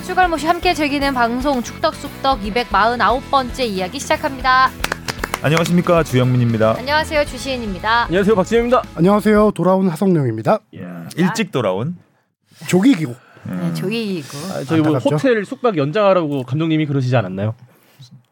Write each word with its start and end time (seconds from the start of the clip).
축덕과 0.00 0.02
추갈모시 0.02 0.46
함께 0.46 0.74
즐기는 0.74 1.12
방송 1.14 1.62
축덕숙덕 1.62 2.40
249번째 2.40 3.60
이야기 3.66 3.98
시작합니다. 3.98 4.70
안녕하십니까 5.42 6.02
주영민입니다. 6.02 6.76
안녕하세요 6.78 7.24
주시은입니다. 7.24 8.04
안녕하세요 8.04 8.34
박진영입니다. 8.34 8.82
안녕하세요. 8.94 9.52
돌아온 9.52 9.88
하성룡입니다. 9.88 10.60
일찍 11.16 11.52
돌아온 11.52 11.96
조기기고. 12.68 13.14
네, 13.44 13.74
조이고 13.74 14.28
아, 14.52 14.64
저희 14.64 14.80
뭐 14.80 14.96
안타깝죠? 14.96 15.14
호텔 15.14 15.44
숙박 15.44 15.76
연장하라고 15.78 16.42
감독님이 16.44 16.86
그러시지 16.86 17.16
않았나요? 17.16 17.54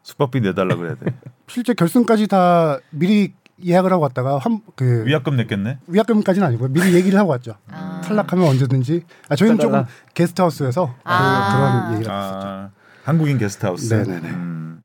숙박비 0.03 0.41
내달라 0.41 0.75
그래야 0.75 0.95
돼. 0.95 1.13
실제 1.47 1.73
결승까지 1.73 2.27
다 2.27 2.79
미리 2.91 3.33
예약을 3.65 3.91
하고 3.91 4.03
왔다가 4.03 4.37
한, 4.37 4.61
그 4.75 5.05
위약금 5.05 5.35
냈겠네. 5.35 5.79
위약금까지는 5.87 6.47
아니고 6.47 6.67
미리 6.69 6.93
얘기를 6.93 7.19
하고 7.19 7.31
왔죠. 7.31 7.55
아. 7.71 8.01
탈락하면 8.03 8.47
언제든지. 8.47 9.03
아, 9.29 9.35
저희는 9.35 9.59
조금. 9.59 9.83
게스트하우스에서 10.13 10.87
그- 10.87 11.01
아. 11.03 11.49
그 11.53 11.59
런 11.91 11.93
얘기가 11.97 12.19
있었죠. 12.19 12.47
아, 12.47 12.69
한국인 13.03 13.37
게스트하우스. 13.37 13.93
네네네. 13.93 14.29
음. 14.29 14.81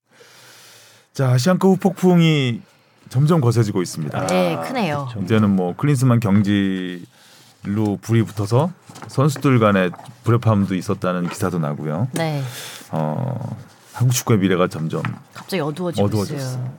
자 1.13 1.29
아시안컵 1.31 1.79
폭풍이 1.81 2.61
점점 3.09 3.41
거세지고 3.41 3.83
있습니다. 3.83 4.27
네 4.27 4.59
크네요. 4.67 5.09
이제는 5.23 5.51
뭐 5.51 5.77
클린스만 5.77 6.19
경질로 6.21 7.99
불이 8.01 8.23
붙어서 8.25 8.73
선수들 9.09 9.59
간의 9.61 9.91
불협화음도 10.25 10.75
있었다는 10.75 11.29
기사도 11.29 11.59
나고요. 11.61 12.09
네 12.15 12.43
어, 12.91 13.57
한국 13.93 14.15
축구의 14.15 14.41
미래가 14.41 14.67
점점 14.69 15.03
갑자기 15.33 15.61
어두워지고 15.61 16.07
어두워졌어. 16.07 16.37
있어요. 16.37 16.75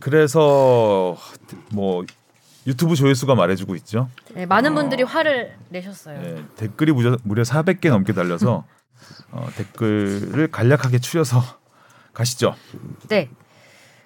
그래서 0.00 1.16
뭐 1.72 2.04
유튜브 2.66 2.94
조회수가 2.94 3.34
말해주고 3.34 3.74
있죠. 3.76 4.08
네, 4.34 4.46
많은 4.46 4.74
분들이 4.74 5.02
화를 5.02 5.54
내셨어요. 5.70 6.20
예, 6.22 6.44
댓글이 6.56 6.92
무려, 6.92 7.16
무려 7.24 7.42
400개 7.42 7.88
넘게 7.88 8.12
달려서 8.12 8.64
어, 9.32 9.48
댓글을 9.56 10.48
간략하게 10.50 10.98
추려서 11.00 11.42
가시죠. 12.14 12.54
네. 13.08 13.28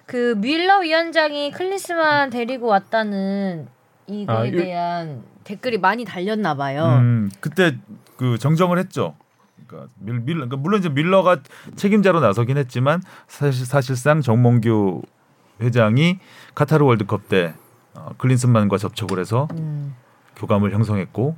그 0.05 0.33
뮬러 0.37 0.79
위원장이 0.79 1.51
클린스만 1.51 2.29
데리고 2.29 2.67
왔다는 2.67 3.67
이거에 4.07 4.35
아, 4.35 4.45
일- 4.45 4.55
대한 4.57 5.23
댓글이 5.43 5.77
많이 5.79 6.05
달렸나 6.05 6.55
봐요. 6.55 6.85
음, 6.99 7.29
그때 7.41 7.77
그 8.15 8.37
정정을 8.37 8.79
했죠. 8.79 9.15
그러니까 9.67 9.91
밀, 9.99 10.19
밀, 10.21 10.35
그러니까 10.35 10.55
물론 10.55 10.79
이제 10.79 10.87
밀러가 10.89 11.41
책임자로 11.75 12.21
나서긴 12.21 12.57
했지만 12.57 13.01
사실 13.27 13.65
사실상 13.65 14.21
정몽규 14.21 15.01
회장이 15.61 16.19
카타르 16.55 16.83
월드컵 16.85 17.27
때 17.29 17.53
어, 17.95 18.11
클린스만과 18.17 18.77
접촉을 18.77 19.19
해서 19.19 19.47
음. 19.57 19.95
교감을 20.35 20.71
형성했고 20.73 21.35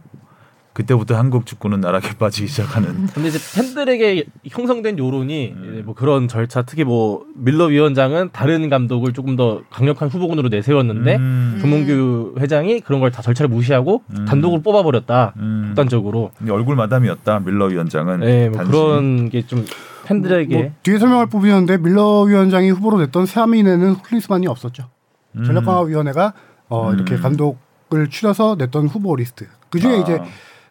그때부터 0.73 1.17
한국 1.17 1.45
축구는 1.45 1.81
나락에 1.81 2.15
빠지기 2.19 2.47
시작하는 2.47 3.07
근데 3.07 3.29
이제 3.29 3.39
팬들에게 3.55 4.25
형성된 4.47 4.97
여론이 4.99 5.53
음. 5.55 5.81
뭐 5.85 5.93
그런 5.95 6.27
절차 6.27 6.61
특히 6.61 6.83
뭐 6.83 7.25
밀러 7.35 7.65
위원장은 7.65 8.29
다른 8.31 8.69
감독을 8.69 9.11
조금 9.13 9.35
더 9.35 9.61
강력한 9.71 10.07
후보군으로 10.09 10.47
내세웠는데 10.49 11.15
음, 11.17 11.57
조문규 11.59 12.35
회장이 12.39 12.81
그런 12.81 13.01
걸 13.01 13.09
다 13.11 13.21
절차를 13.21 13.49
무시하고 13.49 14.03
음. 14.17 14.25
단독으로 14.25 14.61
뽑아버렸다 14.61 15.33
음, 15.37 15.63
극단적으로 15.69 16.31
근데 16.37 16.51
얼굴 16.51 16.75
마담이었다 16.75 17.39
밀러 17.39 17.65
위원장은 17.65 18.19
네, 18.21 18.49
뭐. 18.49 18.63
그런 18.63 19.29
게 19.29 19.41
좀 19.41 19.65
팬들에게 20.09 20.57
뭐 20.61 20.71
뒤에 20.83 20.97
설명할 20.99 21.27
부분이었는데 21.27 21.77
뮐러 21.77 22.21
위원장이 22.21 22.71
후보로 22.71 22.97
냈던 22.99 23.25
세 23.25 23.35
명 23.35 23.66
안에는 23.66 24.01
클린스만이 24.01 24.47
없었죠. 24.47 24.89
음. 25.35 25.43
전략강화위원회가 25.43 26.33
어, 26.69 26.93
이렇게 26.93 27.15
음. 27.15 27.21
감독을 27.21 28.09
추려서 28.09 28.55
냈던 28.57 28.87
후보 28.87 29.15
리스트. 29.15 29.47
그 29.69 29.79
중에 29.79 29.95
아. 29.97 29.97
이제 29.97 30.19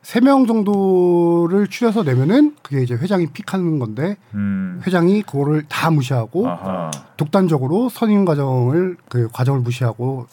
세 0.02 0.20
명 0.20 0.46
정도를 0.46 1.66
추려서 1.66 2.02
내면은 2.02 2.54
그게 2.62 2.82
이제 2.82 2.94
회장이 2.94 3.26
pick하는 3.32 3.78
건데 3.78 4.16
음. 4.34 4.80
회장이 4.86 5.22
그거를 5.22 5.64
다 5.68 5.90
무시하고 5.90 6.48
아하. 6.48 6.90
독단적으로 7.16 7.88
선임 7.90 8.24
과정을 8.24 8.96
그 9.08 9.28
과정을 9.32 9.60
무시하고 9.60 10.26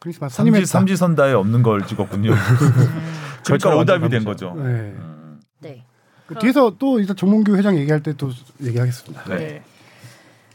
클린스만 0.00 0.36
삼지 0.36 0.50
선임했다. 0.50 0.66
삼지선다에 0.66 1.32
없는 1.34 1.62
걸 1.62 1.84
찍었군요. 1.86 2.30
그러니까 2.34 3.42
절차를 3.42 3.78
오답이 3.78 4.08
된 4.08 4.24
바꾸죠. 4.24 4.50
거죠. 4.50 4.62
네. 4.62 4.70
음. 4.96 5.40
네. 5.60 5.84
그 6.28 6.34
뒤에서 6.34 6.74
또 6.78 7.00
일단 7.00 7.16
정몽규 7.16 7.56
회장 7.56 7.76
얘기할 7.78 8.02
때 8.02 8.12
또 8.12 8.30
얘기하겠습니다. 8.62 9.24
네. 9.36 9.62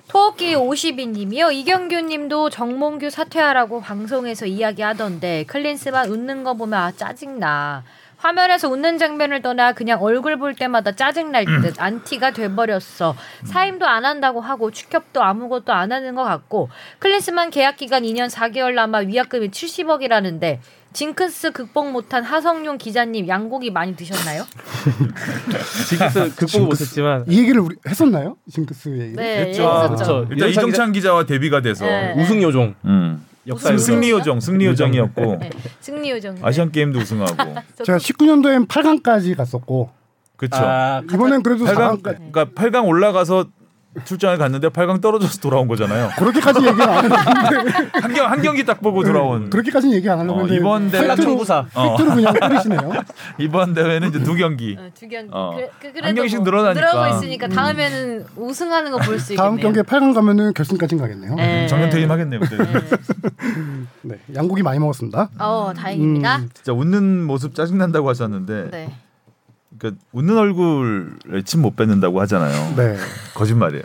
토끼 0.07 0.53
52님이요. 0.53 1.51
이경규님도 1.51 2.51
정몽규 2.51 3.09
사퇴하라고 3.09 3.81
방송에서 3.81 4.45
이야기하던데 4.45 5.45
클린스만 5.45 6.09
웃는 6.09 6.43
거 6.43 6.53
보면 6.53 6.79
아 6.79 6.91
짜증나. 6.91 7.83
화면에서 8.17 8.69
웃는 8.69 8.99
장면을 8.99 9.41
떠나 9.41 9.73
그냥 9.73 10.01
얼굴 10.01 10.37
볼 10.37 10.53
때마다 10.55 10.93
짜증날 10.93 11.45
듯 11.61 11.81
안티가 11.81 12.31
돼버렸어. 12.31 13.15
사임도 13.45 13.85
안 13.85 14.05
한다고 14.05 14.39
하고 14.39 14.71
축협도 14.71 15.21
아무것도 15.21 15.73
안 15.73 15.91
하는 15.91 16.15
것 16.15 16.23
같고 16.23 16.69
클린스만 16.99 17.49
계약 17.49 17.75
기간 17.77 18.03
2년 18.03 18.29
4개월 18.29 18.73
남아 18.75 18.99
위약금이 18.99 19.49
70억이라는데 19.49 20.59
징크스 20.93 21.51
극복 21.51 21.91
못한 21.91 22.23
하성룡 22.23 22.77
기자님 22.77 23.27
양고기 23.27 23.71
많이 23.71 23.95
드셨나요? 23.95 24.43
징크스 25.89 26.35
극복을 26.35 26.67
못했지만 26.67 27.25
이 27.27 27.39
얘기를 27.39 27.61
우리 27.61 27.75
했었나요? 27.87 28.37
징크스 28.49 28.89
얘기. 28.99 29.15
네, 29.15 29.47
했죠. 29.47 29.63
했었죠. 29.63 30.25
그렇죠. 30.25 30.27
일단 30.31 30.49
이정찬 30.49 30.91
기자와 30.91 31.25
데뷔가 31.25 31.61
돼서 31.61 31.85
네. 31.85 32.13
우승 32.17 32.41
요종 32.41 32.75
음. 32.85 33.25
역사. 33.47 33.75
승리 33.77 34.11
요정, 34.11 34.39
승리 34.39 34.65
요정이었고 34.67 35.37
네, 35.41 35.49
승리 35.81 36.11
요정. 36.11 36.37
아시안 36.41 36.71
게임도 36.71 36.99
우승하고 36.99 37.35
제가 37.83 37.97
19년도엔 37.97 38.67
8강까지 38.67 39.35
갔었고 39.35 39.89
그렇죠. 40.37 40.57
아, 40.57 41.01
이번엔 41.11 41.43
그래도 41.43 41.65
8강 41.65 42.01
4강까지 42.01 42.31
그러니까 42.31 42.45
8강 42.45 42.87
올라가서 42.87 43.47
출장을 44.05 44.37
갔는데 44.37 44.69
8강 44.69 45.01
떨어져서 45.01 45.39
돌아온 45.39 45.67
거잖아요. 45.67 46.09
그렇게까지 46.17 46.65
얘기 46.65 46.81
안 46.81 46.89
하는데 46.89 47.15
한, 47.15 48.13
경, 48.13 48.31
한 48.31 48.41
경기 48.41 48.65
딱 48.65 48.81
보고 48.81 49.03
돌아온. 49.03 49.49
그렇게까지는 49.51 49.95
얘기 49.95 50.09
안 50.09 50.19
하려고 50.19 50.41
어, 50.41 50.47
이번 50.47 50.89
대회 50.89 51.15
청구사. 51.15 51.67
어, 51.73 51.95
팩트로 51.97 52.15
그냥 52.15 52.33
뿌리시네요. 52.33 52.93
이번 53.39 53.73
대회는 53.75 54.09
이제 54.09 54.23
두 54.23 54.33
경기. 54.35 54.75
어, 54.79 54.89
두 54.93 55.07
경기. 55.07 55.29
어. 55.31 55.57
그, 55.79 55.91
그, 55.93 55.99
한 56.01 56.15
경기씩 56.15 56.39
뭐 56.39 56.45
늘어나니까. 56.45 56.73
늘어나고 56.91 57.15
있으니까 57.17 57.47
다음에는 57.47 58.25
우승하는 58.35 58.91
거 58.91 58.97
볼 58.97 59.19
수 59.19 59.33
있겠네요. 59.33 59.37
다음 59.37 59.59
경기에 59.59 59.83
8강 59.83 60.13
가면은 60.15 60.53
결승까지 60.53 60.97
가겠네요. 60.97 61.35
네. 61.35 61.67
정년 61.67 61.89
퇴임하겠네요. 61.91 62.39
네. 62.39 62.57
네, 64.01 64.19
양고기 64.35 64.63
많이 64.63 64.79
먹었습니다. 64.79 65.29
어, 65.39 65.71
다행입니다. 65.75 66.37
음, 66.37 66.49
진짜 66.53 66.73
웃는 66.73 67.23
모습 67.25 67.53
짜증 67.55 67.77
난다고 67.77 68.09
하셨는데, 68.09 68.69
네. 68.71 68.93
그러니까 69.83 70.01
웃는 70.13 70.37
얼굴에 70.37 71.41
침 71.43 71.61
못 71.61 71.75
뱉는다고 71.75 72.19
하잖아요. 72.21 72.75
네. 72.75 72.95
거짓말이에요. 73.35 73.83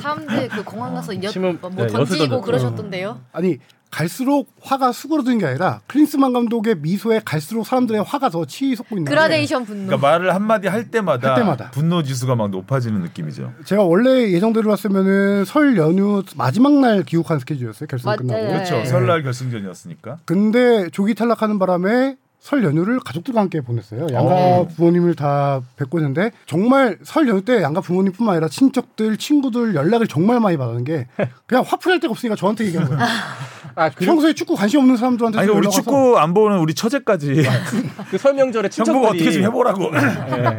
사람들 0.00 0.48
그 0.48 0.64
공항 0.64 0.94
가서 0.94 1.14
엿, 1.22 1.30
침은- 1.32 1.60
뭐 1.60 1.70
네, 1.76 1.86
던지고 1.88 2.26
던져- 2.28 2.40
그러셨던데요. 2.40 3.20
아니 3.32 3.58
갈수록 3.90 4.48
화가 4.62 4.92
수그러드는 4.92 5.38
게 5.38 5.46
아니라 5.46 5.80
클린스만 5.88 6.32
감독의 6.32 6.76
미소에 6.76 7.22
갈수록 7.24 7.64
사람들의 7.64 8.02
화가 8.04 8.28
더 8.30 8.44
치솟고 8.44 8.96
있는 8.98 9.10
그라데이션 9.10 9.64
분노. 9.64 9.86
그러니까 9.86 10.08
말을 10.08 10.32
한 10.34 10.42
마디 10.44 10.68
할 10.68 10.90
때마다, 10.92 11.30
할 11.34 11.40
때마다. 11.40 11.70
분노 11.72 12.02
지수가 12.04 12.36
막 12.36 12.50
높아지는 12.50 13.00
느낌이죠. 13.02 13.52
제가 13.64 13.82
원래 13.82 14.30
예정대로 14.30 14.70
왔으면은 14.70 15.44
설 15.44 15.76
연휴 15.76 16.22
마지막 16.36 16.72
날 16.74 17.02
귀국한 17.02 17.40
스케줄이었어요. 17.40 17.88
결승 17.88 18.10
맞- 18.10 18.16
끝나고. 18.18 18.40
네. 18.40 18.48
그렇죠. 18.52 18.84
설날 18.84 19.24
결승전이었으니까. 19.24 20.18
근데 20.24 20.88
조기 20.90 21.14
탈락하는 21.16 21.58
바람에 21.58 22.16
설 22.40 22.64
연휴를 22.64 23.00
가족들과 23.00 23.40
함께 23.42 23.60
보냈어요. 23.60 24.06
양가 24.12 24.34
어. 24.34 24.68
부모님을 24.74 25.14
다 25.14 25.60
뵙고 25.76 25.98
있는데 25.98 26.30
정말 26.46 26.98
설 27.02 27.28
연휴 27.28 27.44
때 27.44 27.62
양가 27.62 27.82
부모님뿐만 27.82 28.34
아니라 28.34 28.48
친척들, 28.48 29.18
친구들 29.18 29.74
연락을 29.74 30.08
정말 30.08 30.40
많이 30.40 30.56
받는 30.56 30.84
게 30.84 31.06
그냥 31.46 31.64
화풀이할 31.66 32.00
데가 32.00 32.10
없으니까 32.10 32.36
저한테 32.36 32.66
얘기한 32.66 32.88
거예요. 32.88 33.00
아, 33.80 33.88
그, 33.88 34.04
평소에 34.04 34.34
축구 34.34 34.54
관심 34.54 34.80
없는 34.80 34.98
사람들한테 34.98 35.38
아니 35.38 35.48
우리 35.48 35.70
축구 35.70 36.18
안 36.18 36.34
보는 36.34 36.58
우리 36.58 36.74
처제까지 36.74 37.42
그 38.10 38.18
설명절에 38.18 38.68
친척들이 38.70 39.06
어떻게 39.06 39.30
좀 39.30 39.42
해보라고. 39.44 39.84
예. 39.94 40.58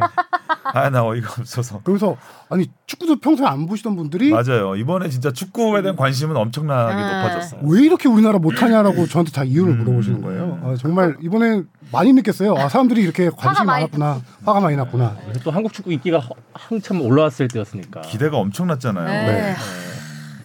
아나 0.74 1.04
어이가 1.04 1.34
없어서. 1.38 1.80
그래서 1.84 2.16
아니 2.48 2.68
축구도 2.86 3.20
평소에 3.20 3.46
안 3.46 3.66
보시던 3.66 3.94
분들이 3.94 4.30
맞아요. 4.30 4.74
이번에 4.74 5.08
진짜 5.08 5.30
축구에 5.32 5.82
대한 5.82 5.94
관심은 5.96 6.36
엄청나게 6.36 6.94
아. 6.94 7.22
높아졌어요. 7.22 7.60
왜 7.64 7.82
이렇게 7.82 8.08
우리나라 8.08 8.38
못하냐라고 8.38 9.06
저한테 9.06 9.30
다 9.30 9.44
이유를 9.44 9.74
음. 9.74 9.78
물어보시는 9.84 10.22
거예요. 10.22 10.60
아, 10.64 10.74
정말 10.76 11.16
이번에 11.20 11.62
많이 11.92 12.12
느꼈어요. 12.14 12.56
아, 12.56 12.68
사람들이 12.68 13.02
이렇게 13.02 13.30
관심이 13.30 13.66
많았구나. 13.66 14.20
화가 14.46 14.60
많이 14.60 14.76
났구나. 14.76 15.16
그래서 15.24 15.40
또 15.44 15.50
한국 15.52 15.72
축구 15.72 15.92
인기가 15.92 16.18
허- 16.18 16.34
한참 16.54 17.00
올라왔을 17.02 17.46
때였으니까. 17.48 18.00
기대가 18.00 18.38
엄청났잖아요. 18.38 19.06
네. 19.06 19.32
네. 19.32 19.54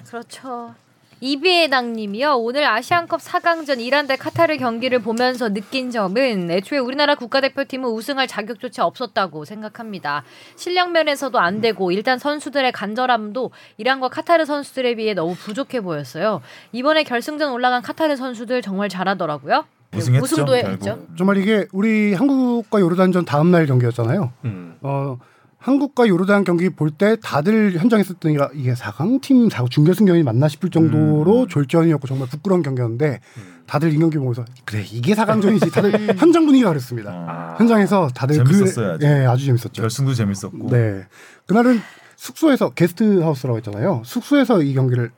그렇죠. 0.10 0.76
이비애당님이요. 1.20 2.36
오늘 2.36 2.66
아시안컵 2.66 3.20
4강전 3.22 3.80
이란 3.80 4.06
대 4.06 4.16
카타르 4.16 4.58
경기를 4.58 5.00
보면서 5.00 5.50
느낀 5.52 5.90
점은 5.90 6.52
애초에 6.52 6.78
우리나라 6.78 7.16
국가대표팀은 7.16 7.90
우승할 7.90 8.28
자격조차 8.28 8.86
없었다고 8.86 9.46
생각합니다. 9.46 10.24
실력 10.56 10.92
면에서도 10.92 11.38
안 11.40 11.60
되고 11.60 11.92
일단 11.92 12.20
선수들의 12.20 12.72
간절함도 12.72 13.52
이란과 13.78 14.10
카타르 14.10 14.46
선수들에 14.46 14.96
비해 14.96 15.14
너무 15.14 15.34
부족해 15.34 15.82
보였어요. 15.82 16.42
이번에 16.72 17.04
결승전 17.04 17.52
올라간 17.52 17.82
카타르 17.82 18.16
선수들 18.16 18.62
정말 18.62 18.90
잘하더라고요. 18.90 19.66
우승했죠. 19.96 20.24
우승도. 20.24 20.56
했죠. 20.56 21.00
정말 21.18 21.38
이게 21.38 21.66
우리 21.72 22.14
한국과 22.14 22.80
요르단전 22.80 23.26
다음 23.26 23.52
날 23.52 23.66
경기였잖아요. 23.66 24.34
음. 24.46 24.76
어, 24.82 25.18
한국과 25.58 26.08
요르단 26.08 26.44
경기 26.44 26.70
볼 26.70 26.92
때 26.92 27.18
다들 27.22 27.74
현장에 27.78 28.02
있었던 28.02 28.34
게 28.38 28.40
이게 28.54 28.74
4강 28.74 29.22
팀 29.22 29.50
4강 29.50 29.70
준결승전이 29.70 30.24
맞나 30.24 30.48
싶을 30.48 30.70
정도로 30.70 31.44
음. 31.44 31.48
졸전이었고 31.48 32.08
정말 32.08 32.28
부끄러운 32.30 32.62
경기였는데 32.64 33.20
다들 33.66 33.92
이 33.94 33.98
경기 33.98 34.18
보면서 34.18 34.46
그래 34.66 34.84
이게 34.90 35.14
4강전이지 35.14 35.74
다들 35.74 35.92
현장 36.18 36.46
분위기가 36.46 36.70
그랬습니다. 36.70 37.12
어. 37.12 37.56
현장에서 37.58 38.08
다들 38.10 38.36
재밌었어요, 38.46 38.98
그. 39.00 39.06
예, 39.06 39.26
아주 39.26 39.46
재밌었죠. 39.46 39.82
결승도 39.82 40.14
재밌었고. 40.14 40.70
네. 40.70 41.06
그날은 41.48 41.82
숙소에서 42.16 42.70
게스트 42.70 43.20
하우스라고 43.20 43.58
했잖아요. 43.58 44.04
숙소에서 44.06 44.62
이 44.62 44.74
경기를 44.74 45.12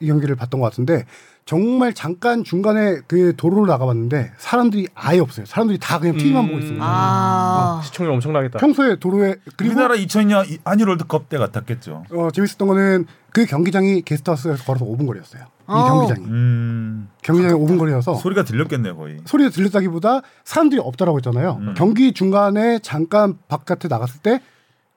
이 0.00 0.06
경기를 0.08 0.34
봤던 0.36 0.60
것 0.60 0.66
같은데 0.70 1.06
정말 1.44 1.92
잠깐 1.92 2.44
중간에 2.44 3.00
그 3.08 3.34
도로를 3.36 3.66
나가봤는데 3.68 4.32
사람들이 4.38 4.86
아예 4.94 5.18
없어요. 5.18 5.44
사람들이 5.44 5.78
다 5.78 5.98
그냥 5.98 6.16
TV만 6.16 6.44
음. 6.44 6.46
보고 6.48 6.58
있습니다. 6.60 6.84
아. 6.86 7.80
시청률 7.84 8.14
엄청나겠다. 8.14 8.58
평소에 8.60 8.96
도로에 8.96 9.36
그리고 9.56 9.74
우리나라 9.74 9.96
2002년 9.96 10.48
이- 10.48 10.58
한일 10.64 10.88
월드컵 10.88 11.28
때 11.28 11.38
같았겠죠. 11.38 12.04
어, 12.12 12.28
재밌었던 12.32 12.68
거는 12.68 13.06
그 13.32 13.44
경기장이 13.46 14.02
게스트하우스에서 14.02 14.62
걸어서 14.64 14.84
5분 14.84 15.06
거리였어요. 15.06 15.42
이 15.42 15.46
어. 15.66 15.84
경기장이 16.06 16.26
음. 16.28 17.08
경기장이 17.22 17.54
5분 17.54 17.76
거리여서 17.78 18.14
소리가 18.14 18.44
들렸겠네요, 18.44 18.96
거의. 18.96 19.18
소리가 19.24 19.50
들렸다기보다 19.50 20.20
사람들이 20.44 20.80
없다라고 20.80 21.18
했잖아요. 21.18 21.58
음. 21.60 21.74
경기 21.76 22.12
중간에 22.12 22.78
잠깐 22.80 23.36
바깥에 23.48 23.88
나갔을 23.88 24.20
때 24.20 24.40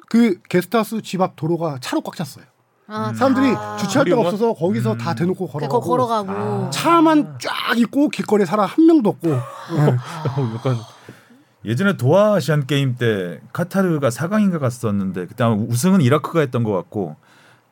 그 0.07 0.39
게스트하우스 0.50 1.01
집 1.01 1.19
앞 1.21 1.36
도로가 1.36 1.80
차로 1.81 2.01
꽉 2.01 2.15
찼어요. 2.15 2.45
아, 2.88 3.12
사람들이 3.14 3.54
다. 3.54 3.78
주차할 3.78 4.06
데가 4.06 4.22
없어서 4.22 4.54
거기서 4.54 4.94
음. 4.94 4.98
다 4.98 5.16
대놓고 5.16 5.48
그냥 5.48 5.70
걸어가고, 5.70 5.82
거 5.82 6.24
걸어가고. 6.26 6.70
차만 6.70 7.38
쫙 7.40 7.78
있고 7.78 8.10
길거리에 8.10 8.46
사람 8.46 8.68
한 8.68 8.86
명도 8.86 9.10
없고 9.10 9.30
네. 9.30 9.38
약간 10.56 10.78
예전에 11.66 11.98
도하 11.98 12.36
아시안 12.36 12.68
게임 12.68 12.96
때 12.96 13.40
카타르가 13.54 14.10
4강인가 14.10 14.60
갔었는데 14.60 15.26
그때 15.26 15.44
아마 15.44 15.56
우승은 15.56 16.02
이라크가 16.02 16.42
했던 16.42 16.64
것 16.64 16.74
같고 16.74 17.16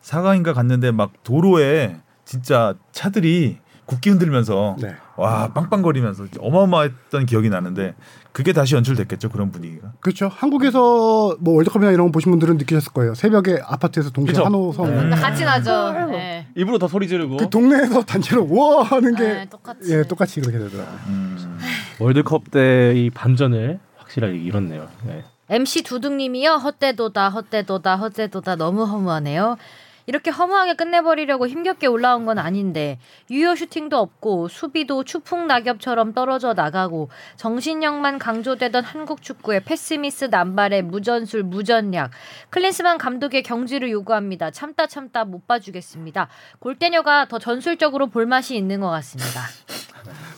4강인가 0.02 0.54
갔는데 0.56 0.92
막 0.92 1.12
도로에 1.24 1.98
진짜 2.26 2.74
차들이 2.92 3.60
국기 3.86 4.10
흔들면서 4.10 4.78
네. 4.80 4.96
와 5.16 5.48
빵빵거리면서 5.54 6.26
어마어마했던 6.40 7.26
기억이 7.28 7.50
나는데 7.50 7.94
그게 8.32 8.52
다시 8.52 8.74
연출됐겠죠 8.76 9.30
그런 9.30 9.52
분위기가. 9.52 9.92
그렇죠. 10.00 10.28
한국에서 10.28 11.38
뭐 11.40 11.54
월드컵이나 11.56 11.92
이런 11.92 12.08
거 12.08 12.12
보신 12.12 12.32
분들은 12.32 12.58
느끼셨을 12.58 12.92
거예요. 12.94 13.14
새벽에 13.14 13.60
아파트에서 13.64 14.10
동시에 14.10 14.34
그쵸. 14.34 14.46
한호성 14.46 14.86
음. 14.88 15.10
같이 15.12 15.46
나죠. 15.46 15.92
네. 16.12 16.48
입으로 16.56 16.80
더 16.80 16.88
소리 16.88 17.08
지르고 17.08 17.38
그 17.38 17.50
동네에서 17.50 18.02
단체로 18.04 18.42
우와 18.50 18.84
하는 18.84 19.16
게 19.16 19.24
네, 19.24 19.46
똑같이. 19.50 19.94
예, 19.94 20.04
똑같이 20.04 20.42
그렇게 20.42 20.58
되더라고요. 20.58 20.98
음. 21.08 21.60
월드컵 22.00 22.50
때 22.50 22.94
이 22.96 23.10
반전을 23.12 23.80
확실하게 23.98 24.36
이뤘네요. 24.38 24.88
네. 25.06 25.24
MC 25.50 25.84
두둥님이요. 25.84 26.54
헛되도다, 26.54 27.30
헛되도다, 27.30 27.96
헛되도다 27.98 28.56
너무 28.56 28.84
허무하네요. 28.86 29.58
이렇게 30.06 30.32
허무하게 30.32 30.76
끝내버리려고 30.76 31.48
힘겹게 31.48 31.88
올라온 31.88 32.26
건 32.26 32.38
아닌데 32.38 33.00
유효 33.32 33.56
슈팅도 33.56 33.98
없고 33.98 34.48
수비도 34.48 35.04
추풍 35.04 35.48
낙엽처럼 35.48 36.14
떨어져 36.14 36.54
나가고 36.54 37.10
정신력만 37.38 38.20
강조되던 38.20 38.84
한국 38.84 39.22
축구의 39.22 39.64
패스미스 39.64 40.26
남발에 40.26 40.82
무전술 40.82 41.44
무전략 41.44 42.12
클린스만 42.50 42.98
감독의 42.98 43.44
경지를 43.44 43.92
요구합니다. 43.92 44.52
참다 44.52 44.88
참다 44.88 45.26
못 45.26 45.48
봐주겠습니다. 45.48 46.28
골대녀가 46.60 47.26
더 47.28 47.40
전술적으로 47.40 48.08
볼맛이 48.08 48.56
있는 48.58 48.80
것 48.82 48.90
같습니다. 48.90 49.42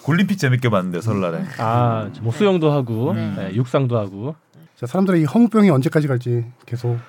골림픽 0.04 0.38
재밌게 0.38 0.70
봤는데 0.70 1.02
설날에. 1.02 1.44
아, 1.58 2.10
뭐 2.22 2.32
수영도 2.32 2.72
하고 2.72 3.14
네. 3.14 3.34
네, 3.36 3.56
육상도 3.56 3.98
하고 3.98 4.36
자, 4.76 4.86
사람들의 4.86 5.22
이 5.22 5.24
허무병이 5.26 5.70
언제까지 5.70 6.08
갈지 6.08 6.46
계속 6.66 7.00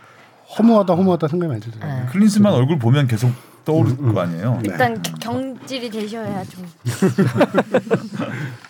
허무하다 0.59 0.95
허무하다 0.95 1.29
생각이 1.29 1.49
많이 1.49 1.61
들더라고요. 1.61 2.01
네. 2.05 2.07
클린스만 2.13 2.53
얼굴 2.53 2.79
보면 2.79 3.07
계속 3.07 3.33
떠오를 3.65 3.97
거 3.97 4.21
아니에요. 4.21 4.61
네. 4.63 4.71
일단 4.71 5.03
경질이 5.21 5.91
되셔야 5.91 6.45
좀. 6.45 6.67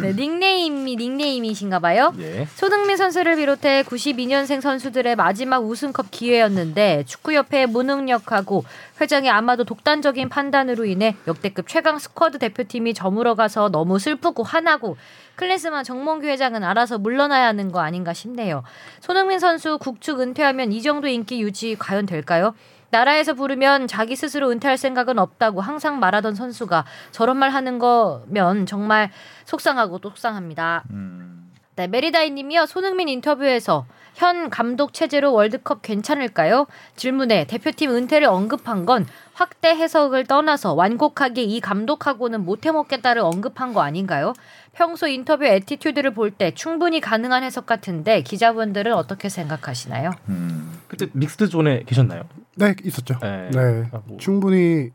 네, 0.00 0.12
닉네임이 0.12 0.96
닉네임이신가 0.96 1.78
봐요. 1.78 2.12
예. 2.18 2.46
손흥민 2.54 2.96
선수를 2.96 3.36
비롯해 3.36 3.82
92년생 3.84 4.60
선수들의 4.60 5.16
마지막 5.16 5.64
우승컵 5.64 6.10
기회였는데 6.10 7.04
축구협회의 7.06 7.66
무능력하고 7.66 8.64
회장의 9.00 9.30
아마도 9.30 9.64
독단적인 9.64 10.28
판단으로 10.28 10.84
인해 10.84 11.16
역대급 11.26 11.66
최강 11.68 11.98
스쿼드 11.98 12.38
대표팀이 12.38 12.94
저물어가서 12.94 13.70
너무 13.70 13.98
슬프고 13.98 14.42
화나고 14.42 14.96
클린스만 15.36 15.84
정몽규 15.84 16.26
회장은 16.26 16.62
알아서 16.62 16.98
물러나야 16.98 17.48
하는 17.48 17.72
거 17.72 17.80
아닌가 17.80 18.12
싶네요. 18.12 18.62
손흥민 19.00 19.38
선수 19.40 19.78
국대 19.78 20.20
은퇴하면 20.20 20.72
이 20.72 20.80
정도 20.80 21.08
인기 21.08 21.42
유지 21.42 21.76
과연 21.76 22.06
될까요? 22.06 22.54
나라에서 22.94 23.34
부르면 23.34 23.88
자기 23.88 24.14
스스로 24.14 24.50
은퇴할 24.50 24.78
생각은 24.78 25.18
없다고 25.18 25.60
항상 25.60 25.98
말하던 25.98 26.36
선수가 26.36 26.84
저런 27.10 27.36
말 27.36 27.50
하는 27.50 27.80
거면 27.80 28.66
정말 28.66 29.10
속상하고 29.46 29.98
또 29.98 30.10
속상합니다. 30.10 30.84
음. 30.90 31.50
네, 31.74 31.88
메리다이 31.88 32.30
님이요. 32.30 32.66
손흥민 32.66 33.08
인터뷰에서 33.08 33.84
현 34.14 34.48
감독 34.48 34.92
체제로 34.92 35.32
월드컵 35.32 35.82
괜찮을까요? 35.82 36.68
질문에 36.94 37.48
대표팀 37.48 37.90
은퇴를 37.90 38.28
언급한 38.28 38.86
건 38.86 39.08
확대 39.32 39.70
해석을 39.70 40.26
떠나서 40.26 40.74
완곡하게 40.74 41.42
이 41.42 41.60
감독하고는 41.60 42.44
못해 42.44 42.70
먹겠다를 42.70 43.22
언급한 43.22 43.72
거 43.72 43.80
아닌가요? 43.82 44.34
평소 44.74 45.06
인터뷰 45.06 45.44
attitude를 45.44 46.12
볼 46.14 46.30
때 46.36 46.52
충분히 46.54 47.00
가능한 47.00 47.42
해석 47.44 47.66
같은데 47.66 48.22
기자분들은 48.22 48.92
어떻게 48.94 49.28
생각하시나요? 49.28 50.10
음. 50.28 50.72
그때 50.88 51.06
mixed 51.12 51.48
zone에 51.48 51.82
계셨나요? 51.86 52.22
네, 52.56 52.74
있었죠. 52.84 53.18
네. 53.22 53.50
네. 53.52 53.88
아, 53.92 54.00
뭐. 54.04 54.18
충분히 54.18 54.90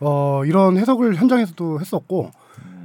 어, 0.00 0.42
이런 0.44 0.76
해석을 0.76 1.16
현장에서도 1.16 1.80
했었고 1.80 2.30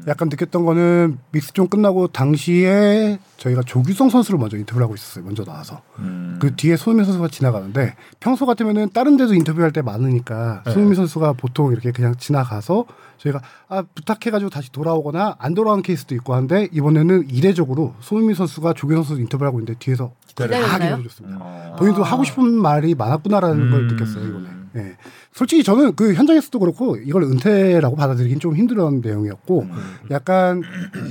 약간 0.08 0.30
느꼈던 0.30 0.66
거는 0.66 1.18
mixed 1.32 1.52
zone 1.52 1.68
끝나고 1.68 2.08
당시에 2.10 3.18
저희가 3.38 3.64
조규성 3.64 4.10
선수를 4.10 4.40
먼저 4.40 4.56
인터뷰를 4.56 4.84
하고 4.86 4.94
있었어요. 4.94 5.26
먼저 5.26 5.44
나와서. 5.44 5.82
음. 5.98 6.38
그 6.40 6.56
뒤에 6.56 6.76
손흥민 6.78 7.06
선수가 7.06 7.28
지나가는데 7.30 7.96
평소 8.20 8.46
같으면은 8.46 8.90
다른 8.94 9.18
데도 9.18 9.34
인터뷰할 9.34 9.72
때 9.72 9.82
많으니까 9.82 10.62
네. 10.66 10.72
손흥민 10.72 10.96
선수가 10.96 11.34
보통 11.34 11.72
이렇게 11.72 11.92
그냥 11.92 12.16
지나가서 12.18 12.86
저희가 13.18 13.42
아 13.68 13.84
부탁해가지고 13.96 14.50
다시 14.50 14.72
돌아오거나 14.72 15.36
안 15.40 15.54
돌아오는 15.54 15.82
케이스도 15.84 16.16
있고 16.16 16.34
한데 16.34 16.68
이번에는 16.72 17.30
이례적으로 17.30 17.96
손흥민 18.00 18.36
선수가 18.36 18.74
조규성 18.74 19.04
선수 19.04 19.22
인터뷰를 19.22 19.48
하고 19.48 19.60
있는데 19.60 19.78
뒤에서 19.80 20.14
다? 20.36 20.46
기다려줬습니다. 20.46 21.38
어. 21.40 21.76
본인도 21.80 22.04
하고 22.04 22.24
싶은 22.24 22.52
말이 22.52 22.96
많았구나라는 22.96 23.72
걸 23.72 23.80
음. 23.82 23.88
느꼈어요 23.88 24.28
이번에. 24.28 24.50
예. 24.78 24.98
솔직히 25.32 25.64
저는 25.64 25.96
그 25.96 26.14
현장에서도 26.14 26.60
그렇고 26.60 26.98
이걸 26.98 27.24
은퇴라고 27.24 27.96
받아들이긴 27.96 28.40
좀 28.40 28.56
힘들었던 28.56 29.02
내용이었고 29.02 29.62
음. 29.62 29.72
약간 30.12 30.62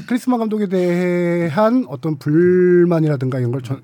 크리스마 0.06 0.36
감독에 0.38 0.66
대한 0.66 1.86
어떤 1.88 2.18
불만이라든가 2.18 3.38
이런 3.38 3.52
걸좀 3.52 3.80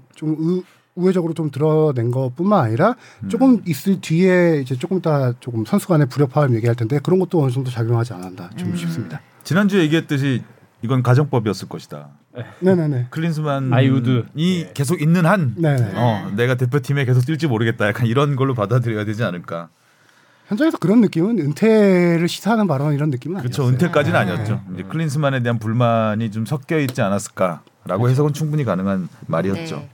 우회적으로 0.94 1.35
좀 1.35 1.50
드러낸 1.50 2.11
것뿐만 2.11 2.64
아니라 2.64 2.97
조금 3.28 3.62
있을 3.66 4.00
뒤에 4.00 4.61
이제 4.61 4.75
조금 4.76 4.99
이따 4.99 5.32
조금 5.40 5.64
선수 5.64 5.88
간의 5.88 6.09
불협화음 6.09 6.54
얘기할 6.56 6.75
텐데 6.76 6.99
그런 7.02 7.18
것도 7.20 7.42
어느 7.42 7.50
정도 7.50 7.70
작용하지 7.70 8.12
않았나 8.12 8.50
좀 8.56 8.70
음. 8.70 8.76
싶습니다. 8.76 9.20
지난주에 9.44 9.82
얘기했듯이 9.82 10.42
이건 10.82 11.02
가정법이었을 11.02 11.68
것이다. 11.68 12.09
네네네. 12.61 13.09
클린스만이 13.11 13.73
아이우드. 13.73 14.25
예. 14.38 14.73
계속 14.73 15.02
있는 15.02 15.26
한 15.26 15.54
네네. 15.56 15.92
어, 15.94 16.32
내가 16.37 16.54
대표팀에 16.54 17.04
계속 17.04 17.20
뛸지 17.25 17.49
모르겠다. 17.49 17.87
약간 17.88 18.06
이런 18.06 18.37
걸로 18.37 18.54
받아들여야 18.54 19.04
되지 19.04 19.25
않을까. 19.25 19.68
현장에서 20.47 20.78
그런 20.78 21.00
느낌은 21.00 21.38
은퇴를 21.38 22.26
시사하는 22.28 22.66
발언 22.66 22.94
이런 22.94 23.11
느낌은 23.11 23.38
그렇죠. 23.38 23.62
아니었어요. 23.62 23.75
은퇴까지는 23.75 24.18
네. 24.18 24.32
아니었죠. 24.32 24.61
이제 24.75 24.82
클린스만에 24.85 25.42
대한 25.42 25.59
불만이 25.59 26.30
좀 26.30 26.44
섞여 26.47 26.78
있지 26.78 27.02
않았을까라고 27.02 28.09
해석은 28.09 28.32
충분히 28.32 28.64
가능한 28.64 29.09
말이었죠. 29.26 29.76
네. 29.76 29.90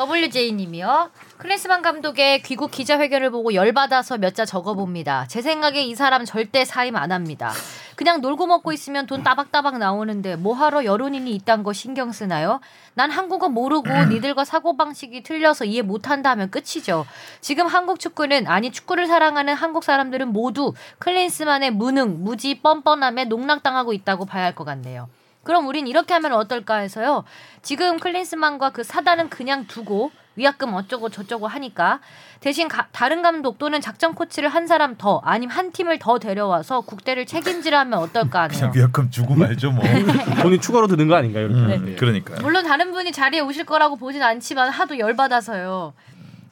WJ님이요. 0.00 1.10
클린스만 1.36 1.82
감독의 1.82 2.40
귀국 2.42 2.70
기자회견을 2.70 3.30
보고 3.30 3.52
열받아서 3.52 4.16
몇 4.16 4.30
자 4.30 4.44
적어봅니다. 4.46 5.26
제 5.28 5.42
생각에 5.42 5.82
이 5.82 5.94
사람 5.94 6.24
절대 6.24 6.64
사임 6.64 6.96
안 6.96 7.12
합니다. 7.12 7.52
그냥 7.96 8.20
놀고 8.22 8.46
먹고 8.46 8.72
있으면 8.72 9.06
돈 9.06 9.22
따박따박 9.22 9.76
나오는데 9.76 10.36
뭐하러 10.36 10.84
여론인이 10.86 11.30
이딴 11.34 11.64
거 11.64 11.74
신경 11.74 12.12
쓰나요? 12.12 12.60
난 12.94 13.10
한국어 13.10 13.48
모르고 13.50 13.88
니들과 14.06 14.44
사고방식이 14.44 15.22
틀려서 15.22 15.66
이해 15.66 15.82
못한다 15.82 16.30
하면 16.30 16.50
끝이죠. 16.50 17.04
지금 17.42 17.66
한국 17.66 18.00
축구는 18.00 18.46
아니 18.46 18.70
축구를 18.70 19.06
사랑하는 19.06 19.52
한국 19.52 19.84
사람들은 19.84 20.28
모두 20.28 20.72
클린스만의 21.00 21.72
무능, 21.72 22.22
무지, 22.24 22.60
뻔뻔함에 22.62 23.24
농락당하고 23.26 23.92
있다고 23.92 24.24
봐야 24.24 24.44
할 24.44 24.54
것 24.54 24.64
같네요. 24.64 25.08
그럼 25.50 25.66
우린 25.66 25.88
이렇게 25.88 26.14
하면 26.14 26.32
어떨까 26.34 26.76
해서요. 26.76 27.24
지금 27.60 27.98
클린스만과 27.98 28.70
그 28.70 28.84
사단은 28.84 29.30
그냥 29.30 29.66
두고 29.66 30.12
위약금 30.36 30.72
어쩌고 30.74 31.08
저쩌고 31.08 31.48
하니까 31.48 31.98
대신 32.38 32.68
가- 32.68 32.86
다른 32.92 33.20
감독 33.20 33.58
또는 33.58 33.80
작전 33.80 34.14
코치를 34.14 34.48
한 34.48 34.68
사람 34.68 34.94
더 34.96 35.20
아니면 35.24 35.56
한 35.56 35.72
팀을 35.72 35.98
더 35.98 36.20
데려와서 36.20 36.82
국대를 36.82 37.26
책임지라면 37.26 37.98
어떨까 37.98 38.42
하네요. 38.42 38.58
그냥 38.60 38.72
위약금 38.76 39.10
주고 39.10 39.34
말죠 39.34 39.72
뭐. 39.72 39.84
돈이 40.40 40.60
추가로 40.60 40.86
드는 40.86 41.08
거 41.08 41.16
아닌가요? 41.16 41.46
이렇게. 41.46 41.58
음, 41.76 41.88
예. 41.88 41.96
그러니까요. 41.96 42.38
물론 42.42 42.64
다른 42.64 42.92
분이 42.92 43.10
자리에 43.10 43.40
오실 43.40 43.64
거라고 43.64 43.96
보진 43.96 44.22
않지만 44.22 44.70
하도 44.70 45.00
열받아서요. 45.00 45.94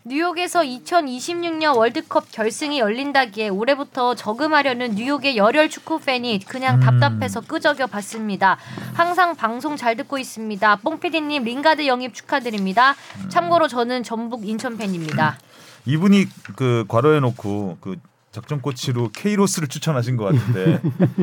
뉴욕에서 0.08 0.60
2026년 0.62 1.76
월드컵 1.76 2.32
결승이 2.32 2.78
열린다기에 2.78 3.50
올해부터 3.50 4.14
저금하려는 4.14 4.94
뉴욕의 4.94 5.36
열혈 5.36 5.68
축구 5.68 6.00
팬이 6.00 6.40
그냥 6.48 6.76
음. 6.76 6.80
답답해서 6.80 7.42
끄적여 7.42 7.86
봤습니다. 7.88 8.56
항상 8.94 9.36
방송 9.36 9.76
잘 9.76 9.96
듣고 9.96 10.16
있습니다. 10.16 10.76
뽕피디님 10.76 11.44
링가드 11.44 11.86
영입 11.86 12.14
축하드립니다. 12.14 12.94
참고로 13.28 13.68
저는 13.68 14.02
전북 14.02 14.48
인천 14.48 14.78
팬입니다. 14.78 15.38
이분이 15.84 16.26
그 16.56 16.86
괄호해 16.88 17.20
놓고 17.20 17.76
그 17.82 17.96
작전 18.32 18.62
코치로 18.62 19.10
케이로스를 19.12 19.68
추천하신 19.68 20.16
것 20.16 20.24
같은데 20.24 20.80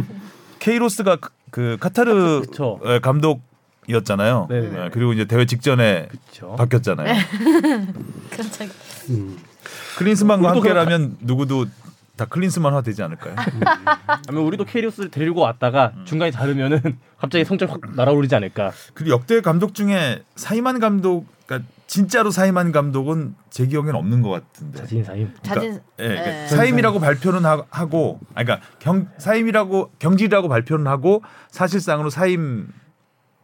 케이로스가 0.60 1.16
그- 1.18 1.30
그 1.50 1.78
카타르 1.80 2.42
그쵸. 2.42 2.80
예, 2.86 3.00
감독 3.00 3.42
이었잖아요. 3.88 4.48
네네네. 4.50 4.86
예, 4.86 4.90
그리고 4.92 5.14
이제 5.14 5.26
대회 5.26 5.46
직전에 5.46 6.08
그렇죠. 6.10 6.56
바뀌었잖아요. 6.56 7.14
깜짝. 8.36 8.70
음. 9.10 9.38
클린스만과 9.98 10.52
우리도 10.52 10.68
함께라면 10.70 11.18
누구도 11.22 11.66
다 12.16 12.26
클린스만화 12.26 12.82
되지 12.82 13.04
않을까요? 13.04 13.36
아니면 14.28 14.48
우리도 14.48 14.66
케이로스를 14.66 15.12
데리고 15.12 15.42
왔다가 15.42 15.94
중간에 16.06 16.32
다르면은 16.32 16.80
갑자기 17.20 17.44
성적 17.44 17.70
확 17.72 17.82
날아오르지 17.96 18.36
않을까. 18.36 18.72
그리고 18.94 19.12
역대 19.12 19.42
감독 19.42 19.74
중에 19.74 20.24
사임한 20.36 20.80
감독, 20.80 21.26
그러니까 21.46 21.70
진짜로 21.88 22.32
사임한 22.32 22.72
감독은 22.72 23.36
제 23.50 23.68
기억에는 23.68 23.96
없는 23.96 24.22
것 24.22 24.30
같은데. 24.30 24.80
자진 24.80 25.04
사임. 25.04 25.32
자진. 25.44 25.74
예, 26.00 26.08
그러니까 26.08 26.26
네. 26.26 26.48
사임이라고 26.48 27.00
발표는 27.00 27.46
하, 27.46 27.64
하고, 27.70 28.20
아니, 28.34 28.46
그러니까 28.46 28.68
경 28.80 29.08
사임이라고 29.18 29.92
경질이라고 30.00 30.48
발표는 30.48 30.88
하고 30.88 31.22
사실상으로 31.52 32.10
사임 32.10 32.68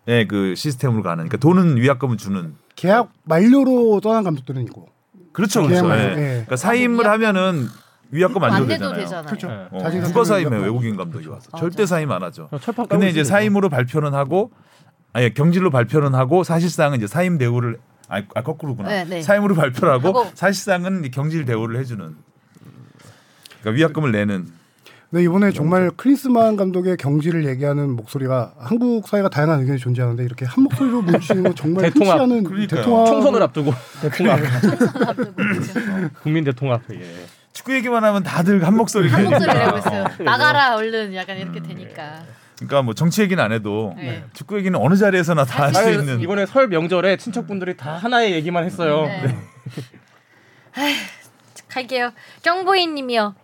의그 0.07 0.55
시스템으로 0.55 1.03
가는. 1.03 1.27
그러니까 1.27 1.37
돈은 1.37 1.77
위약금을 1.77 2.17
주는. 2.17 2.55
계약 2.75 3.11
만료로 3.23 4.01
떠난 4.01 4.23
감독들은 4.23 4.63
있고. 4.63 4.89
그렇죠, 5.31 5.63
그렇죠. 5.63 5.89
예. 5.91 6.11
예. 6.11 6.15
그러니까 6.15 6.55
사임을 6.55 7.07
아, 7.07 7.11
하면은 7.13 7.67
위약금 8.11 8.43
안안 8.43 8.57
줘도 8.59 8.67
되잖아요. 8.67 8.99
되잖아요. 8.99 9.25
그렇죠. 9.25 9.47
네. 9.47 9.67
어, 9.71 9.79
자진 9.79 10.01
국가 10.01 10.23
사임에. 10.23 10.57
외국인 10.57 10.97
감독이 10.97 11.27
와서 11.27 11.49
맞아. 11.51 11.61
절대 11.61 11.85
사임 11.85 12.11
안 12.11 12.23
하죠. 12.23 12.49
철판 12.61 12.87
근데 12.87 13.09
이제. 13.09 13.23
사임으로 13.23 13.69
발표는 13.69 14.13
하고 14.13 14.51
아니 15.13 15.33
경질로 15.33 15.69
발표는 15.69 16.13
하고 16.15 16.43
사실상은 16.43 16.97
이제 16.97 17.07
사임 17.07 17.37
대우를 17.37 17.79
아, 18.09 18.21
아 18.35 18.43
거꾸로구나. 18.43 18.89
네, 18.89 19.05
네. 19.05 19.21
사임으로 19.21 19.55
발표를 19.55 19.93
하고, 19.93 20.07
하고. 20.09 20.31
사실상은 20.33 21.09
경질 21.11 21.45
대우를 21.45 21.79
해주는. 21.79 22.15
그러니까 23.61 23.77
위약금을 23.77 24.11
내는. 24.11 24.47
네 25.13 25.23
이번에 25.23 25.51
정말 25.51 25.91
클린스만 25.91 26.55
감독의 26.55 26.95
경지를 26.95 27.45
얘기하는 27.45 27.97
목소리가 27.97 28.53
한국 28.57 29.07
사회가 29.09 29.27
다양한 29.27 29.59
의견이 29.59 29.77
존재하는데 29.77 30.23
이렇게 30.23 30.45
한 30.45 30.63
목소리로 30.63 31.01
뭉치는 31.01 31.43
건 31.43 31.55
정말 31.55 31.85
흔치 31.85 31.99
대통합. 31.99 32.21
않은 32.21 32.43
그러니까요. 32.45 32.81
대통합 32.81 33.07
총선을 33.07 33.43
앞두고 33.43 33.73
대통합. 34.01 34.39
국민 36.23 36.45
대통합. 36.45 36.81
예. 36.93 37.01
축구 37.51 37.73
얘기만 37.75 38.01
하면 38.05 38.23
다들 38.23 38.65
한 38.65 38.73
목소리. 38.77 39.09
한 39.09 39.25
목소리. 39.25 39.53
내고 39.53 39.77
있어요. 39.79 40.03
어. 40.03 40.23
나가라 40.23 40.75
얼른 40.77 41.13
약간 41.13 41.37
이렇게 41.37 41.61
되니까. 41.61 42.23
그러니까 42.55 42.81
뭐 42.83 42.93
정치 42.93 43.21
얘기는 43.21 43.43
안 43.43 43.51
해도 43.51 43.93
네. 43.97 44.23
축구 44.33 44.57
얘기는 44.57 44.79
어느 44.79 44.95
자리에서나 44.95 45.43
다 45.43 45.63
할 45.65 45.73
수 45.75 45.89
있는. 45.91 46.21
이번에 46.21 46.45
설 46.45 46.69
명절에 46.69 47.17
친척분들이 47.17 47.75
다 47.75 47.97
하나의 47.97 48.31
얘기만 48.31 48.63
했어요. 48.63 49.03
네. 49.07 49.35
갈게요. 51.67 52.11
경보이님이요. 52.43 53.35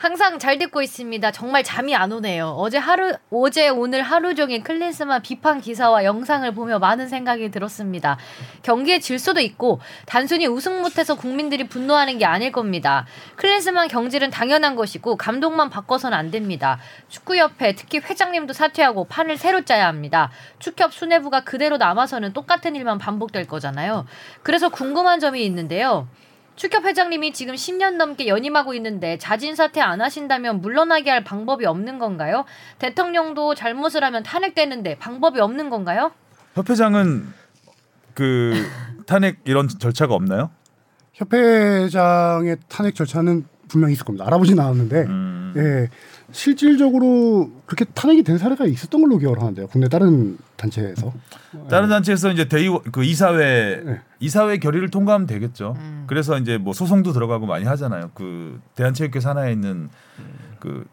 항상 0.00 0.38
잘 0.38 0.56
듣고 0.56 0.80
있습니다. 0.80 1.30
정말 1.30 1.62
잠이 1.62 1.94
안 1.94 2.10
오네요. 2.10 2.54
어제 2.56 2.78
하루 2.78 3.12
어제 3.30 3.68
오늘 3.68 4.00
하루 4.00 4.34
종일 4.34 4.62
클린스만 4.62 5.20
비판 5.20 5.60
기사와 5.60 6.04
영상을 6.04 6.50
보며 6.54 6.78
많은 6.78 7.06
생각이 7.06 7.50
들었습니다. 7.50 8.16
경기의 8.62 9.02
질서도 9.02 9.40
있고 9.40 9.78
단순히 10.06 10.46
우승 10.46 10.80
못해서 10.80 11.16
국민들이 11.16 11.64
분노하는 11.64 12.16
게 12.16 12.24
아닐 12.24 12.50
겁니다. 12.50 13.04
클린스만 13.36 13.88
경질은 13.88 14.30
당연한 14.30 14.74
것이고 14.74 15.18
감독만 15.18 15.68
바꿔서는 15.68 16.16
안 16.16 16.30
됩니다. 16.30 16.78
축구협회 17.10 17.74
특히 17.74 17.98
회장님도 17.98 18.54
사퇴하고 18.54 19.04
판을 19.04 19.36
새로 19.36 19.66
짜야 19.66 19.86
합니다. 19.86 20.30
축협 20.60 20.94
수뇌부가 20.94 21.44
그대로 21.44 21.76
남아서는 21.76 22.32
똑같은 22.32 22.74
일만 22.74 22.96
반복될 22.96 23.46
거잖아요. 23.46 24.06
그래서 24.42 24.70
궁금한 24.70 25.20
점이 25.20 25.44
있는데요. 25.44 26.08
축협 26.56 26.84
회장님이 26.84 27.32
지금 27.32 27.54
10년 27.54 27.96
넘게 27.96 28.28
연임하고 28.28 28.74
있는데 28.74 29.16
자진 29.18 29.54
사퇴 29.54 29.80
안 29.80 30.00
하신다면 30.00 30.60
물러나게 30.60 31.10
할 31.10 31.24
방법이 31.24 31.64
없는 31.64 31.98
건가요? 31.98 32.44
대통령도 32.78 33.54
잘못을 33.54 34.04
하면 34.04 34.22
탄핵되는데 34.22 34.98
방법이 34.98 35.40
없는 35.40 35.70
건가요? 35.70 36.12
협회장은 36.54 37.26
그 38.14 38.66
탄핵 39.06 39.38
이런 39.44 39.68
절차가 39.68 40.14
없나요? 40.14 40.50
협회장의 41.14 42.58
탄핵 42.68 42.94
절차는 42.94 43.46
분명히 43.68 43.94
있을 43.94 44.04
겁니다. 44.04 44.26
알아보진 44.26 44.58
않았는데 44.58 45.02
음. 45.04 45.54
예 45.56 45.88
실질적으로 46.32 47.50
그렇게 47.66 47.84
탄핵이 47.84 48.22
된 48.22 48.38
사례가 48.38 48.66
있었던 48.66 49.00
걸로 49.00 49.18
기억을 49.18 49.40
하는데요. 49.40 49.66
국내 49.68 49.88
다른 49.88 50.38
단체에서 50.56 51.12
다른 51.68 51.88
단체에서 51.88 52.30
이제 52.30 52.48
대의 52.48 52.70
그 52.92 53.04
이사회 53.04 53.82
네. 53.84 54.00
이사회 54.20 54.58
결의를 54.58 54.90
통과하면 54.90 55.26
되겠죠. 55.26 55.74
음. 55.78 56.04
그래서 56.06 56.38
이제 56.38 56.58
뭐 56.58 56.72
소송도 56.72 57.12
들어가고 57.12 57.46
많이 57.46 57.64
하잖아요. 57.64 58.10
그 58.14 58.60
대한체육회 58.74 59.20
산하에 59.20 59.52
있는 59.52 59.88
그 60.58 60.84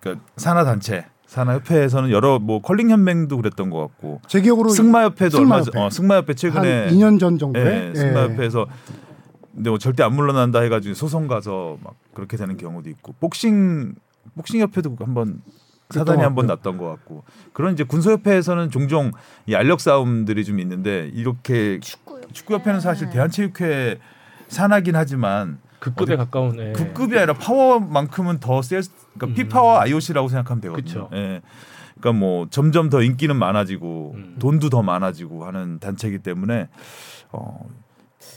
그러니까 0.00 0.24
산하 0.36 0.64
단체 0.64 1.06
산하협회에서는 1.26 2.10
여러 2.10 2.40
뭐 2.40 2.60
컬링 2.60 2.90
연맹도 2.90 3.36
그랬던 3.36 3.70
것 3.70 3.78
같고 3.78 4.20
제 4.26 4.40
기억으로 4.40 4.70
승마협회도 4.70 5.38
얼마 5.38 5.62
전 5.62 5.64
승마협회. 5.66 5.80
어, 5.80 5.90
승마협회 5.90 6.26
한 6.32 6.36
최근에 6.36 6.88
2년 6.90 7.20
전 7.20 7.38
정도에 7.38 7.90
예, 7.90 7.94
승마협회에서 7.94 8.66
근데 9.54 9.70
뭐 9.70 9.78
절대 9.78 10.02
안 10.02 10.14
물러난다 10.14 10.60
해가지고 10.60 10.94
소송 10.94 11.28
가서 11.28 11.78
막 11.84 11.94
그렇게 12.14 12.36
되는 12.36 12.56
경우도 12.56 12.88
있고 12.90 13.14
복싱 13.20 13.94
복싱 14.36 14.60
협회도 14.60 14.96
한번 15.00 15.40
사단이 15.90 16.18
것 16.18 16.24
한번 16.24 16.46
같고요. 16.46 16.56
났던 16.72 16.78
것 16.78 16.88
같고 16.96 17.24
그런 17.52 17.72
이제 17.72 17.82
군소협회에서는 17.84 18.70
종종 18.70 19.10
이 19.46 19.54
알력 19.54 19.80
싸움들이 19.80 20.44
좀 20.44 20.60
있는데 20.60 21.10
이렇게 21.14 21.80
축구 21.80 22.20
축구협회 22.32 22.70
는 22.72 22.80
사실 22.80 23.10
대한체육회 23.10 23.98
산하긴 24.48 24.94
하지만 24.96 25.58
극급에 25.80 26.16
가까운. 26.16 26.58
예. 26.58 26.72
급급이 26.72 27.16
아니라 27.16 27.32
파워만큼은 27.34 28.38
더 28.38 28.60
셀, 28.62 28.82
그러니까 29.14 29.34
피파와 29.36 29.80
IOC라고 29.82 30.28
생각하면 30.28 30.60
되거든요. 30.60 30.84
그쵸. 30.84 31.10
예. 31.14 31.40
그러니까 31.98 32.18
뭐 32.20 32.46
점점 32.50 32.88
더 32.90 33.02
인기는 33.02 33.34
많아지고 33.34 34.12
음. 34.16 34.36
돈도 34.38 34.68
더 34.70 34.82
많아지고 34.82 35.44
하는 35.46 35.78
단체이기 35.80 36.18
때문에 36.20 36.68
어 37.32 37.66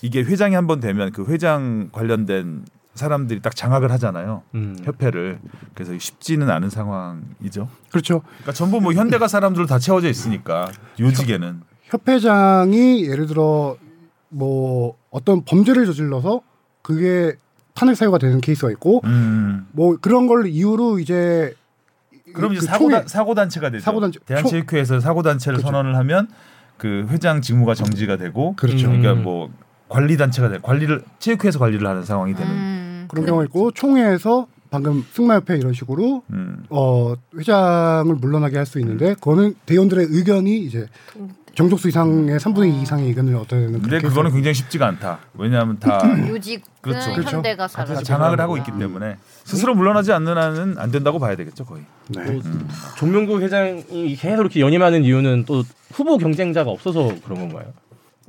이게 0.02 0.22
회장이 0.24 0.56
한 0.56 0.68
번 0.68 0.80
되면 0.80 1.12
그 1.12 1.26
회장 1.26 1.90
관련된 1.92 2.66
사람들이 2.96 3.42
딱 3.42 3.56
장악을 3.56 3.92
하잖아요. 3.94 4.44
음. 4.56 4.78
협회를 4.84 5.40
그래서 5.74 5.98
쉽지는 5.98 6.50
않은 6.50 6.70
상황이죠. 6.70 7.68
그렇죠. 7.92 8.22
그러니까 8.22 8.52
전부 8.54 8.80
뭐 8.82 8.94
현대가 8.94 9.28
사람들로 9.28 9.66
다 9.66 9.80
채워져 9.80 10.10
있으니까 10.10 10.70
요직에는 11.00 11.62
협회장이 11.86 13.06
예를 13.10 13.26
들어 13.28 13.78
뭐 14.30 14.96
어떤 15.10 15.44
범죄를 15.44 15.86
저질러서 15.86 16.42
그게 16.82 17.36
탄핵 17.74 17.96
사유가 17.96 18.18
되는 18.18 18.40
케이스가 18.42 18.72
있고 18.72 19.02
음. 19.06 19.68
뭐 19.72 19.98
그런 20.00 20.28
걸 20.28 20.48
이유로 20.48 21.00
이제 21.00 21.56
그럼 22.34 22.54
이제 22.54 22.60
그 22.62 22.66
사고 22.66 22.90
단 22.90 23.08
사고 23.08 23.34
단체가 23.36 23.70
되죠. 23.72 23.84
사고 23.84 24.00
단체- 24.02 24.20
대한체육회에서 24.26 25.00
사고 25.00 25.22
단체를 25.24 25.58
그렇죠. 25.58 25.68
선언을 25.72 25.96
하면 25.98 26.28
그 26.78 27.06
회장 27.10 27.42
직무가 27.42 27.74
정지가 27.74 28.18
되고 28.18 28.56
그렇죠. 28.56 28.88
음. 28.90 29.02
그러니까 29.02 29.22
뭐 29.24 29.52
관리 29.90 30.18
단체가 30.18 30.50
돼 30.50 30.58
관리를 30.62 31.04
체육회에서 31.20 31.60
관리를 31.60 31.86
하는 31.88 32.04
상황이 32.04 32.34
되는. 32.34 32.52
음, 32.52 32.83
그런 33.08 33.24
근데 33.24 33.26
경우가 33.28 33.46
있고 33.46 33.72
총회에서 33.72 34.48
방금 34.70 35.06
승마협회 35.12 35.56
이런 35.58 35.74
식으로 35.74 36.24
음. 36.32 36.64
어 36.70 37.14
회장을 37.38 38.14
물러나게 38.16 38.58
할 38.58 38.66
수 38.66 38.80
있는데 38.80 39.14
그거는 39.16 39.54
대의원들의 39.66 40.08
의견이 40.10 40.58
이제 40.60 40.88
정족수 41.56 41.88
이상의 41.90 42.40
3분의 42.40 42.74
2 42.74 42.82
이상의 42.82 43.08
의견을 43.10 43.36
얻어내는 43.36 43.74
근데 43.74 43.98
그런 44.00 44.10
그거는 44.10 44.32
굉장히 44.32 44.56
쉽지가 44.56 44.88
않다. 44.88 45.20
왜냐하면 45.36 45.78
다 45.78 46.00
요직은 46.28 46.64
그렇죠. 46.82 47.14
그렇죠. 47.14 47.38
현대가 47.38 47.68
다 47.68 47.86
살아. 47.86 48.02
장악을 48.02 48.42
하고 48.42 48.58
있기 48.58 48.72
때문에 48.80 49.18
스스로 49.44 49.76
물러나지 49.76 50.12
않는 50.14 50.36
한은 50.36 50.76
안 50.80 50.90
된다고 50.90 51.20
봐야 51.20 51.36
되겠죠 51.36 51.64
거의. 51.66 51.84
네. 52.10 52.24
뭐 52.32 52.42
종명구 52.98 53.40
회장이 53.42 54.16
계속 54.16 54.42
이렇게 54.42 54.60
연임하는 54.62 55.04
이유는 55.04 55.46
또 55.46 55.62
후보 55.92 56.18
경쟁자가 56.18 56.72
없어서 56.72 57.14
그런 57.24 57.48
건가요? 57.48 57.72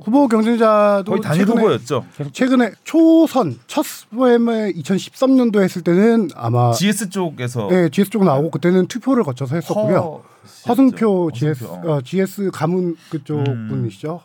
후보 0.03 0.27
경쟁자도 0.29 1.05
거의 1.11 1.21
단일 1.23 1.47
최근에, 1.47 1.61
후보였죠. 1.63 2.05
최근에 2.33 2.73
초선 2.83 3.59
첫 3.67 3.85
스포엠에 3.85 4.73
2013년도 4.73 5.63
했을 5.63 5.83
때는 5.83 6.31
아마 6.35 6.73
GS 6.73 7.11
쪽에서 7.11 7.69
예, 7.71 7.89
GS 7.91 8.11
쪽 8.11 8.25
나오고 8.25 8.51
그때는 8.51 8.87
투표를 8.89 9.23
거쳐서 9.23 9.55
했었고요. 9.55 9.97
허- 9.97 10.23
허승표 10.69 11.31
GS 11.33 11.65
허승표, 11.65 11.91
어. 11.91 11.95
어, 11.97 12.01
GS 12.03 12.51
가문 12.53 12.97
그쪽 13.11 13.39
음. 13.47 13.69
분이시죠. 13.69 14.21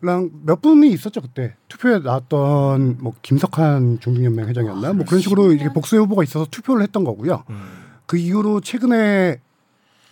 랑몇 0.00 0.60
분이 0.60 0.90
있었죠 0.90 1.22
그때 1.22 1.54
투표에 1.68 1.98
나왔던 2.00 2.98
뭐 3.00 3.14
김석한 3.22 4.00
중등연맹 4.00 4.48
회장이었나 4.48 4.92
뭐 4.92 5.06
그런 5.06 5.20
식으로 5.22 5.50
이렇게 5.52 5.72
복수의 5.72 6.02
후보가 6.02 6.22
있어서 6.24 6.46
투표를 6.50 6.82
했던 6.82 7.04
거고요. 7.04 7.44
음. 7.48 7.62
그 8.06 8.16
이후로 8.18 8.60
최근에 8.60 9.40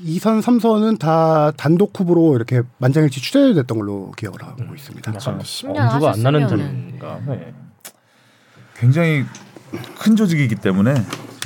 2선, 0.00 0.40
3선은 0.42 0.98
다 0.98 1.52
단독 1.56 1.98
후보로 1.98 2.34
이렇게 2.34 2.62
만장일치 2.78 3.20
추대됐던 3.20 3.78
걸로 3.78 4.10
기억을 4.12 4.42
하고 4.42 4.74
있습니다. 4.74 5.12
약간 5.14 5.38
10년 5.38 5.92
엄두가 5.92 6.12
안 6.12 6.22
나는. 6.22 6.48
자리인가. 6.48 7.20
네. 7.26 7.54
굉장히 8.76 9.24
큰 9.98 10.16
조직이기 10.16 10.56
때문에 10.56 10.94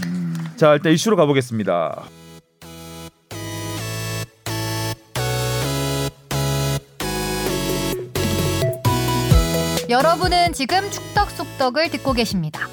음. 0.07 0.35
자 0.57 0.75
일단 0.75 0.93
이슈로 0.93 1.17
가보겠습니다. 1.17 2.05
여러분은 9.89 10.53
지금 10.53 10.91
축덕 10.91 11.31
속덕을 11.31 11.91
듣고 11.91 12.13
계십니다. 12.13 12.69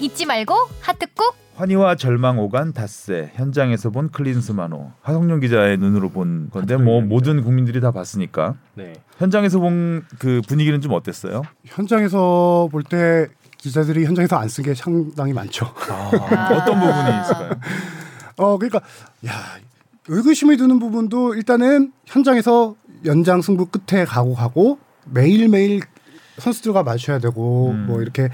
잊지 0.00 0.24
말고 0.26 0.54
하트 0.80 1.06
꾹. 1.14 1.43
환희와 1.56 1.94
절망 1.94 2.38
오간 2.40 2.72
닷새 2.72 3.30
현장에서 3.34 3.90
본 3.90 4.10
클린스만호 4.10 4.90
하성룡 5.02 5.40
기자의 5.40 5.78
눈으로 5.78 6.10
본 6.10 6.50
건데 6.50 6.76
뭐 6.76 7.00
모든 7.00 7.42
국민들이 7.44 7.80
다 7.80 7.92
봤으니까 7.92 8.54
네. 8.74 8.94
현장에서 9.18 9.58
본 9.60 10.04
그 10.18 10.40
분위기는 10.48 10.80
좀 10.80 10.92
어땠어요? 10.92 11.42
현장에서 11.64 12.68
볼 12.72 12.82
때 12.84 13.28
기자들이 13.58 14.04
현장에서 14.04 14.36
안 14.36 14.48
쓴 14.48 14.64
게 14.64 14.74
상당히 14.74 15.32
많죠. 15.32 15.66
어떤 15.66 16.80
부분이 16.80 17.20
있을까요? 17.22 17.50
어 18.36 18.58
그러니까 18.58 18.80
야 19.26 19.32
의구심이 20.08 20.56
드는 20.56 20.78
부분도 20.80 21.34
일단은 21.34 21.92
현장에서 22.04 22.74
연장 23.06 23.40
승부 23.42 23.66
끝에 23.66 24.04
가고 24.04 24.34
가고 24.34 24.78
매일 25.06 25.48
매일 25.48 25.80
선수들과 26.38 26.82
맞춰야 26.82 27.18
되고 27.20 27.70
음. 27.70 27.86
뭐 27.86 28.02
이렇게 28.02 28.28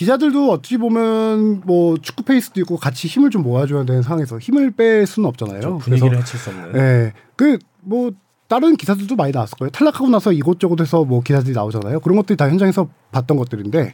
기자들도 0.00 0.50
어찌 0.50 0.78
보면 0.78 1.60
뭐 1.66 1.98
축구 1.98 2.22
페이스도 2.22 2.58
있고 2.62 2.78
같이 2.78 3.06
힘을 3.06 3.28
좀 3.28 3.42
모아줘야 3.42 3.84
되는 3.84 4.00
상황에서 4.00 4.38
힘을 4.38 4.70
뺄 4.70 5.06
수는 5.06 5.28
없잖아요. 5.28 5.60
좀 5.60 5.78
분위기를 5.78 6.16
해칠 6.16 6.40
수 6.40 6.48
없는. 6.48 6.74
예. 6.74 7.12
그뭐 7.36 8.12
다른 8.48 8.76
기사들도 8.76 9.14
많이 9.14 9.30
나왔을 9.30 9.58
거예요. 9.58 9.68
탈락하고 9.68 10.08
나서 10.08 10.32
이곳저곳 10.32 10.80
에서 10.80 11.04
뭐 11.04 11.20
기사들이 11.20 11.52
나오잖아요. 11.52 12.00
그런 12.00 12.16
것들이 12.16 12.38
다 12.38 12.48
현장에서 12.48 12.88
봤던 13.12 13.36
것들인데 13.36 13.92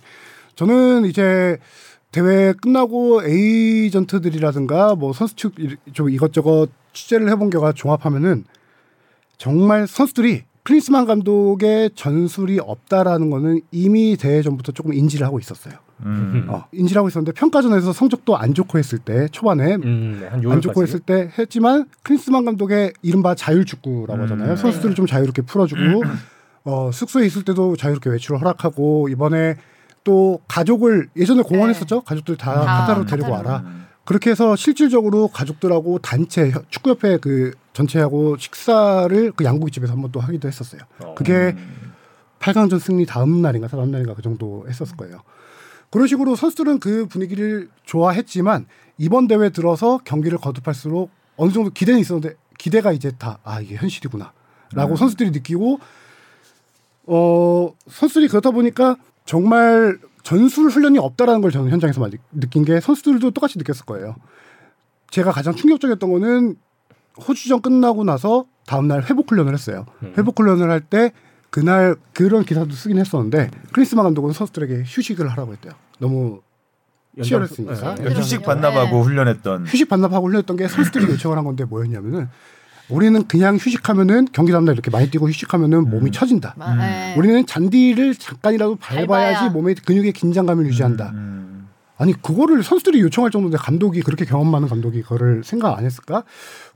저는 0.54 1.06
이제 1.06 1.58
대회 2.12 2.52
끝나고 2.52 3.24
에이전트들이라든가 3.24 4.94
뭐 4.94 5.12
선수 5.12 5.34
측 5.34 5.54
좀 5.92 6.08
이것저것 6.08 6.68
취재를 6.92 7.28
해본 7.30 7.50
결과 7.50 7.72
종합하면은 7.72 8.44
정말 9.38 9.88
선수들이 9.88 10.44
클린스만 10.62 11.06
감독의 11.06 11.90
전술이 11.96 12.60
없다라는 12.60 13.28
거는 13.30 13.62
이미 13.72 14.16
대회 14.16 14.40
전부터 14.42 14.70
조금 14.70 14.92
인지를 14.92 15.26
하고 15.26 15.40
있었어요. 15.40 15.84
음. 16.04 16.46
어, 16.48 16.64
인지를 16.72 16.98
하고 17.00 17.08
있었는데 17.08 17.32
평가전에서 17.32 17.92
성적도 17.92 18.36
안 18.36 18.52
좋고 18.54 18.78
했을 18.78 18.98
때 18.98 19.28
초반에 19.28 19.76
음, 19.76 20.18
네, 20.20 20.26
한 20.28 20.44
안. 20.52 20.60
좋고 20.60 20.82
했을 20.82 21.00
때 21.00 21.30
했지만 21.38 21.86
클린스만 22.02 22.44
감독의 22.44 22.92
이른바 23.02 23.34
자율축구라고 23.34 24.22
하잖아요. 24.24 24.50
음. 24.52 24.56
선수들을 24.56 24.94
좀 24.94 25.06
자유롭게 25.06 25.42
풀어주고 25.42 25.80
어, 26.64 26.90
숙소에 26.92 27.24
있을 27.26 27.44
때도 27.44 27.76
자유롭게 27.76 28.10
외출을 28.10 28.40
허락하고 28.40 29.08
이번에 29.08 29.56
또 30.04 30.40
가족을 30.48 31.08
예전에 31.16 31.42
공헌했었죠. 31.42 32.02
가족들 32.02 32.36
다 32.36 32.54
다 32.54 32.60
카타르로 32.80 33.06
데리고 33.06 33.30
카타르로. 33.30 33.50
와라. 33.50 33.64
그렇게 34.04 34.30
해서 34.30 34.54
실질적으로 34.54 35.26
가족들하고 35.28 35.98
단체 35.98 36.50
혀- 36.50 36.62
축구협회 36.68 37.18
그 37.20 37.52
전체하고 37.72 38.36
식사를 38.38 39.32
그 39.32 39.44
양고기 39.44 39.72
집에서 39.72 39.94
한번 39.94 40.12
또 40.12 40.20
하기도 40.20 40.46
했었어요. 40.46 40.82
어. 41.02 41.14
그게 41.16 41.56
8강전 42.38 42.78
승리 42.78 43.04
다음 43.06 43.42
날인가 43.42 43.66
다음 43.66 43.90
날인가 43.90 44.14
그 44.14 44.22
정도 44.22 44.64
했었을 44.68 44.96
거예요. 44.96 45.18
그런 45.90 46.06
식으로 46.06 46.34
선수들은 46.36 46.80
그 46.80 47.06
분위기를 47.06 47.68
좋아했지만 47.84 48.66
이번 48.98 49.26
대회 49.28 49.50
들어서 49.50 49.98
경기를 50.04 50.38
거듭할수록 50.38 51.10
어느 51.36 51.52
정도 51.52 51.70
기대는 51.70 52.00
있었는데 52.00 52.34
기대가 52.58 52.92
이제 52.92 53.10
다 53.18 53.38
아 53.44 53.60
이게 53.60 53.76
현실이구나라고 53.76 54.32
음. 54.90 54.96
선수들이 54.96 55.30
느끼고 55.30 55.78
어 57.06 57.72
선수들이 57.88 58.28
그렇다 58.28 58.50
보니까 58.50 58.96
정말 59.24 59.98
전술 60.22 60.68
훈련이 60.70 60.98
없다라는 60.98 61.40
걸 61.40 61.50
저는 61.52 61.70
현장에서 61.70 62.00
많이 62.00 62.16
느낀 62.32 62.64
게 62.64 62.80
선수들도 62.80 63.30
똑같이 63.30 63.58
느꼈을 63.58 63.84
거예요. 63.84 64.16
제가 65.10 65.30
가장 65.30 65.54
충격적이었던 65.54 66.10
거는 66.10 66.56
호주전 67.26 67.62
끝나고 67.62 68.02
나서 68.04 68.46
다음 68.66 68.88
날 68.88 69.04
회복 69.04 69.30
훈련을 69.30 69.54
했어요. 69.54 69.86
음. 70.02 70.14
회복 70.18 70.38
훈련을 70.40 70.68
할 70.70 70.80
때 70.80 71.12
그날 71.50 71.96
그런 72.12 72.44
기사도 72.44 72.70
쓰긴 72.72 72.98
했었는데 72.98 73.50
크리스마 73.72 74.02
감독은 74.02 74.32
선수들에게 74.32 74.82
휴식을 74.86 75.28
하라고 75.28 75.52
했대요. 75.52 75.72
너무 75.98 76.40
치열했으니까. 77.22 77.74
네. 77.74 77.80
그러니까 77.96 78.20
휴식 78.20 78.40
네. 78.40 78.44
반납하고 78.44 79.02
훈련했던 79.02 79.66
휴식 79.66 79.88
반납하고 79.88 80.26
훈련했던 80.26 80.56
게 80.56 80.68
선수들이 80.68 81.06
요청을 81.12 81.38
한 81.38 81.44
건데 81.44 81.64
뭐였냐면은 81.64 82.28
우리는 82.88 83.26
그냥 83.26 83.56
휴식하면은 83.56 84.28
경기 84.32 84.52
다음날 84.52 84.74
이렇게 84.74 84.90
많이 84.90 85.10
뛰고 85.10 85.28
휴식하면은 85.28 85.90
몸이 85.90 86.12
처진다. 86.12 86.54
마- 86.56 86.72
음. 86.74 86.80
예. 86.80 87.14
우리는 87.18 87.44
잔디를 87.46 88.14
잠깐이라도 88.14 88.76
밟아야지 88.76 89.06
밟아야. 89.06 89.48
몸의 89.50 89.74
근육의 89.76 90.12
긴장감을 90.12 90.66
유지한다. 90.66 91.10
음. 91.14 91.68
아니 91.98 92.12
그거를 92.12 92.62
선수들이 92.62 93.00
요청할 93.00 93.30
정도인데 93.30 93.56
감독이 93.56 94.02
그렇게 94.02 94.24
경험 94.26 94.50
많은 94.50 94.68
감독이 94.68 95.02
그거를 95.02 95.42
생각 95.42 95.76
안 95.78 95.84
했을까? 95.84 96.22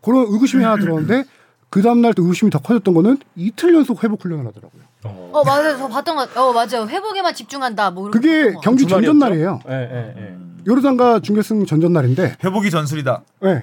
그런 0.00 0.24
의구심이 0.33 0.64
하나 0.64 0.76
들었는데 0.78 1.24
그 1.70 1.83
다음 1.83 2.02
날 2.02 2.12
또 2.14 2.22
의구심이 2.22 2.50
더 2.50 2.59
커졌던 2.59 2.92
거는 2.94 3.18
이틀 3.37 3.74
연속 3.74 4.02
회복 4.02 4.24
훈련을 4.24 4.46
하더라고요. 4.46 4.83
어. 5.04 5.30
어 5.33 5.44
맞아요. 5.44 5.78
저 5.78 5.88
봤던 5.88 6.16
거. 6.16 6.22
어 6.42 6.52
맞아요. 6.52 6.87
회복에만 6.88 7.33
집중한다. 7.35 7.90
뭐 7.92 8.11
그게. 8.11 8.52
경기 8.62 8.85
주말이었죠? 8.87 8.88
전전 8.88 9.18
날이에요. 9.18 9.61
예, 9.68 9.72
예, 9.72 10.14
예. 10.20 10.37
요르단과 10.66 11.20
준결승 11.20 11.64
전전 11.64 11.92
날인데, 11.94 12.37
회복이 12.44 12.70
전술이다. 12.70 13.22
네. 13.42 13.62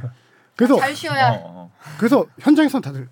그래서 0.55 0.77
잘 0.79 0.95
쉬어야. 0.95 1.29
어, 1.33 1.41
어. 1.45 1.71
그래서 1.99 2.25
현장에서는 2.39 2.81
다들 2.81 3.07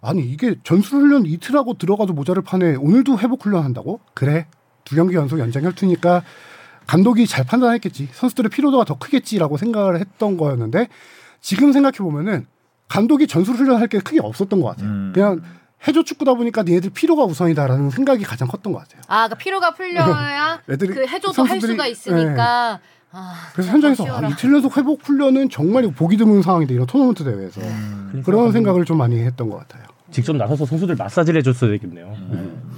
아니 0.00 0.22
이게 0.22 0.54
전술 0.62 1.00
훈련 1.00 1.26
이틀하고 1.26 1.74
들어가도 1.78 2.12
모자를 2.12 2.42
파네. 2.42 2.76
오늘도 2.76 3.18
회복 3.18 3.44
훈련 3.44 3.64
한다고? 3.64 3.98
그래. 4.14 4.46
두 4.84 4.94
경기 4.94 5.14
연속 5.16 5.38
연장 5.38 5.64
혈투니까 5.64 6.22
감독이 6.86 7.26
잘 7.26 7.44
판단했겠지. 7.44 8.08
선수들의 8.12 8.50
피로도가 8.50 8.84
더 8.84 8.98
크겠지라고 8.98 9.56
생각을 9.56 9.98
했던 10.00 10.36
거였는데 10.36 10.88
지금 11.40 11.72
생각해 11.72 11.98
보면은 11.98 12.46
감독이 12.88 13.26
전술 13.26 13.54
훈련할 13.56 13.88
게 13.88 13.98
크게 13.98 14.20
없었던 14.20 14.60
것 14.60 14.68
같아요. 14.70 14.88
음. 14.88 15.12
그냥 15.14 15.40
해조 15.86 16.04
축구다 16.04 16.34
보니까 16.34 16.62
니네들 16.62 16.90
피로가 16.90 17.24
우선이다라는 17.24 17.90
생각이 17.90 18.22
가장 18.24 18.46
컸던 18.48 18.72
것 18.72 18.80
같아요. 18.80 19.02
아, 19.08 19.28
그 19.28 19.34
피로가 19.36 19.74
풀려야 19.74 20.60
애들이 20.70 20.94
그 20.94 21.06
해줘도 21.06 21.42
할 21.44 21.58
선수들이- 21.58 21.66
수가 21.72 21.86
있으니까. 21.86 22.80
아, 23.14 23.34
그래서 23.52 23.68
더 23.70 23.74
현장에서 23.74 24.06
아. 24.06 24.26
이틀 24.28 24.52
연속 24.54 24.76
회복 24.78 25.00
훈련은 25.06 25.50
정말 25.50 25.82
보기 25.90 26.16
드문 26.16 26.40
상황인데 26.42 26.72
이런 26.74 26.86
토너먼트 26.86 27.24
대회에서 27.24 27.60
그러니까 27.60 28.22
그런 28.24 28.52
생각을 28.52 28.84
좀 28.86 28.96
많이 28.98 29.18
했던 29.18 29.50
것 29.50 29.58
같아요. 29.58 29.84
직접 30.10 30.34
나서서 30.36 30.64
선수들 30.66 30.96
마사지를 30.96 31.38
해줬어야 31.40 31.70
되겠네요. 31.72 32.06
음. 32.06 32.72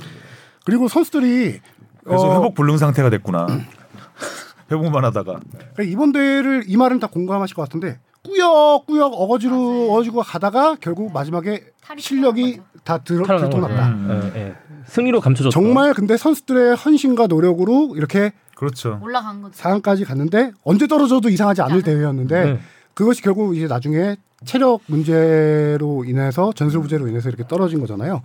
그리고 0.64 0.88
선수들이 0.88 1.60
그래서 2.04 2.24
어, 2.30 2.34
회복 2.34 2.54
불능 2.54 2.78
상태가 2.78 3.10
됐구나. 3.10 3.46
회복만 4.72 5.04
하다가 5.04 5.40
그러니까 5.74 5.82
이번 5.82 6.12
대회를 6.12 6.64
이 6.66 6.76
말은 6.76 6.98
다 6.98 7.06
공감하실 7.06 7.54
것 7.54 7.62
같은데 7.62 7.98
꾸역꾸역 8.24 9.12
어거지로 9.14 9.92
어거지고 9.92 10.22
가다가 10.22 10.76
결국 10.80 11.12
마지막에 11.12 11.64
실력이 11.98 12.60
다 12.82 12.98
들, 12.98 13.22
들통났다. 13.22 13.88
음. 13.88 14.32
예, 14.34 14.40
예. 14.40 14.54
승리로 14.86 15.20
감춰졌다. 15.20 15.52
정말 15.52 15.94
근데 15.94 16.16
선수들의 16.16 16.76
헌신과 16.76 17.26
노력으로 17.26 17.94
이렇게 17.96 18.32
그렇죠. 18.56 18.98
올라간 19.02 19.42
거죠. 19.42 19.54
4강까지 19.62 20.06
갔는데 20.06 20.52
언제 20.62 20.86
떨어져도 20.86 21.28
이상하지 21.28 21.62
않을 21.62 21.82
대회였는데 21.82 22.44
네. 22.44 22.58
그것이 22.94 23.22
결국 23.22 23.56
이제 23.56 23.66
나중에 23.66 24.16
체력 24.44 24.80
문제로 24.86 26.04
인해서 26.04 26.52
전술 26.54 26.82
부재로 26.82 27.08
인해서 27.08 27.28
이렇게 27.28 27.46
떨어진 27.48 27.80
거잖아요. 27.80 28.22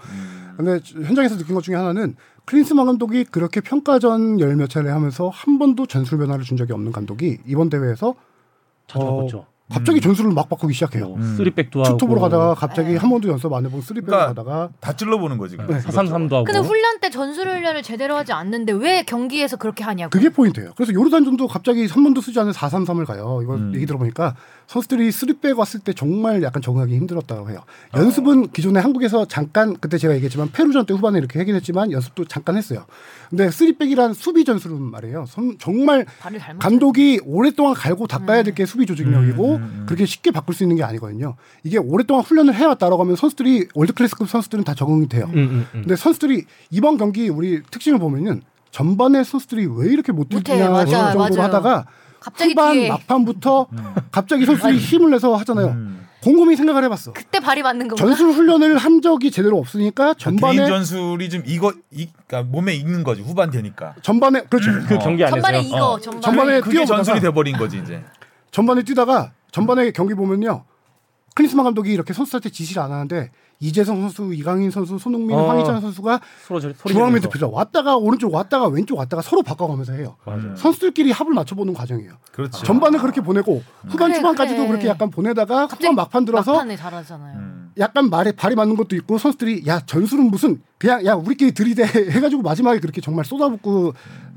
근데 0.57 0.79
현장에서 1.05 1.37
느낀 1.37 1.55
것 1.55 1.63
중에 1.63 1.75
하나는 1.75 2.15
클린스만 2.45 2.85
감독이 2.85 3.23
그렇게 3.23 3.61
평가전 3.61 4.39
열 4.41 4.55
몇 4.55 4.69
차례 4.69 4.89
하면서 4.89 5.29
한 5.29 5.57
번도 5.59 5.85
전술 5.87 6.17
변화를 6.17 6.43
준 6.43 6.57
적이 6.57 6.73
없는 6.73 6.91
감독이 6.91 7.37
이번 7.47 7.69
대회에서 7.69 8.15
잘 8.87 9.01
어, 9.01 9.05
바꿨죠. 9.05 9.45
갑자기 9.71 10.01
전술을 10.01 10.31
막 10.31 10.49
바꾸기 10.49 10.73
시작해요. 10.73 11.09
뭐 11.09 11.17
음. 11.17 11.35
쓰리백도 11.37 11.83
하고 11.83 11.97
투톱으로 11.97 12.21
가다가 12.21 12.55
갑자기 12.55 12.93
네. 12.93 12.97
한 12.97 13.09
번도 13.09 13.29
연습 13.29 13.53
안 13.53 13.65
해본 13.65 13.81
쓰리백으로 13.81 14.17
그러니까 14.17 14.33
가다가 14.33 14.69
다 14.79 14.93
찔러 14.93 15.19
보는 15.19 15.37
거지. 15.37 15.57
그냥. 15.57 15.71
네. 15.71 15.79
433도 15.79 16.31
하고. 16.31 16.43
근데 16.43 16.59
훈련 16.59 16.99
때 16.99 17.09
전술 17.09 17.47
훈련을 17.47 17.83
제대로 17.83 18.15
하지 18.15 18.33
않는데 18.33 18.73
왜 18.73 19.03
경기에서 19.03 19.57
그렇게 19.57 19.83
하냐고. 19.83 20.09
그게 20.09 20.29
포인트예요. 20.29 20.71
그래서 20.75 20.93
요르단전도 20.93 21.47
갑자기 21.47 21.85
3번도 21.87 22.21
쓰지 22.21 22.39
않은 22.39 22.51
433을 22.51 23.05
가요. 23.05 23.41
이거 23.43 23.55
음. 23.55 23.71
얘기 23.75 23.85
들어보니까 23.85 24.35
선수들이 24.73 25.11
쓰리백 25.11 25.57
왔을 25.57 25.79
때 25.79 25.93
정말 25.93 26.43
약간 26.43 26.61
적응하기 26.61 26.95
힘들었다고 26.95 27.49
해요. 27.49 27.63
연습은 27.95 28.51
기존에 28.51 28.79
한국에서 28.79 29.25
잠깐 29.25 29.75
그때 29.79 29.97
제가 29.97 30.13
얘기했지만 30.13 30.51
페루전 30.51 30.85
때 30.85 30.93
후반에 30.93 31.17
이렇게 31.17 31.39
하긴 31.39 31.55
했지만 31.55 31.91
연습도 31.91 32.25
잠깐 32.25 32.55
했어요. 32.55 32.85
근데 33.31 33.49
쓰리백이란 33.49 34.13
수비 34.13 34.45
전술은 34.45 34.79
말이에요. 34.79 35.25
선- 35.27 35.57
정말 35.57 36.05
감독이 36.59 37.19
오랫동안 37.25 37.73
갈고 37.73 38.05
닦아야 38.05 38.43
될 38.43 38.53
게 38.53 38.67
수비 38.67 38.85
조직력이고 38.85 39.55
음, 39.55 39.55
음, 39.55 39.61
음. 39.79 39.83
그렇게 39.87 40.05
쉽게 40.05 40.29
바꿀 40.29 40.53
수 40.53 40.63
있는 40.63 40.75
게 40.75 40.83
아니거든요. 40.83 41.35
이게 41.63 41.77
오랫동안 41.79 42.23
훈련을 42.23 42.53
해왔다라고 42.53 43.01
하면 43.03 43.15
선수들이 43.15 43.69
월드 43.73 43.93
클래스급 43.93 44.29
선수들은 44.29 44.65
다 44.65 44.75
적응이 44.75 45.09
돼요. 45.09 45.25
음, 45.33 45.37
음, 45.37 45.67
음. 45.73 45.81
근데 45.81 45.95
선수들이 45.95 46.45
이번 46.69 46.97
경기 46.97 47.27
우리 47.29 47.63
특징을 47.71 47.97
보면은 47.97 48.41
전반에 48.69 49.23
선수들이 49.23 49.65
왜 49.65 49.87
이렇게 49.91 50.11
못 50.11 50.29
뛰냐 50.29 50.45
정도로 50.85 51.17
맞아요. 51.17 51.41
하다가 51.41 51.85
갑자기 52.19 52.51
후반 52.51 52.73
뒤에 52.73 52.89
막판부터 52.89 53.67
갑자기 54.11 54.45
선수들이 54.45 54.77
힘을 54.77 55.11
내서 55.11 55.35
하잖아요. 55.35 55.67
음. 55.67 56.07
곰곰이 56.21 56.57
생각을 56.57 56.83
해봤어. 56.83 57.13
그때 57.13 57.39
발이 57.39 57.61
맞는 57.63 57.87
거구나. 57.87 58.05
전술 58.09 58.31
훈련을 58.33 58.77
한 58.77 59.01
적이 59.01 59.31
제대로 59.31 59.57
없으니까 59.57 60.15
전반에 60.15 60.57
개인 60.57 60.67
전술이 60.67 61.29
좀 61.29 61.43
이거 61.45 61.71
이, 61.91 62.09
그러니까 62.27 62.51
몸에 62.51 62.73
익는 62.75 63.03
거지 63.03 63.21
후반 63.21 63.49
되니까. 63.51 63.95
전반에 64.01 64.41
그렇죠. 64.49 64.69
그 64.87 64.95
어. 64.95 64.99
경기 64.99 65.23
안에서 65.23 65.35
전반에 65.37 65.61
이거 65.61 65.93
어. 65.93 65.99
전반에, 65.99 66.21
전반에 66.21 66.61
그게 66.61 66.79
뛰어보다가- 66.79 66.87
전술이 66.87 67.19
돼버린 67.21 67.57
거지 67.57 67.77
이제. 67.79 68.03
전반에 68.51 68.83
뛰다가 68.83 69.31
전반에 69.51 69.91
경기 69.91 70.13
보면요. 70.13 70.65
클린스만 71.35 71.63
감독이 71.63 71.93
이렇게 71.93 72.11
선수한테 72.11 72.49
지시를 72.49 72.81
안 72.81 72.91
하는데 72.91 73.31
이재성 73.61 73.99
선수, 74.01 74.33
이강인 74.33 74.71
선수, 74.71 74.97
손흥민, 74.97 75.35
어. 75.37 75.49
황희찬 75.49 75.81
선수가 75.81 76.21
중앙. 76.87 77.13
미드필더 77.13 77.49
왔다가 77.49 77.97
오른쪽 77.97 78.33
왔다가 78.33 78.67
왼쪽 78.69 78.97
왔다가 78.97 79.21
서로 79.21 79.43
바꿔가면서 79.43 79.93
해요. 79.93 80.15
맞아요. 80.25 80.55
선수들끼리 80.55 81.11
합을 81.11 81.33
맞춰보는 81.33 81.73
과정이에요. 81.73 82.13
그렇지. 82.31 82.63
전반을 82.63 82.99
그렇게 82.99 83.19
보내고 83.19 83.61
후반 83.89 84.09
그래, 84.11 84.19
초반까지도 84.21 84.59
그래. 84.59 84.67
그렇게 84.69 84.87
약간 84.87 85.09
보내다가 85.09 85.65
후반 85.65 85.95
막판 85.95 86.23
들어서 86.23 86.53
막판에 86.53 86.77
잘하잖아요. 86.77 87.37
음. 87.37 87.71
약간 87.77 88.09
말에 88.09 88.31
발이 88.31 88.55
맞는 88.55 88.77
것도 88.77 88.95
있고 88.95 89.17
선수들이 89.17 89.63
야 89.67 89.79
전술은 89.85 90.31
무슨 90.31 90.61
그냥 90.77 91.05
야 91.05 91.13
우리끼리 91.15 91.51
들이대 91.53 91.83
해가지고 92.11 92.41
마지막에 92.41 92.79
그렇게 92.79 93.01
정말 93.01 93.25
쏟아붓고 93.25 93.93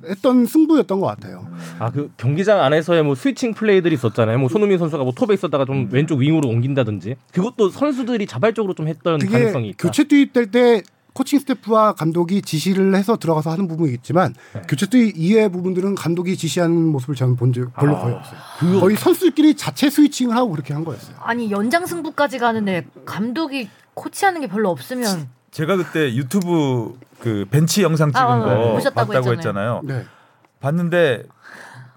했던 0.09 0.47
승부였던 0.47 1.01
것 1.01 1.07
같아요. 1.07 1.47
아 1.79 1.91
그 1.91 2.11
경기장 2.17 2.61
안에서의 2.61 3.03
뭐 3.05 3.15
스위칭 3.15 3.55
플레이들이 3.55 3.95
있었잖아요. 3.95 4.39
뭐 4.39 4.49
손흥민 4.49 4.79
선수가 4.79 5.03
뭐 5.05 5.13
톱에 5.13 5.35
있었다가 5.35 5.65
좀 5.65 5.89
왼쪽 5.91 6.19
윙으로 6.21 6.49
옮긴다든지 6.49 7.17
그것도 7.33 7.71
선수들이 7.71 8.27
자발적으로 8.27 8.75
좀 8.75 8.89
했던 8.89 9.19
그게 9.19 9.31
가능성이 9.33 9.69
있다. 9.71 9.77
교체 9.79 10.05
투입될 10.05 10.51
때 10.51 10.83
코칭 11.15 11.39
스태프와 11.41 11.93
감독이 11.93 12.41
지시를 12.41 12.95
해서 12.95 13.19
들어가서 13.19 13.51
하는 13.51 13.69
부분이 13.69 13.93
있지만 13.97 14.33
네. 14.55 14.63
교체 14.67 14.87
투입 14.87 15.13
이외의 15.15 15.51
부분들은 15.51 15.95
감독이 15.95 16.37
지시하는 16.39 16.75
모습을 16.75 17.15
저는 17.15 17.37
본 17.37 17.53
적 17.53 17.71
별로 17.75 17.97
아, 17.97 18.01
거의 18.01 18.15
없어요. 18.15 18.81
거의 18.81 18.97
선수들끼리 18.97 19.55
자체 19.55 19.91
스위칭을 19.91 20.35
하고 20.35 20.51
그렇게 20.53 20.73
한 20.73 20.85
거였어요. 20.85 21.15
아니 21.21 21.51
연장 21.51 21.85
승부까지 21.85 22.39
가는데 22.39 22.87
감독이 23.05 23.69
코치하는 23.93 24.41
게 24.41 24.47
별로 24.47 24.71
없으면 24.71 25.29
제가 25.53 25.77
그때 25.77 26.15
유튜브 26.15 26.99
그 27.21 27.47
벤치 27.51 27.83
영상 27.83 28.11
찍은 28.11 28.21
아, 28.21 28.35
아, 28.35 28.39
거 28.39 28.73
보셨다고 28.73 29.13
봤다고 29.13 29.33
했잖아요. 29.33 29.77
했잖아요. 29.77 29.81
네. 29.85 30.07
봤는데 30.61 31.25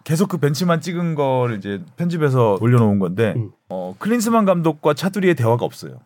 계속 0.03 0.29
그 0.29 0.37
벤치만 0.37 0.81
찍은 0.81 1.15
걸 1.15 1.57
이제 1.57 1.81
편집해서 1.95 2.57
올려놓은 2.59 2.99
건데 2.99 3.33
음. 3.37 3.51
어, 3.69 3.95
클린스만 3.97 4.45
감독과 4.45 4.93
차두리의 4.93 5.35
대화가 5.35 5.65
없어요. 5.65 5.99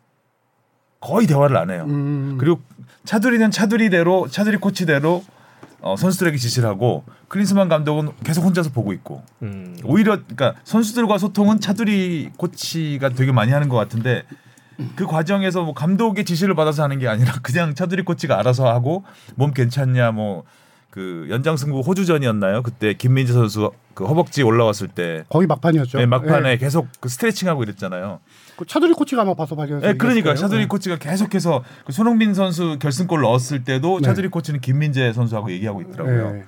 거의 1.02 1.28
대화를 1.28 1.58
안 1.58 1.70
해요. 1.72 1.86
음, 1.88 2.38
그리고 2.40 2.60
차두리는 3.06 3.52
차두리대로 3.52 4.28
차두리 4.30 4.58
코치대로 4.58 5.24
어, 5.82 5.96
선수들에게 5.96 6.38
지시를 6.38 6.70
하고 6.70 7.04
클린스만 7.30 7.68
감독은 7.68 8.12
계속 8.24 8.44
혼자서 8.44 8.70
보고 8.72 8.94
있고 8.94 9.24
음. 9.42 9.76
오히려 9.84 10.18
그러니까 10.18 10.56
선수들과 10.66 11.18
소통은 11.18 11.60
차두리 11.60 12.32
코치가 12.38 13.10
되게 13.10 13.32
많이 13.32 13.52
하는 13.52 13.70
것 13.70 13.78
같은데 13.78 14.24
그 14.96 15.06
과정에서 15.06 15.63
뭐 15.63 15.74
감독의 15.74 16.26
지시를 16.26 16.56
받아서 16.56 16.84
하는 16.84 17.00
게 17.00 17.08
아니라 17.08 17.34
그냥 17.44 17.76
차두리 17.76 18.04
코치가 18.04 18.39
알아서 18.39 18.68
하고 18.68 19.04
몸 19.36 19.54
괜찮냐 19.54 20.12
뭐 20.12 20.46
그 20.89 21.28
연장 21.30 21.56
승부 21.56 21.82
호주전이었나요? 21.82 22.63
그때 22.63 22.94
김민재 22.94 23.32
선수 23.34 23.72
그 23.94 24.06
허벅지 24.06 24.42
올라왔을 24.42 24.88
때 24.88 25.24
거의 25.30 25.46
막판이었죠. 25.46 26.00
네, 26.00 26.06
막판에 26.08 26.42
네. 26.42 26.58
계속 26.58 26.88
그 27.00 27.10
스트레칭하고 27.10 27.62
이랬잖아요. 27.63 28.20
그 28.56 28.65
차두리 28.65 28.94
코치가 28.94 29.22
아마 29.22 29.36
봐서 29.36 29.56
발견해서 29.56 29.86
네, 29.86 29.94
그러니까. 29.94 30.34
차두리 30.34 30.62
네. 30.62 30.68
코치가 30.68 30.98
계속해서 30.98 31.63
그 31.86 31.92
손흥민 31.92 32.34
선수 32.34 32.78
결승골 32.80 33.22
넣었을 33.22 33.63
때도 33.63 34.00
네. 34.00 34.06
차두리 34.06 34.30
코치는 34.30 34.62
김민재 34.62 35.13
선수하고 35.13 35.52
얘기하고 35.52 35.82
있더라고요. 35.82 36.32
네. 36.32 36.44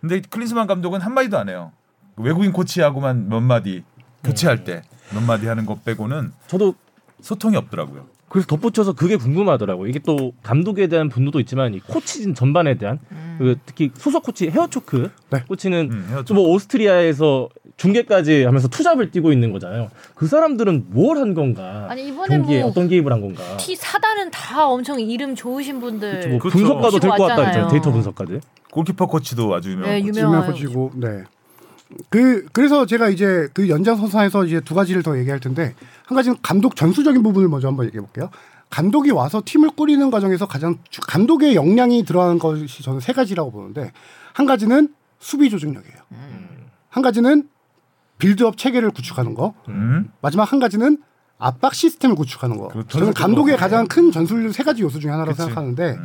근데 0.00 0.20
클린스만 0.28 0.66
감독은 0.66 1.00
한 1.00 1.14
마디도 1.14 1.38
안 1.38 1.48
해요. 1.48 1.70
외국인 2.16 2.52
코치하고만 2.52 3.28
몇 3.28 3.40
마디 3.40 3.84
교체할 4.24 4.64
때 4.64 4.82
몇 5.12 5.22
마디 5.22 5.46
하는 5.46 5.66
것 5.66 5.84
빼고는 5.84 6.32
저도 6.46 6.74
소통이 7.24 7.56
없더라고요. 7.56 8.06
그래서 8.28 8.46
덧붙여서 8.48 8.94
그게 8.94 9.16
궁금하더라고요. 9.16 9.88
이게 9.88 9.98
또 10.00 10.32
감독에 10.42 10.88
대한 10.88 11.08
분노도 11.08 11.38
있지만 11.40 11.72
이 11.74 11.80
코치진 11.80 12.34
전반에 12.34 12.76
대한 12.78 12.98
그 13.38 13.56
특히 13.64 13.90
소속 13.94 14.24
코치 14.24 14.50
헤어초크 14.50 15.10
네. 15.30 15.44
코치는 15.48 15.88
음, 15.92 16.06
헤어초크. 16.10 16.24
좀뭐 16.26 16.48
오스트리아에서 16.50 17.48
중계까지 17.76 18.44
하면서 18.44 18.68
투잡을 18.68 19.10
뛰고 19.10 19.32
있는 19.32 19.52
거잖아요. 19.52 19.88
그 20.14 20.26
사람들은 20.26 20.86
뭘 20.90 21.16
한 21.18 21.34
건가? 21.34 21.86
아니 21.88 22.08
이번에 22.08 22.36
경기에 22.38 22.60
뭐 22.62 22.70
어떤 22.70 22.88
개입을 22.88 23.12
한 23.12 23.20
건가? 23.20 23.56
T 23.56 23.76
사단은 23.76 24.30
다 24.32 24.66
엄청 24.66 25.00
이름 25.00 25.34
좋으신 25.36 25.80
분들 25.80 26.28
뭐 26.30 26.38
그렇죠. 26.40 26.58
분석가도 26.58 26.98
될 26.98 27.10
것 27.10 27.16
같다 27.16 27.22
왔잖아요. 27.22 27.46
했잖아요. 27.48 27.68
데이터 27.70 27.90
분석가들. 27.92 28.40
골키퍼 28.72 29.06
코치도 29.06 29.54
아주 29.54 29.70
유명한 29.70 29.90
네, 29.92 30.02
유명한 30.04 30.46
코치고 30.46 30.90
네. 30.96 31.22
그 32.10 32.46
그래서 32.52 32.86
제가 32.86 33.08
이제 33.08 33.48
그 33.54 33.68
연장선상에서 33.68 34.44
이제 34.44 34.60
두 34.60 34.74
가지를 34.74 35.02
더 35.02 35.18
얘기할 35.18 35.40
텐데 35.40 35.74
한 36.06 36.16
가지는 36.16 36.36
감독 36.42 36.76
전술적인 36.76 37.22
부분을 37.22 37.48
먼저 37.48 37.68
한번 37.68 37.86
얘기해 37.86 38.00
볼게요. 38.00 38.30
감독이 38.70 39.10
와서 39.10 39.42
팀을 39.44 39.70
꾸리는 39.70 40.10
과정에서 40.10 40.46
가장 40.46 40.78
주- 40.90 41.00
감독의 41.02 41.54
역량이 41.54 42.04
들어가는 42.04 42.38
것이 42.38 42.82
저는 42.82 43.00
세 43.00 43.12
가지라고 43.12 43.50
보는데 43.52 43.92
한 44.32 44.46
가지는 44.46 44.88
수비 45.20 45.48
조직력이에요. 45.50 45.96
한 46.88 47.02
가지는 47.02 47.48
빌드업 48.18 48.56
체계를 48.56 48.90
구축하는 48.90 49.34
거. 49.34 49.54
음? 49.68 50.10
마지막 50.20 50.50
한 50.50 50.58
가지는 50.60 50.98
압박 51.38 51.74
시스템을 51.74 52.16
구축하는 52.16 52.56
거. 52.56 52.68
그렇죠. 52.68 52.88
저는 52.98 53.12
감독의 53.12 53.56
가장 53.56 53.86
큰 53.86 54.10
전술 54.12 54.52
세 54.52 54.62
가지 54.62 54.82
요소 54.82 54.98
중에 55.00 55.10
하나라고 55.10 55.32
그치. 55.32 55.42
생각하는데 55.42 55.90
음. 55.98 56.04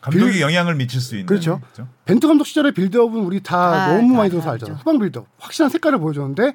감독이 0.00 0.32
빌- 0.32 0.40
영향을 0.40 0.74
미칠 0.76 1.00
수 1.00 1.14
있는 1.14 1.26
그렇죠. 1.26 1.60
거죠. 1.60 1.86
벤투 2.06 2.26
감독 2.28 2.46
시절의 2.46 2.72
빌드업은 2.72 3.20
우리 3.20 3.42
다 3.42 3.58
아, 3.58 3.94
너무 3.96 4.12
다 4.12 4.18
많이 4.18 4.30
들어서. 4.30 4.50
알잖아요. 4.52 4.78
후방 4.78 4.98
빌드업. 4.98 5.26
확실한 5.38 5.70
색깔을 5.70 5.98
보여줬는데 5.98 6.54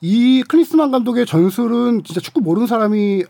이 0.00 0.42
클린스만 0.46 0.90
감독의 0.90 1.26
전술은 1.26 2.04
진짜 2.04 2.20
축구 2.20 2.40
모르는 2.40 2.66
사람이 2.66 3.24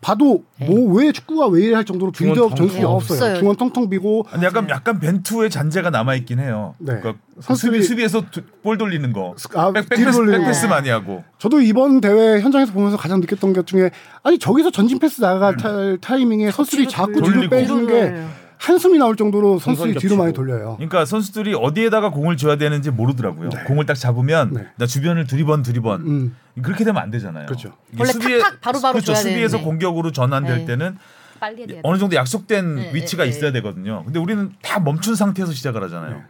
봐도 0.00 0.44
뭐 0.58 0.94
왜 0.96 1.12
축구가 1.12 1.48
왜 1.48 1.62
이래 1.62 1.74
할 1.74 1.84
정도로 1.84 2.10
빌드업 2.10 2.56
전술이 2.56 2.82
없어요. 2.84 3.18
없어요. 3.18 3.36
중원 3.38 3.56
텅텅 3.56 3.90
비고 3.90 4.24
아니 4.32 4.44
약간 4.46 4.66
약간 4.70 4.98
벤투의 4.98 5.50
잔재가 5.50 5.90
남아 5.90 6.14
있긴 6.14 6.38
해요. 6.38 6.74
네. 6.78 6.94
그러니까 6.98 7.22
선수들이- 7.42 7.54
수비 7.54 7.82
수비에서 7.82 8.24
두- 8.30 8.40
볼 8.62 8.78
돌리는 8.78 9.12
거, 9.12 9.34
아, 9.54 9.70
백, 9.72 9.86
백패스, 9.90 10.16
돌리는 10.16 10.38
백패스 10.40 10.62
거. 10.62 10.68
많이 10.74 10.88
하고. 10.88 11.22
저도 11.38 11.60
이번 11.60 12.00
대회 12.00 12.40
현장에서 12.40 12.72
보면서 12.72 12.96
가장 12.96 13.20
느꼈던 13.20 13.52
것 13.52 13.66
중에 13.66 13.90
아니 14.22 14.38
저기서 14.38 14.70
전진 14.70 14.98
패스 14.98 15.20
나갈 15.20 15.58
타, 15.58 15.68
타이밍에 16.00 16.50
선수들이 16.50 16.88
자꾸 16.88 17.20
뒤로. 17.20 17.50
빼주는 17.50 17.86
게 17.86 18.24
한숨이 18.60 18.98
나올 18.98 19.16
정도로 19.16 19.58
선수들이 19.58 19.94
뒤로 19.94 20.16
많이. 20.16 20.34
돌려요. 20.34 20.74
그러니까 20.76 21.06
선수들이 21.06 21.54
어디에다가 21.54 22.10
공을 22.10 22.36
줘야 22.36 22.56
되는지 22.56 22.90
모르더라고요. 22.90 23.48
공을 23.66 23.86
딱 23.86 23.94
잡으면 23.94 24.52
네. 24.52 24.66
나 24.76 24.86
주변을 24.86 25.26
두리번 25.26 25.62
두리번 25.62 26.00
음. 26.02 26.36
그렇게 26.62 26.84
되면 26.84 27.02
안 27.02 27.10
되잖아요. 27.10 27.46
그렇죠. 27.46 27.72
원래 27.98 28.12
탁탁 28.12 28.60
바로 28.60 28.80
바로 28.80 28.92
그렇죠. 28.92 29.06
줘야 29.14 29.16
수비에서 29.16 29.56
되는데. 29.56 29.64
공격으로 29.64 30.12
전환될 30.12 30.58
네. 30.58 30.64
때는 30.66 30.98
빨리 31.40 31.60
해야 31.60 31.66
돼. 31.68 31.80
어느 31.84 31.96
정도 31.96 32.16
약속된 32.16 32.74
네, 32.74 32.94
위치가 32.94 33.24
네, 33.24 33.30
있어야 33.30 33.50
네. 33.50 33.60
되거든요. 33.60 34.04
근데 34.04 34.18
우리는 34.18 34.52
다 34.60 34.78
멈춘 34.78 35.14
상태에서 35.14 35.52
시작을 35.52 35.82
하잖아요. 35.84 36.22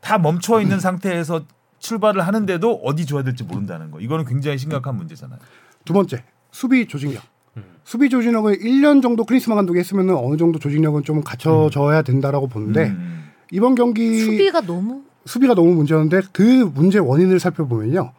다 0.00 0.16
멈춰 0.16 0.62
있는 0.62 0.80
상태에서 0.80 1.42
출발을 1.78 2.26
하는데도 2.26 2.80
어디 2.84 3.04
줘야 3.04 3.22
될지 3.22 3.44
모른다는 3.44 3.90
거. 3.90 4.00
이거는 4.00 4.24
굉장히 4.24 4.56
심각한 4.56 4.96
문제잖아요. 4.96 5.38
두 5.84 5.92
번째 5.92 6.24
수비 6.50 6.86
조직력. 6.88 7.22
음. 7.56 7.62
수비 7.84 8.08
조직력을 8.08 8.58
1년 8.58 9.02
정도 9.02 9.24
크리스만 9.24 9.56
감독이 9.56 9.78
했으면 9.78 10.10
어느 10.10 10.36
정도 10.36 10.58
조직력은 10.58 11.04
좀 11.04 11.22
갖춰져야 11.22 12.02
된다라고 12.02 12.48
보는데 12.48 12.88
음. 12.88 13.30
이번 13.52 13.74
경기 13.74 14.18
수비가 14.20 14.60
너무 14.60 15.02
수비가 15.24 15.54
너무 15.54 15.72
문제였는데 15.74 16.22
그 16.32 16.42
문제 16.74 16.98
원인을 16.98 17.38
살펴보면요. 17.40 18.12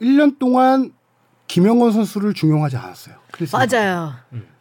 1년 0.00 0.38
동안 0.38 0.92
김영건 1.46 1.92
선수를 1.92 2.34
중용하지 2.34 2.76
않았어요. 2.76 3.14
크리스만. 3.32 3.66
맞아요. 3.70 4.12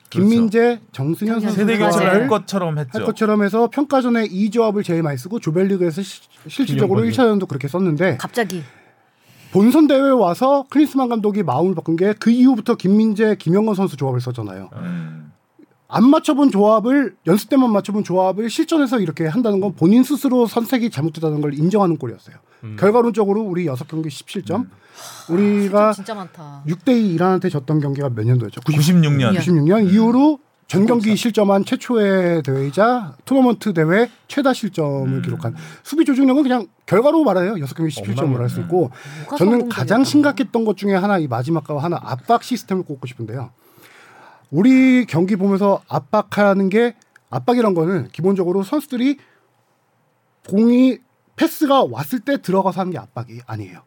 김민재, 0.09 0.79
정승현 0.91 1.41
정승현 1.41 1.55
세대 1.55 1.77
맞아요. 1.77 1.91
교체를 1.91 2.07
할 2.07 2.13
선수를 2.13 2.27
것처럼 2.29 2.77
했죠. 2.77 2.99
할 2.99 3.05
것처럼 3.05 3.43
해서 3.43 3.69
평가전에 3.69 4.27
이 4.29 4.49
조합을 4.49 4.83
제일 4.83 5.01
많이 5.03 5.17
쓰고 5.17 5.39
조별리그에서 5.39 6.01
시- 6.03 6.21
실질적으로 6.47 7.01
김영건이. 7.01 7.11
1차전도 7.39 7.47
그렇게 7.47 7.67
썼는데 7.67 8.17
갑자기 8.17 8.63
본선 9.55 9.87
대회 9.87 10.01
와서 10.09 10.65
크리스만 10.69 11.07
감독이 11.07 11.41
마음을 11.41 11.75
바꾼 11.75 11.95
게 11.95 12.13
그 12.19 12.29
이후부터 12.29 12.75
김민재, 12.75 13.37
김영건 13.39 13.73
선수 13.75 13.95
조합을 13.95 14.19
썼잖아요. 14.19 14.69
음. 14.73 15.31
안 15.87 16.09
맞춰본 16.09 16.51
조합을 16.51 17.15
연습 17.27 17.49
때만 17.49 17.71
맞춰본 17.71 18.03
조합을 18.03 18.49
실전에서 18.49 18.99
이렇게 18.99 19.27
한다는 19.27 19.61
건 19.61 19.73
본인 19.75 20.03
스스로 20.03 20.45
선택이 20.45 20.89
잘못됐다는 20.89 21.39
걸 21.39 21.53
인정하는 21.53 21.95
꼴이었어요. 21.97 22.35
결과론적으로 22.77 23.41
우리 23.43 23.65
여섯 23.67 23.87
경기 23.87 24.09
17점, 24.09 24.67
우리가 25.29 25.93
진짜 25.93 26.15
많다. 26.15 26.63
6대2 26.67 27.13
이란한테 27.13 27.49
졌던 27.49 27.79
경기가 27.79 28.09
몇 28.09 28.25
년도였죠? 28.25 28.61
96 28.65 29.15
년. 29.15 29.35
96년 29.35 29.89
이후로 29.89 30.39
전 30.67 30.87
경기 30.87 31.15
실점한 31.15 31.63
최초의 31.63 32.41
대회이자 32.41 33.15
토너먼트 33.25 33.73
대회 33.73 34.09
최다 34.27 34.53
실점을 34.53 35.21
기록한 35.21 35.55
수비 35.83 36.05
조직력은 36.05 36.41
그냥 36.43 36.67
결과로 36.87 37.23
말해요. 37.23 37.59
여섯 37.59 37.75
경기 37.75 37.93
17점을 37.93 38.35
할 38.37 38.49
수 38.49 38.61
있고 38.61 38.89
뭐가 39.21 39.37
저는? 39.37 39.69
가장 39.69 40.03
심각했던 40.03 40.65
것 40.65 40.75
중에 40.75 40.95
하나 40.95 41.19
이 41.19 41.27
마지막과 41.27 41.77
하나 41.83 41.99
압박 42.01 42.43
시스템을 42.43 42.83
꼽고 42.83 43.05
싶은데요. 43.05 43.51
우리 44.49 45.05
경기 45.05 45.35
보면서 45.35 45.81
압박하는 45.87 46.69
게 46.69 46.95
압박이란 47.29 47.73
거는 47.75 48.09
기본적으로 48.11 48.63
선수들이 48.63 49.17
공이 50.49 50.97
패스가 51.35 51.83
왔을 51.83 52.19
때 52.21 52.41
들어가서 52.41 52.81
하는 52.81 52.91
게 52.91 52.97
압박이 52.97 53.41
아니에요. 53.45 53.81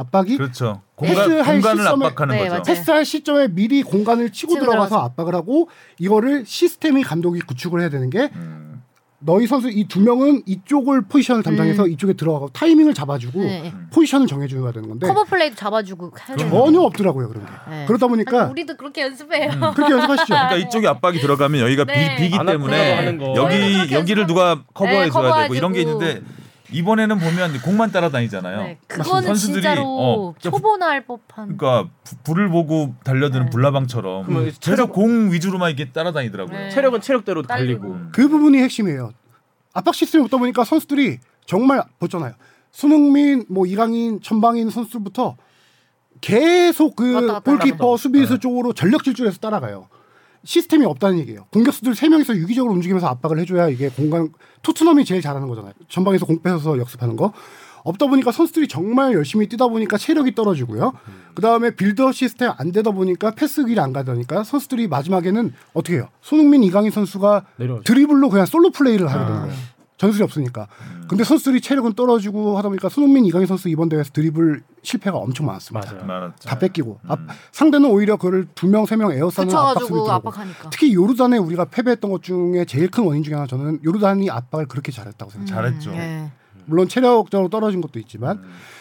압박이 0.00 0.36
그렇죠. 0.36 0.80
공간 0.94 1.28
패스할 1.28 1.44
공간을 1.60 1.84
시점에- 1.84 2.04
압박하는 2.06 2.34
네, 2.34 2.38
거죠. 2.40 2.50
맞아요. 2.50 2.62
패스할 2.62 3.04
시점에 3.04 3.48
미리 3.48 3.82
공간을 3.82 4.30
치고 4.32 4.52
치고 4.54 4.60
들어가서 4.64 4.88
들어가서. 4.88 5.04
압박을 5.06 5.34
하고 5.34 5.68
이거를 5.98 6.44
시스템이 6.46 7.02
감독이 7.02 7.40
구축을 7.40 7.80
해야 7.80 7.90
되는 7.90 8.08
게 8.10 8.30
음. 8.34 8.82
너희 9.22 9.46
선수 9.46 9.68
이 9.68 9.84
두 9.86 10.00
명은 10.00 10.44
이쪽을 10.46 11.02
포지션을 11.02 11.42
담당해서 11.42 11.84
음. 11.84 11.90
이쪽에 11.90 12.14
들어가고 12.14 12.48
타이밍을 12.54 12.94
잡아주고 12.94 13.38
네. 13.42 13.70
포지션을 13.92 14.26
정해줘야 14.26 14.72
되는 14.72 14.88
건데 14.88 15.06
커버 15.08 15.24
플레이도 15.24 15.56
잡아주고. 15.56 16.12
전혀 16.38 16.80
없더라고요 16.80 17.28
그런 17.28 17.44
게. 17.44 17.52
네. 17.68 17.84
그러다 17.86 18.06
보니까 18.06 18.46
우리도 18.46 18.76
그렇게 18.78 19.02
연습해요. 19.02 19.50
그렇게 19.74 19.92
연습하시죠. 19.92 20.24
그러니까 20.34 20.56
이쪽에 20.56 20.88
압박이 20.88 21.18
들어가면 21.20 21.60
여기가 21.60 21.84
네. 21.84 22.16
비, 22.16 22.22
비기 22.22 22.38
안 22.38 22.46
때문에 22.46 22.94
하는 22.94 23.18
거. 23.18 23.34
여기 23.36 23.74
그렇게 23.74 23.94
여기를. 23.96 24.26
누가 24.26 24.62
커버해 24.72 25.04
네, 25.04 25.10
줘야 25.10 25.42
되고 25.42 25.54
이런 25.54 25.72
게 25.74 25.84
커버해주고. 25.84 26.04
있는데 26.06 26.39
이번에는 26.72 27.18
보면 27.18 27.60
공만 27.62 27.90
따라다니잖아요. 27.92 28.62
네, 28.62 28.78
그거는 28.86 29.28
선수들이 29.28 29.62
진짜로 29.62 29.82
어, 29.86 30.34
초보나 30.38 30.86
할 30.88 31.04
법한. 31.04 31.56
그러니까 31.56 31.90
부- 32.04 32.16
불을 32.24 32.48
보고 32.48 32.94
달려드는 33.04 33.46
네. 33.46 33.50
불나방처럼 33.50 34.26
계속 34.44 34.60
체력- 34.60 34.92
공 34.92 35.32
위주로만 35.32 35.70
이렇게 35.70 35.90
따라다니더라고요. 35.92 36.56
네. 36.58 36.70
체력은 36.70 37.00
체력대로 37.00 37.42
딸리고. 37.42 37.80
달리고. 37.80 37.94
음. 37.96 38.08
그 38.12 38.28
부분이 38.28 38.58
핵심이에요. 38.58 39.12
압박 39.72 39.94
시스템이 39.94 40.24
없다 40.24 40.36
보니까 40.38 40.64
선수들이 40.64 41.18
정말 41.46 41.82
보잖아요. 41.98 42.32
손흥민, 42.72 43.44
뭐 43.48 43.66
이강인, 43.66 44.20
전방인 44.22 44.70
선수들부터 44.70 45.36
계속 46.20 46.96
그 46.96 47.14
왔다 47.14 47.26
갔다 47.34 47.40
골키퍼, 47.50 47.84
하면서. 47.86 47.96
수비수 47.96 48.38
쪽으로 48.38 48.72
전력 48.72 49.02
질주해서 49.04 49.38
따라가요. 49.38 49.88
시스템이 50.44 50.84
없다는 50.86 51.18
얘기예요. 51.20 51.46
공격수들 51.52 51.94
세 51.94 52.08
명이서 52.08 52.36
유기적으로 52.36 52.72
움직이면서 52.74 53.06
압박을 53.08 53.38
해줘야 53.40 53.68
이게 53.68 53.88
공간 53.88 54.30
토트넘이 54.62 55.04
제일 55.04 55.20
잘하는 55.20 55.48
거잖아요. 55.48 55.72
전방에서 55.88 56.26
공 56.26 56.40
뺏어서 56.42 56.78
역습하는 56.78 57.16
거. 57.16 57.32
없다 57.82 58.08
보니까 58.08 58.30
선수들이 58.30 58.68
정말 58.68 59.14
열심히 59.14 59.48
뛰다 59.48 59.68
보니까 59.68 59.96
체력이 59.96 60.34
떨어지고요. 60.34 60.92
그 61.34 61.40
다음에 61.40 61.74
빌드업 61.74 62.14
시스템 62.14 62.52
안 62.58 62.72
되다 62.72 62.90
보니까 62.90 63.30
패스 63.30 63.64
길이 63.64 63.80
안 63.80 63.92
가다 63.94 64.12
보니까 64.12 64.44
선수들이 64.44 64.88
마지막에는 64.88 65.54
어떻게 65.72 65.96
해요? 65.96 66.08
손흥민, 66.20 66.62
이강인 66.62 66.90
선수가 66.90 67.46
내려오죠. 67.56 67.84
드리블로 67.84 68.28
그냥 68.28 68.44
솔로 68.44 68.70
플레이를 68.70 69.08
하게 69.08 69.24
되는 69.24 69.36
아. 69.38 69.40
거예요. 69.46 69.54
전술이 70.00 70.24
없으니까. 70.24 70.66
근데 71.08 71.24
선수들이 71.24 71.60
체력은 71.60 71.92
떨어지고 71.92 72.56
하다 72.56 72.70
보니까 72.70 72.88
손흥민, 72.88 73.26
이강인 73.26 73.46
선수 73.46 73.68
이번 73.68 73.90
대회에서 73.90 74.10
드리블 74.12 74.62
실패가 74.82 75.18
엄청 75.18 75.44
많았습니다. 75.44 76.04
맞아요. 76.06 76.32
다 76.42 76.58
뺏기고 76.58 77.00
앞- 77.06 77.20
상대는 77.52 77.90
오히려 77.90 78.16
그를 78.16 78.46
두 78.54 78.66
명 78.66 78.84
세 78.86 78.96
명 78.96 79.12
에어싸는 79.12 79.54
압박 79.54 79.72
수비 79.82 79.90
붙여가지고 79.90 79.94
들어가고 80.06 80.28
압박하니까. 80.30 80.70
특히 80.70 80.94
요르단에 80.94 81.36
우리가 81.36 81.66
패배했던 81.66 82.10
것 82.10 82.22
중에 82.22 82.64
제일 82.64 82.90
큰 82.90 83.04
원인 83.04 83.22
중에 83.22 83.34
하나 83.34 83.46
저는 83.46 83.80
요르단이 83.84 84.30
압박을 84.30 84.66
그렇게 84.68 84.90
잘했다고 84.90 85.30
생각해요. 85.32 85.54
잘했죠. 85.54 85.90
네. 85.90 86.32
물론 86.64 86.88
체력적으로 86.88 87.50
떨어진 87.50 87.82
것도 87.82 87.98
있지만 87.98 88.40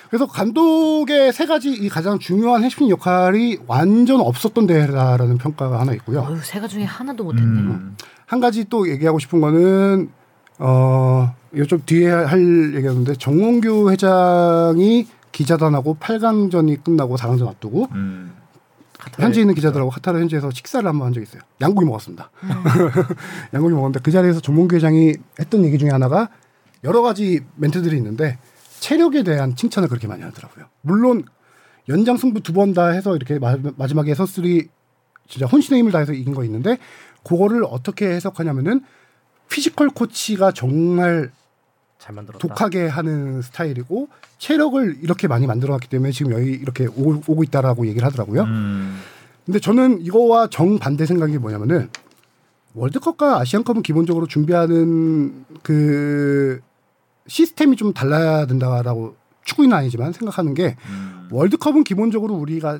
그래서 0.09 0.25
감독의 0.25 1.33
세 1.33 1.45
가지 1.45 1.69
이 1.71 1.89
가장 1.89 2.17
중요한 2.19 2.63
핵심 2.63 2.89
역할이 2.89 3.57
완전 3.67 4.21
없었던 4.21 4.67
대회라는 4.67 5.37
평가가 5.37 5.81
하나 5.81 5.91
있고요. 5.95 6.21
어휴, 6.21 6.37
세가 6.41 6.67
중에 6.69 6.85
하나도 6.85 7.25
못했네. 7.25 7.43
음. 7.45 7.97
한 8.25 8.39
가지 8.39 8.63
또 8.69 8.89
얘기하고 8.89 9.19
싶은 9.19 9.41
거는 9.41 10.11
어 10.59 11.33
이쪽 11.55 11.85
뒤에 11.85 12.09
할 12.09 12.75
얘기였는데 12.75 13.15
정몽규 13.15 13.91
회장이 13.91 15.07
기자단하고 15.31 15.97
8강전이 15.99 16.83
끝나고 16.83 17.15
4강전 17.15 17.47
앞두고 17.47 17.87
음. 17.93 18.33
현지에 19.17 19.43
있는 19.43 19.55
기자들하고 19.55 19.89
카타르 19.89 20.19
현지에서 20.19 20.51
식사를 20.51 20.87
한번 20.87 21.07
한 21.07 21.13
적이 21.13 21.23
있어요. 21.23 21.41
양고기 21.61 21.85
먹었습니다. 21.85 22.29
양고기 23.53 23.73
먹었는데 23.73 24.01
그 24.03 24.11
자리에서 24.11 24.41
정몽규 24.41 24.75
회장이 24.75 25.13
했던 25.39 25.63
얘기 25.63 25.77
중에 25.77 25.89
하나가 25.89 26.29
여러 26.83 27.01
가지 27.01 27.39
멘트들이 27.55 27.95
있는데 27.97 28.37
체력에 28.79 29.23
대한 29.23 29.55
칭찬을 29.55 29.87
그렇게 29.87 30.07
많이 30.07 30.21
하더라고요. 30.23 30.65
물론 30.81 31.23
연장 31.87 32.17
승부 32.17 32.41
두 32.41 32.51
번 32.53 32.73
다 32.73 32.87
해서 32.87 33.15
이렇게 33.15 33.39
마, 33.39 33.57
마지막에 33.77 34.13
선수들이 34.13 34.67
진짜 35.27 35.45
혼신의 35.45 35.79
힘을 35.79 35.91
다해서 35.93 36.11
이긴 36.13 36.33
거 36.35 36.43
있는데 36.43 36.77
그거를 37.23 37.63
어떻게 37.69 38.07
해석하냐면은 38.09 38.81
피지컬 39.49 39.89
코치가 39.89 40.51
정말 40.51 41.31
잘 41.97 42.15
만들었다. 42.15 42.39
독하게 42.39 42.87
하는 42.87 43.41
스타일이고 43.41 44.07
체력을 44.37 44.99
이렇게 45.01 45.27
많이 45.27 45.47
만들어놨기 45.47 45.89
때문에 45.89 46.11
지금 46.11 46.31
여기 46.31 46.51
이렇게 46.51 46.87
오, 46.87 47.21
오고 47.27 47.43
있다라고 47.43 47.87
얘기를 47.87 48.05
하더라고요. 48.05 48.43
음. 48.43 48.99
근데 49.45 49.59
저는 49.59 50.01
이거와 50.01 50.47
정 50.49 50.79
반대 50.79 51.05
생각이 51.05 51.37
뭐냐면은 51.39 51.89
월드컵과 52.75 53.39
아시안컵은 53.39 53.81
기본적으로 53.81 54.27
준비하는 54.27 55.45
그 55.63 56.61
시스템이 57.27 57.75
좀 57.75 57.93
달라야 57.93 58.45
된다라고 58.45 59.15
축구는 59.43 59.73
아니지만 59.73 60.13
생각하는 60.13 60.53
게 60.53 60.77
음. 60.87 61.27
월드컵은 61.31 61.83
기본적으로 61.83 62.35
우리가 62.35 62.79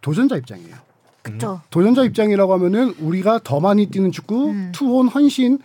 도전자 0.00 0.36
입장이에요. 0.36 0.76
그쵸. 1.22 1.60
도전자 1.70 2.02
입장이라고 2.04 2.52
하면은 2.54 2.94
우리가 2.98 3.40
더 3.44 3.60
많이 3.60 3.86
뛰는 3.86 4.12
축구, 4.12 4.50
음. 4.50 4.72
투혼, 4.74 5.08
헌신, 5.08 5.58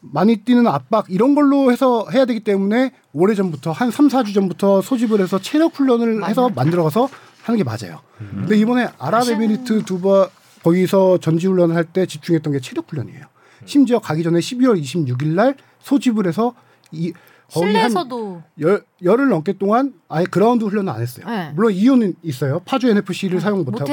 많이 0.00 0.36
뛰는 0.36 0.66
압박 0.66 1.06
이런 1.08 1.34
걸로 1.34 1.72
해서 1.72 2.06
해야 2.12 2.24
되기 2.24 2.40
때문에 2.40 2.92
오래 3.12 3.34
전부터 3.34 3.72
한 3.72 3.90
3, 3.90 4.08
4주 4.08 4.32
전부터 4.34 4.80
소집을 4.82 5.20
해서 5.20 5.40
체력 5.40 5.74
훈련을 5.78 6.24
해서 6.28 6.48
만들어가서 6.50 7.08
하는 7.42 7.58
게 7.58 7.64
맞아요. 7.64 8.00
근데 8.18 8.56
이번에 8.56 8.88
아랍에미리트 8.98 9.84
두바 9.84 10.28
거기서 10.62 11.18
전지 11.18 11.46
훈련을 11.46 11.74
할 11.74 11.84
때 11.84 12.06
집중했던 12.06 12.52
게 12.52 12.60
체력 12.60 12.90
훈련이에요. 12.90 13.24
심지어 13.64 13.98
가기 13.98 14.22
전에 14.22 14.38
12월 14.38 14.80
26일 14.80 15.28
날 15.34 15.56
소집을 15.80 16.26
해서 16.26 16.54
이 16.92 17.12
거의 17.50 17.74
한 17.74 17.88
실내에서도 17.90 18.42
열, 18.60 18.84
열흘 19.02 19.28
넘게 19.30 19.54
동안 19.54 19.94
아예 20.08 20.24
그라운드 20.26 20.64
훈련을 20.64 20.92
안 20.92 21.00
했어요. 21.00 21.26
네. 21.26 21.50
물론 21.54 21.72
이유는 21.72 22.14
있어요. 22.22 22.60
파주 22.66 22.88
NFC를 22.88 23.40
사용 23.40 23.64
못하고. 23.64 23.86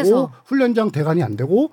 훈련장 0.46 0.92
대관이 0.92 1.24
안 1.24 1.36
되고 1.36 1.72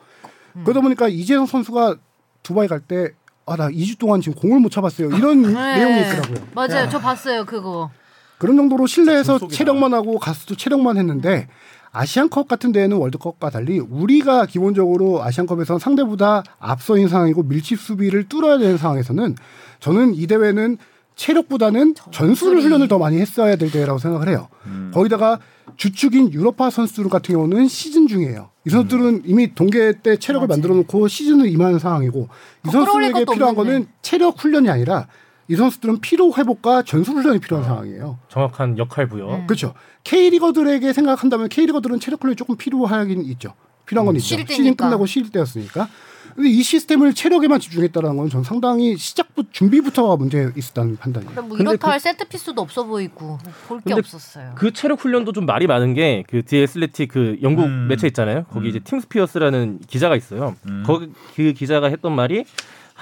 그러다 0.65 0.81
보니까 0.81 1.09
이재성 1.09 1.47
선수가 1.47 1.97
두바이 2.45 2.69
갈 2.69 2.81
때 2.81 3.13
아 3.47 3.57
나 3.57 3.69
2주 3.69 3.99
동안 3.99 4.21
지금 4.21 4.39
공을 4.41 4.61
못 4.61 4.71
잡았어요. 4.71 5.09
이런 5.11 5.43
네. 5.53 5.79
내용이 5.79 6.01
있더라고요. 6.01 6.47
맞아요. 6.55 6.89
저 6.91 6.99
봤어요 7.01 7.45
그거. 7.45 7.91
그런 8.39 8.57
정도로 8.57 8.87
실내에서. 8.87 9.39
체력만 9.49 9.95
하고 9.95 10.19
가수도 10.19 10.57
체력만 10.57 10.97
했는데 10.97 11.49
아시안컵 11.93 12.49
같은 12.49 12.73
데에는 12.73 12.97
월드컵과 12.97 13.51
달리 13.51 13.79
우리가 13.79 14.47
기본적으로 14.47 15.23
아시안컵에서 15.23 15.79
상대보다 15.79 16.43
앞서인 16.59 17.09
상황이고 17.09 17.43
밀집 17.45 17.79
수비를 17.79 18.29
뚫어야 18.29 18.59
되는 18.59 18.79
상황에서는 18.79 19.37
저는 19.81 20.15
이 20.15 20.27
대회는 20.27 20.79
체력보다는 21.23 21.95
전술을 22.11 22.63
훈련을 22.63 22.89
더 22.89 22.99
많이 22.99 23.21
했어야 23.21 23.55
될 23.55 23.71
대회라고 23.71 23.99
생각을 24.01 24.29
해요. 24.29 24.49
거기다가 24.93 25.39
주축인 25.77 26.33
유럽파 26.33 26.69
선수들 26.69 27.09
같은 27.09 27.35
경우는 27.35 27.69
시즌 27.69 28.09
중이에요. 28.09 28.51
이 28.67 28.71
선수들은 28.71 29.23
이미 29.27 29.55
동계 29.55 30.01
때 30.03 30.17
체력을 30.17 30.47
맞아요. 30.49 30.59
만들어 30.59 30.75
놓고 30.75 31.07
시즌을 31.07 31.49
임하는 31.49 31.79
상황이고 31.79 32.29
이 32.67 32.71
것도 33.13 33.33
필요한 33.33 33.57
없는데. 33.57 33.73
거는 33.73 33.87
체력 34.03 34.43
훈련이 34.43 34.69
아니라 34.69 35.07
이 35.49 35.55
선수들은 35.55 36.01
피로 36.01 36.33
회복과 36.35 36.83
전술 36.83 37.15
훈련이 37.17 37.39
필요한 37.39 37.65
상황이에요. 37.65 38.19
정확한 38.29 38.79
역할 38.79 39.09
부여. 39.09 39.37
음. 39.37 39.47
그렇죠. 39.47 39.75
K리거들에게 40.05 40.93
생각한다면 40.93 41.49
K리거들은 41.49 42.01
체력 42.01 42.23
훈련이 42.23 42.37
조금 42.37 42.57
필요하긴 42.57 43.23
있죠. 43.27 43.55
필요한 43.87 44.07
건 44.07 44.17
있죠. 44.17 44.27
쉴 44.27 44.45
시즌. 44.47 44.75
끝나고 44.75 45.07
쉴 45.07 45.31
때였으니까. 45.31 45.89
근데 46.35 46.49
이 46.49 46.63
시스템을 46.63 47.15
체력에만 47.15 47.61
집중했다는 47.61 48.17
건 48.17 48.29
전 48.31 48.43
상당히 48.43 48.97
시작부 48.97 49.45
준비부터가 49.51 50.17
문제 50.17 50.51
있었다는 50.57 50.97
판단이에요. 50.97 51.33
뭐 51.43 51.57
근데 51.57 51.63
이렇다 51.73 51.87
그- 51.89 51.91
할 51.93 52.01
세트 52.01 52.27
피스도 52.29 52.63
없어 52.63 52.85
보이고 52.85 53.39
볼 53.69 53.81
게 53.85 53.95
없었어요. 53.95 54.53
그 54.55 54.73
체력 54.73 55.01
훈련도 55.01 55.33
좀 55.33 55.45
말이 55.47 55.67
많은 55.67 55.95
게 55.95 56.25
그 56.29 56.45
The 56.45 56.67
Athletic 56.67 57.11
그 57.11 57.37
영국 57.43 57.65
음. 57.65 57.89
매체 57.89 58.07
있잖아요. 58.07 58.45
거기 58.53 58.67
음. 58.67 58.71
이제 58.71 58.79
팀 58.79 59.01
스피어스라는 59.01 59.81
기자가 59.87 60.17
있어요. 60.17 60.55
음. 60.69 60.83
거기 60.87 61.09
그 61.37 61.53
기자가 61.53 61.89
했던 61.89 62.15
말이 62.15 62.45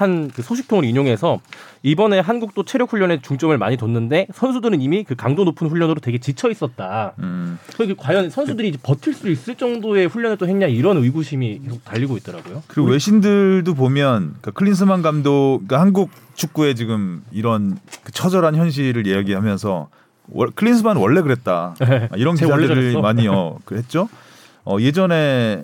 한 0.01 0.31
그 0.35 0.43
소식통을 0.43 0.85
인용해서 0.85 1.41
이번에 1.83 2.19
한국도 2.21 2.65
체력 2.65 2.93
훈련에 2.93 3.21
중점을 3.23 3.57
많이 3.59 3.77
뒀는데 3.77 4.29
선수들은 4.33 4.81
이미 4.81 5.05
그 5.05 5.15
강도 5.15 5.45
높은 5.45 5.69
훈련으로 5.69 6.01
되게 6.01 6.19
지쳐 6.19 6.51
있었다. 6.51 7.13
음. 7.19 7.59
그게 7.77 7.95
과연 7.97 8.31
선수들이 8.31 8.69
이제 8.69 8.79
버틸 8.83 9.13
수 9.15 9.29
있을 9.29 9.57
정도의 9.57 10.07
훈련을 10.07 10.37
또 10.39 10.47
했냐 10.49 10.67
이런 10.67 10.97
의구심이 10.99 11.61
계속 11.65 11.85
달리고 11.85 12.17
있더라고요. 12.19 12.63
그리고 12.67 12.89
외신들도 12.91 13.75
보면 13.75 14.37
그 14.41 14.53
클린스만 14.53 15.03
감독, 15.03 15.61
그러니까 15.67 15.81
한국 15.81 16.11
축구의 16.35 16.75
지금 16.77 17.23
이런 17.31 17.77
그 18.03 18.13
처절한 18.13 18.55
현실을 18.57 19.07
이야기하면서 19.07 19.89
월- 20.29 20.51
클린스만 20.55 20.97
원래 20.97 21.21
그랬다. 21.23 21.75
아, 21.79 22.09
이런 22.17 22.37
기사들을. 22.37 23.01
많이 23.03 23.27
어, 23.29 23.59
그 23.67 23.77
했죠. 23.77 24.09
어, 24.65 24.77
예전에 24.81 25.63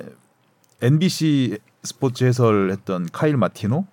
NBC 0.83 1.59
스포츠 1.83 2.25
해설했던 2.25 3.09
카일 3.13 3.37
마티노 3.37 3.87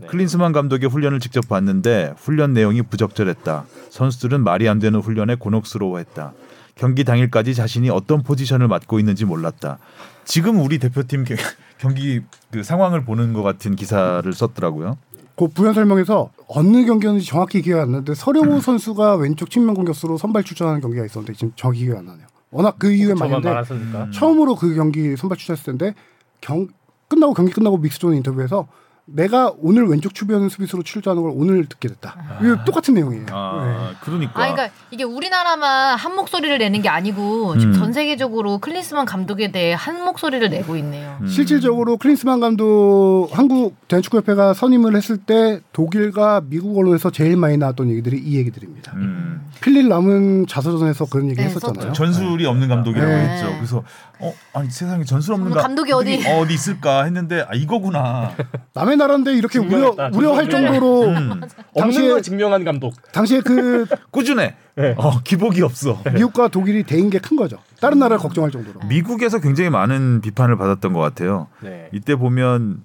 네. 0.00 0.06
클린스만 0.06 0.52
감독의 0.52 0.88
훈련을 0.88 1.20
직접 1.20 1.48
봤는데 1.48 2.14
훈련 2.16 2.52
내용이 2.52 2.82
부적절했다. 2.82 3.64
선수들은 3.90 4.42
말이 4.42 4.68
안 4.68 4.78
되는 4.78 5.00
훈련에 5.00 5.34
곤혹스러워했다. 5.36 6.32
경기 6.74 7.04
당일까지 7.04 7.54
자신이 7.54 7.90
어떤 7.90 8.22
포지션을 8.22 8.68
맡고 8.68 8.98
있는지 8.98 9.24
몰랐다. 9.24 9.78
지금 10.24 10.60
우리 10.60 10.78
대표팀 10.78 11.24
겨- 11.24 11.34
경기 11.78 12.20
그 12.50 12.62
상황을 12.62 13.04
보는 13.04 13.32
것 13.32 13.42
같은 13.42 13.76
기사를 13.76 14.30
썼더라고요. 14.32 14.96
그 15.36 15.48
부연 15.48 15.72
설명에서 15.74 16.30
어느 16.48 16.84
경기였는지 16.84 17.26
정확히 17.26 17.62
기억이 17.62 17.80
안 17.80 17.90
나는데 17.92 18.14
서령우 18.14 18.60
선수가 18.62 19.16
왼쪽 19.16 19.50
측면 19.50 19.74
공격수로 19.74 20.18
선발 20.18 20.44
출전하는 20.44 20.80
경기가 20.80 21.04
있었는데 21.04 21.32
지금 21.34 21.52
정확히 21.56 21.80
기억이 21.84 21.98
안 21.98 22.06
나네요. 22.06 22.26
워낙 22.50 22.76
그 22.78 22.90
이후에. 22.92 23.14
음. 23.14 24.10
처음으로 24.12 24.56
그 24.56 24.74
경기 24.74 25.16
선발 25.16 25.38
출전했을 25.38 25.64
텐데 25.64 25.94
경 26.40 26.66
끝나고 27.08 27.34
경기 27.34 27.52
끝나고 27.52 27.78
믹스존 27.78 28.14
인터뷰에서 28.16 28.66
내가 29.06 29.52
오늘 29.58 29.86
왼쪽 29.88 30.14
추비하는 30.14 30.48
수비수로 30.48 30.82
출전하는 30.82 31.22
걸 31.22 31.32
오늘 31.34 31.66
듣게 31.66 31.88
됐다. 31.88 32.38
이거 32.42 32.64
똑같은 32.64 32.94
내용이에요. 32.94 33.26
아, 33.30 33.92
그러니까. 34.00 34.32
아, 34.34 34.52
그러니까 34.52 34.76
이게 34.90 35.04
우리나라만 35.04 35.98
한 35.98 36.14
목소리를 36.14 36.56
내는 36.58 36.82
게 36.82 36.88
아니고 36.88 37.58
지금 37.58 37.74
음. 37.74 37.78
전 37.78 37.92
세계적으로 37.92 38.58
클린스만 38.58 39.06
감독에 39.06 39.50
대해 39.50 39.74
한 39.74 40.04
목소리를 40.04 40.48
내고 40.48 40.76
있네요. 40.76 41.18
음. 41.20 41.26
실질적으로 41.26 41.96
클린스만 41.96 42.40
감독 42.40 43.28
한국 43.32 43.76
대한축구협회가 43.88 44.54
선임을 44.54 44.94
했을 44.96 45.16
때 45.16 45.60
독일과 45.72 46.42
미국 46.46 46.78
언론에서 46.78 47.10
제일 47.10 47.36
많이 47.36 47.56
나왔던 47.56 47.90
얘기들이 47.90 48.18
이 48.18 48.36
얘기들입니다. 48.36 48.92
음. 48.94 49.40
필릴 49.60 49.88
남은 49.88 50.46
자서전에서 50.46 51.06
그런 51.06 51.26
얘기 51.26 51.36
네, 51.36 51.44
했었잖아요. 51.44 51.92
전술이 51.92 52.46
없는 52.46 52.68
감독이라고 52.68 53.10
네. 53.10 53.28
했죠. 53.28 53.52
그래서 53.56 53.82
어 54.22 54.34
아니 54.52 54.70
세상에 54.70 55.02
전술 55.04 55.32
없는 55.34 55.50
그럼 55.50 55.62
감독이 55.62 55.92
어디- 55.92 56.16
감독이 56.18 56.28
어디 56.42 56.54
있을까 56.54 57.04
했는데 57.04 57.44
아 57.48 57.54
이거구나. 57.54 58.34
남의 58.74 58.96
나라인데 58.96 59.34
이렇게 59.34 59.58
우려 59.58 59.70
증명했다. 59.94 60.10
우려할 60.18 60.50
정도로 60.50 61.02
음. 61.08 61.40
없는 61.74 61.94
당시에- 61.94 62.10
걸 62.10 62.22
증명한 62.22 62.64
감독. 62.64 62.94
당시에 63.12 63.40
그 63.40 63.86
꾸준해. 64.10 64.54
네. 64.76 64.94
어 64.98 65.20
기복이 65.22 65.62
없어. 65.62 66.00
미국과 66.12 66.48
독일이 66.48 66.82
대인 66.82 67.08
게 67.10 67.18
큰 67.18 67.36
거죠. 67.36 67.58
다른 67.80 67.98
나라를 67.98 68.18
걱정할 68.18 68.50
정도로. 68.50 68.80
미국에서 68.88 69.40
굉장히 69.40 69.70
많은 69.70 70.20
비판을 70.20 70.56
받았던 70.56 70.92
것 70.92 71.00
같아요. 71.00 71.48
네. 71.60 71.88
이때 71.92 72.14
보면 72.16 72.84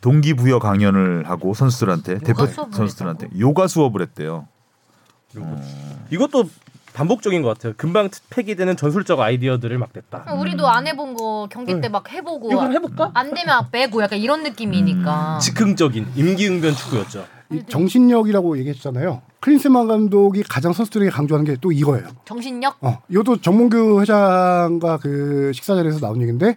동기부여 0.00 0.58
강연을 0.58 1.28
하고 1.28 1.54
선수들한테 1.54 2.18
대표 2.18 2.46
선수들한테 2.46 3.28
요가 3.38 3.66
수업을 3.68 4.02
했대요. 4.02 4.48
이것도 6.10 6.48
반복적인 6.94 7.42
것 7.42 7.48
같아요. 7.48 7.72
금방 7.76 8.08
폐기되는 8.30 8.76
전술적 8.76 9.18
아이디어들을 9.20 9.78
막 9.78 9.90
냈다. 9.94 10.32
우리도 10.34 10.68
안 10.68 10.86
해본 10.86 11.14
거 11.14 11.48
경기 11.50 11.80
때 11.80 11.88
막 11.88 12.10
해보고 12.10 12.52
이걸 12.52 12.72
해볼까? 12.72 13.10
안 13.14 13.32
되면 13.34 13.70
빼고 13.70 14.02
약간 14.02 14.18
이런 14.18 14.42
느낌이니까. 14.42 15.38
즉흥적인 15.40 16.06
임기응변 16.16 16.74
축구였죠. 16.74 17.24
이 17.52 17.62
정신력이라고 17.68 18.56
얘기했잖아요. 18.58 19.20
클린스만 19.40 19.86
감독이 19.88 20.42
가장 20.42 20.72
선수들에게 20.72 21.10
강조하는 21.10 21.44
게 21.44 21.56
또 21.60 21.70
이거예요. 21.72 22.08
정신력? 22.24 22.76
어, 22.80 22.98
이것도 23.10 23.40
정몽규 23.42 24.00
회장과 24.00 24.98
그 24.98 25.52
식사 25.54 25.74
자리에서 25.74 25.98
나온 26.00 26.20
얘기인데 26.22 26.56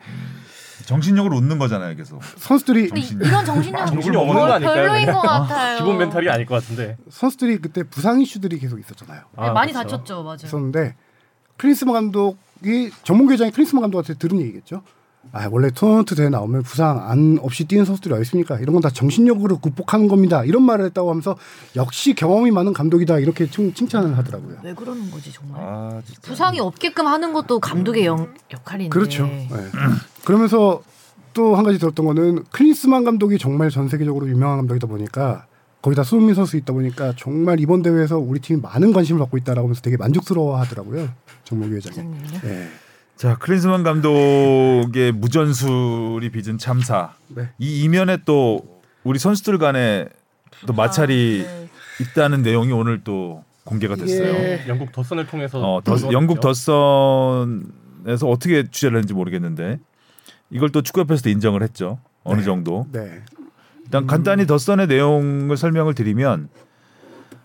정신력으로 0.85 1.35
웃는 1.37 1.57
거잖아요, 1.59 1.95
계속. 1.95 2.21
선수들이 2.23 2.91
이- 2.95 3.17
이런 3.21 3.43
정신력은 3.45 3.87
정신이 3.87 4.15
없는 4.15 4.33
거 4.35 4.45
아닐까요, 4.45 4.75
별로인? 4.75 5.05
것 5.11 5.21
같아요. 5.21 5.77
기본 5.79 5.97
mental이 5.97 6.29
아닐 6.29 6.45
것 6.45 6.55
같은데. 6.55 6.97
선수들이 7.09 7.57
그때 7.59 7.83
부상 7.83 8.21
이슈들이 8.21 8.59
계속 8.59 8.79
있었잖아요. 8.79 9.21
네, 9.39 9.49
많이 9.51 9.71
그렇죠. 9.73 9.89
다쳤죠, 9.89 10.23
맞아요. 10.23 10.37
있었는데 10.43 10.95
클린스만 11.57 11.93
감독이 11.93 12.91
정몽규 13.03 13.33
회장이 13.33 13.51
클린스만 13.51 13.81
감독한테 13.81 14.13
들은 14.15 14.39
얘기겠죠. 14.41 14.83
아 15.31 15.49
원래 15.51 15.69
토너먼트 15.69 16.15
대회 16.15 16.29
나오면 16.29 16.63
부상 16.63 17.09
안 17.09 17.38
없이 17.41 17.65
뛰는 17.65 17.83
선수들이 17.85 18.13
어디 18.13 18.21
있습니까? 18.21 18.57
이런 18.59 18.73
건 18.73 18.81
다 18.81 18.89
정신력으로 18.89 19.57
극복하는 19.59 20.07
겁니다. 20.07 20.43
이런 20.45 20.63
말을 20.63 20.85
했다고 20.85 21.09
하면서 21.09 21.35
역시 21.75 22.13
경험이 22.13 22.51
많은 22.51 22.71
감독이다 22.73 23.19
이렇게 23.19 23.49
칭, 23.49 23.73
칭찬을 23.73 24.17
하더라고요. 24.17 24.57
왜 24.63 24.73
그러는 24.73 25.09
거지 25.11 25.31
정말? 25.33 25.59
아. 25.61 26.01
부상이 26.21 26.59
없게끔 26.59 27.07
하는 27.07 27.33
것도 27.33 27.59
감독의 27.59 28.05
영, 28.05 28.33
역할인데. 28.53 28.89
그렇죠. 28.89 29.25
네. 29.25 29.49
그러면서 30.23 30.81
또 31.33 31.55
한 31.57 31.65
가지 31.65 31.79
들었던 31.79 32.05
거는 32.05 32.45
클린스만 32.51 33.03
감독이 33.03 33.38
정말 33.38 33.69
전 33.69 33.89
세계적으로 33.89 34.29
유명한 34.29 34.57
감독이다 34.59 34.88
보니까 34.88 35.47
거기다 35.81 36.03
손흥민 36.03 36.33
선수 36.33 36.55
있다 36.57 36.71
보니까 36.71 37.13
정말 37.17 37.59
이번 37.59 37.81
대회에서 37.81 38.17
우리 38.17 38.39
팀이 38.39 38.61
많은 38.61 38.93
관심을 38.93 39.19
받고 39.19 39.38
있다라고 39.39 39.67
하면서 39.67 39.81
되게 39.81 39.97
만족스러워하더라고요. 39.97 41.09
정몽규 41.43 41.75
회장이. 41.75 42.07
네. 42.41 42.69
자, 43.15 43.38
클린스만 43.38 43.84
감독의 43.84 45.13
무전술이 45.13 46.30
빚은 46.32 46.58
참사. 46.58 47.13
네. 47.30 47.49
이 47.60 47.84
이면에 47.84 48.17
또 48.25 48.82
우리 49.04 49.19
선수들 49.19 49.58
간에 49.58 50.08
또 50.67 50.73
마찰이 50.73 51.45
네. 51.47 51.69
있다는 52.01 52.41
내용이 52.41 52.73
오늘 52.73 53.04
또 53.04 53.43
공개가 53.63 53.95
됐어요. 53.95 54.28
예. 54.28 54.65
영국 54.67 54.91
더선을 54.91 55.28
통해서 55.28 55.60
어, 55.60 55.82
더. 55.82 56.12
영국 56.12 56.41
더선에서 56.41 58.28
어떻게 58.28 58.69
취재를 58.69 58.97
했는지 58.97 59.13
모르겠는데 59.13 59.80
이걸 60.49 60.71
또 60.71 60.82
축구협회에서도 60.82 61.30
인정을 61.30 61.63
했죠. 61.63 61.99
어느 62.23 62.39
네. 62.39 62.45
정도. 62.45 62.86
네. 62.91 63.21
일단 63.86 64.08
간단히 64.08 64.45
더선의 64.45 64.88
내용을 64.88 65.56
설명을 65.56 65.93
드리면 65.93 66.49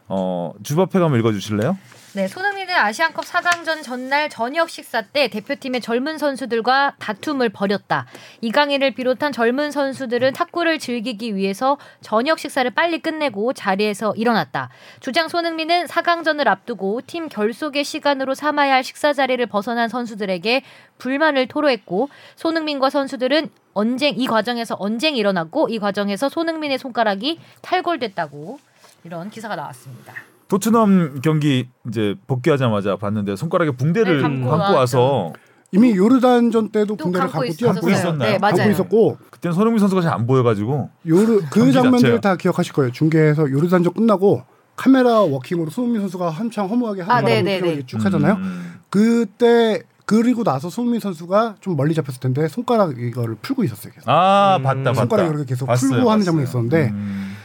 어, 0.09 0.53
주법회가 0.65 1.05
한번 1.05 1.21
읽어주실래요? 1.21 1.79
네, 2.15 2.27
손흥민 2.27 2.60
은 2.71 2.77
아시안컵 2.77 3.25
4강전 3.25 3.83
전날 3.83 4.31
저녁 4.31 4.71
식사 4.71 5.03
때 5.03 5.27
대표팀의 5.27 5.81
젊은 5.81 6.19
선수들과 6.19 6.95
다툼을 7.01 7.49
벌였다. 7.49 8.07
이강인을 8.43 8.93
비롯한 8.93 9.33
젊은 9.33 9.73
선수들은 9.73 10.35
탁구를 10.35 10.79
즐기기 10.79 11.35
위해서 11.35 11.79
저녁 12.01 12.39
식사를 12.39 12.71
빨리 12.71 13.01
끝내고 13.01 13.55
자리에서 13.55 14.15
일어났다. 14.15 14.69
주장 15.01 15.27
손흥민은 15.27 15.87
4강전을 15.87 16.47
앞두고 16.47 17.01
팀 17.09 17.29
결속의 17.29 17.83
시간으로 17.83 18.35
삼아야 18.35 18.75
할 18.75 18.85
식사 18.85 19.13
자리를 19.13 19.45
벗어난 19.47 19.89
선수들에게 19.89 20.63
불만을 20.99 21.49
토로했고 21.49 22.09
손흥민과 22.37 22.89
선수들은 22.89 23.51
언쟁 23.75 24.15
이 24.17 24.29
과정에서 24.29 24.77
언쟁이 24.79 25.19
일어났고 25.19 25.71
이 25.71 25.81
과정에서 25.81 26.29
손흥민의 26.29 26.79
손가락이 26.79 27.41
탈골됐다고 27.63 28.61
이런 29.03 29.29
기사가 29.29 29.57
나왔습니다. 29.57 30.30
토트넘 30.51 31.21
경기 31.23 31.69
이제 31.89 32.17
복귀하자마자 32.27 32.97
봤는데 32.97 33.37
손가락에 33.37 33.71
붕대를 33.71 34.17
네, 34.17 34.23
감고, 34.23 34.51
감고 34.51 34.75
와서 34.77 35.33
이미 35.73 35.95
요르단전 35.97 36.71
때도 36.71 36.97
또 36.97 37.05
붕대를 37.05 37.29
감고 37.29 37.33
감고 37.39 37.45
있었어요. 37.47 37.73
뛰었고 37.73 37.91
있었나요? 37.91 38.33
네, 38.33 38.39
맞아요. 38.39 38.57
감고 38.57 38.71
있었고 38.73 39.19
그때는 39.31 39.55
손흥민 39.55 39.79
선수가 39.79 40.03
잘 40.03 40.13
안 40.13 40.27
보여가지고 40.27 40.91
요르 41.07 41.41
그 41.51 41.71
장면들. 41.73 42.21
다 42.21 42.35
기억하실 42.35 42.73
거예요. 42.73 42.91
중계에서 42.91 43.49
요르단전 43.49 43.95
끝나고 43.95 44.43
카메라 44.75 45.21
워킹으로 45.21 45.71
손흥민 45.71 46.01
선수가 46.01 46.31
한창 46.31 46.69
허무하게 46.69 47.03
아, 47.03 47.17
하는 47.17 47.27
네, 47.27 47.35
바람을 47.37 47.45
네, 47.45 47.57
이렇게 47.59 47.77
네. 47.77 47.87
쭉 47.87 48.05
하잖아요. 48.05 48.35
음, 48.35 48.75
그때 48.91 49.83
그리고 50.07 50.43
나서 50.43 50.69
손흥민 50.69 50.99
선수가 50.99 51.57
좀 51.61 51.77
멀리 51.77 51.95
잡혔을 51.95 52.19
텐데 52.19 52.49
손가락 52.49 52.99
이거를 52.99 53.37
풀고 53.41 53.63
있었어요. 53.63 53.93
계속. 53.93 54.09
아 54.09 54.57
음, 54.57 54.63
봤다 54.65 54.83
봤다. 54.83 54.95
손가락 54.95 55.29
이렇게 55.29 55.45
계속 55.45 55.67
봤어요, 55.67 55.91
풀고 55.93 56.11
하는 56.11 56.21
봤어요. 56.21 56.25
장면이 56.25 56.49
있었는데 56.49 56.89
음. 56.91 57.37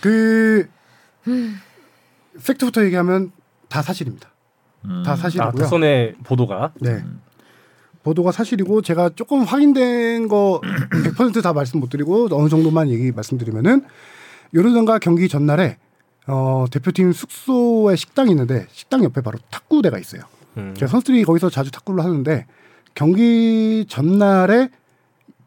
그 0.00 0.68
팩트부터 2.46 2.84
얘기하면 2.84 3.32
다 3.68 3.82
사실입니다. 3.82 4.30
음. 4.86 5.02
다 5.04 5.12
아, 5.12 5.16
사실이고요. 5.16 5.52
더선의 5.52 6.14
보도가 6.24 6.72
네. 6.80 7.04
보도가 8.02 8.32
사실이고 8.32 8.82
제가 8.82 9.10
조금 9.16 9.42
확인된 9.42 10.28
거 10.28 10.60
100%다 10.90 11.52
말씀 11.52 11.80
못 11.80 11.88
드리고 11.88 12.28
어느 12.32 12.48
정도만 12.48 12.90
얘기 12.90 13.10
말씀드리면은 13.12 13.84
요르단과 14.54 14.98
경기 14.98 15.28
전날에 15.28 15.78
어, 16.26 16.66
대표팀 16.70 17.12
숙소에 17.12 17.96
식당이 17.96 18.30
있는데 18.30 18.66
식당 18.70 19.04
옆에 19.04 19.20
바로 19.20 19.38
탁구대가 19.50 19.98
있어요. 19.98 20.22
음. 20.56 20.74
제가 20.76 20.90
선수들이 20.90 21.24
거기서 21.24 21.50
자주 21.50 21.70
탁구를 21.70 22.04
하는데 22.04 22.46
경기 22.94 23.86
전날에 23.88 24.68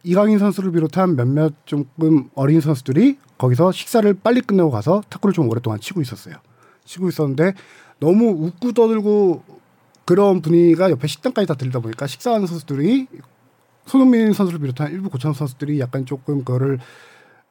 이강인 0.03 0.39
선수를 0.39 0.71
비롯한 0.71 1.15
몇몇 1.15 1.53
조금 1.65 2.29
어린 2.33 2.59
선수들이 2.61 3.17
거기서 3.37 3.71
식사를 3.71 4.11
빨리 4.15 4.41
끝내고 4.41 4.71
가서 4.71 5.03
탁구를 5.09 5.33
좀 5.33 5.49
오랫동안 5.49 5.79
치고 5.79 6.01
있었어요. 6.01 6.35
치고 6.87 7.09
있었는데 7.09 7.53
너무 7.99 8.29
웃고 8.29 8.71
떠들고 8.71 9.43
그런 10.05 10.41
분위기가 10.41 10.89
옆에 10.89 11.07
식당까지 11.07 11.47
다 11.47 11.53
들리다 11.53 11.79
보니까 11.79 12.07
식사하는 12.07 12.47
선수들이 12.47 13.07
손흥민 13.85 14.33
선수를 14.33 14.59
비롯한 14.59 14.91
일부 14.91 15.09
고참 15.09 15.33
선수들이 15.33 15.79
약간 15.79 16.05
조금 16.05 16.39
그거를 16.43 16.79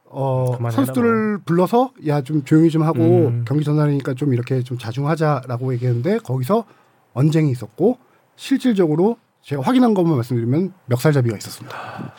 어 0.07 0.57
선수들을 0.71 1.39
불러서 1.45 1.93
야 2.07 2.23
좀 2.23 2.45
조용히 2.45 2.71
좀 2.71 2.83
하고 2.83 3.03
음. 3.03 3.45
경기 3.47 3.65
전날이니까 3.65 4.15
좀 4.15 4.33
이렇게 4.33 4.63
좀 4.63 4.79
자중하자라고 4.79 5.75
얘기했는데 5.75 6.19
거기서 6.19 6.65
언쟁이 7.13 7.51
있었고 7.51 7.99
실질적으로 8.37 9.17
제가 9.43 9.63
확인한 9.63 9.95
것만 9.95 10.15
말씀드리면 10.15 10.73
멱살잡이가 10.87 11.37
있었습니다. 11.37 12.13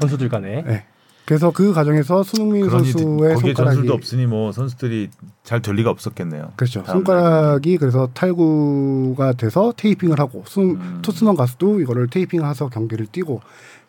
선수들 0.00 0.28
간에 0.28 0.62
네. 0.62 0.86
그래서 1.24 1.50
그 1.52 1.72
과정에서 1.72 2.22
손흥민 2.24 2.68
선수의 2.68 3.34
거기에 3.34 3.34
손가락이 3.34 3.54
전술도 3.76 3.94
없으니 3.94 4.26
뭐 4.26 4.50
선수들이 4.52 5.08
잘 5.44 5.62
될 5.62 5.76
리가 5.76 5.90
없었겠네요. 5.90 6.52
그렇죠. 6.56 6.82
손가락이 6.84 7.78
그래서 7.78 8.08
탈구가 8.12 9.34
돼서 9.34 9.72
테이핑을 9.76 10.18
하고 10.18 10.42
손 10.46 10.70
음. 10.72 10.98
토트넘 11.02 11.36
가서도 11.36 11.80
이거를 11.80 12.08
테이핑해서 12.08 12.68
경기를 12.68 13.06
뛰고 13.06 13.40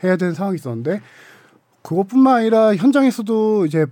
해야 0.04 0.16
되는 0.16 0.34
상황이 0.34 0.56
있었는데 0.56 1.02
그것뿐만 1.82 2.36
아니라 2.36 2.76
현장에서도 2.76 3.66
이제 3.66 3.86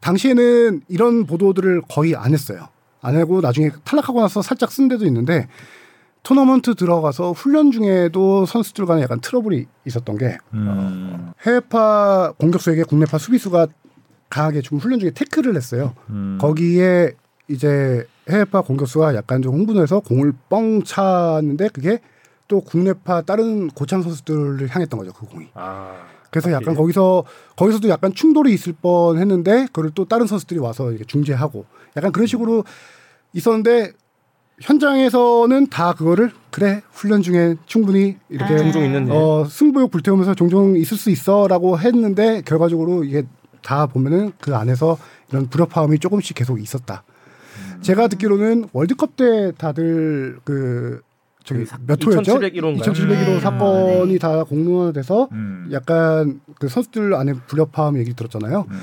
당시에는 0.00 0.82
이런 0.88 1.26
보도들을 1.26 1.82
거의 1.88 2.14
안 2.16 2.32
했어요. 2.32 2.68
안 3.00 3.16
하고 3.16 3.40
나중에 3.40 3.70
탈락하고 3.84 4.20
나서 4.20 4.42
살짝 4.42 4.72
쓴 4.72 4.88
데도 4.88 5.06
있는데 5.06 5.48
토너먼트 6.26 6.74
들어가서 6.74 7.30
훈련 7.30 7.70
중에도 7.70 8.46
선수들 8.46 8.84
간에 8.84 9.02
약간 9.02 9.20
트러블이 9.20 9.64
있었던 9.86 10.18
게 10.18 10.38
음. 10.54 11.30
해외파 11.42 12.32
공격수에게 12.36 12.82
국내파 12.82 13.16
수비수가 13.16 13.68
강하게 14.28 14.60
좀 14.60 14.78
훈련 14.78 14.98
중에 14.98 15.12
태클을 15.12 15.54
했어요. 15.54 15.94
음. 16.10 16.36
거기에 16.40 17.12
이제 17.46 18.04
해외파 18.28 18.62
공격수가 18.62 19.14
약간 19.14 19.40
좀 19.40 19.54
흥분해서 19.54 20.00
공을 20.00 20.32
뻥 20.48 20.82
찼는데 20.82 21.68
그게 21.68 22.00
또 22.48 22.60
국내파 22.60 23.22
다른 23.22 23.68
고참 23.68 24.02
선수들을 24.02 24.68
향했던 24.68 24.98
거죠 24.98 25.12
그 25.12 25.26
공이. 25.26 25.46
아. 25.54 25.94
그래서 26.32 26.50
약간 26.50 26.74
예. 26.74 26.76
거기서 26.76 27.22
거기서도 27.54 27.88
약간 27.88 28.12
충돌이 28.12 28.52
있을 28.52 28.72
뻔했는데 28.72 29.66
그걸 29.66 29.92
또 29.94 30.06
다른 30.06 30.26
선수들이 30.26 30.58
와서 30.58 30.90
이렇게 30.90 31.04
중재하고 31.04 31.66
약간 31.96 32.10
그런 32.10 32.26
식으로 32.26 32.64
있었는데 33.32 33.92
현장에서는 34.60 35.66
다 35.68 35.92
그거를 35.92 36.30
그래 36.50 36.82
훈련 36.92 37.22
중에 37.22 37.56
충분히 37.66 38.16
이렇게 38.28 38.54
아. 38.54 38.58
종종 38.58 38.84
있는 38.84 39.10
어, 39.10 39.44
승부욕 39.44 39.90
불태우면서 39.90 40.34
종종 40.34 40.76
있을 40.76 40.96
수 40.96 41.10
있어라고 41.10 41.78
했는데 41.78 42.42
결과적으로 42.44 43.04
이게 43.04 43.24
다 43.62 43.86
보면은 43.86 44.32
그 44.40 44.54
안에서 44.56 44.96
이런 45.30 45.48
불협화음이 45.48 45.98
조금씩 45.98 46.36
계속 46.36 46.60
있었다. 46.60 47.02
제가 47.82 48.08
듣기로는 48.08 48.66
월드컵 48.72 49.16
때 49.16 49.52
다들 49.58 50.38
그 50.44 51.00
저기 51.44 51.60
그 51.60 51.66
사- 51.66 51.78
몇 51.86 52.02
호였죠? 52.04 52.38
2701호 52.38 52.54
인가요? 52.54 52.76
2701호 52.92 53.28
음. 53.28 53.40
사건이 53.40 54.18
다 54.18 54.44
공론화돼서 54.44 55.28
음. 55.32 55.68
약간 55.72 56.40
그 56.58 56.68
선수들 56.68 57.14
안에 57.14 57.34
불협화음 57.46 57.98
얘기 57.98 58.14
들었잖아요. 58.14 58.66
음. 58.70 58.80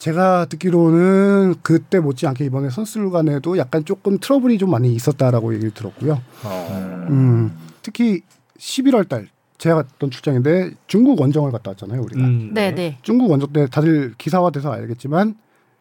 제가 0.00 0.46
듣기로는 0.46 1.56
그때 1.62 2.00
못지않게 2.00 2.46
이번에 2.46 2.70
선수들 2.70 3.10
간에도 3.10 3.58
약간 3.58 3.84
조금 3.84 4.18
트러블이 4.18 4.56
좀 4.56 4.70
많이 4.70 4.94
있었다라고 4.94 5.52
얘기를 5.52 5.72
들었고요. 5.72 6.22
어. 6.42 7.06
음, 7.10 7.54
특히 7.82 8.22
11월 8.58 9.06
달 9.06 9.28
제가 9.58 9.82
갔던 9.82 10.10
출장인데 10.10 10.70
중국 10.86 11.20
원정을 11.20 11.52
갔다 11.52 11.72
왔잖아요, 11.72 12.00
우리가. 12.00 12.22
음, 12.22 12.54
네, 12.54 12.74
네. 12.74 12.98
중국 13.02 13.30
원정 13.30 13.52
때 13.52 13.66
다들 13.66 14.14
기사화돼서 14.16 14.72
알겠지만 14.72 15.36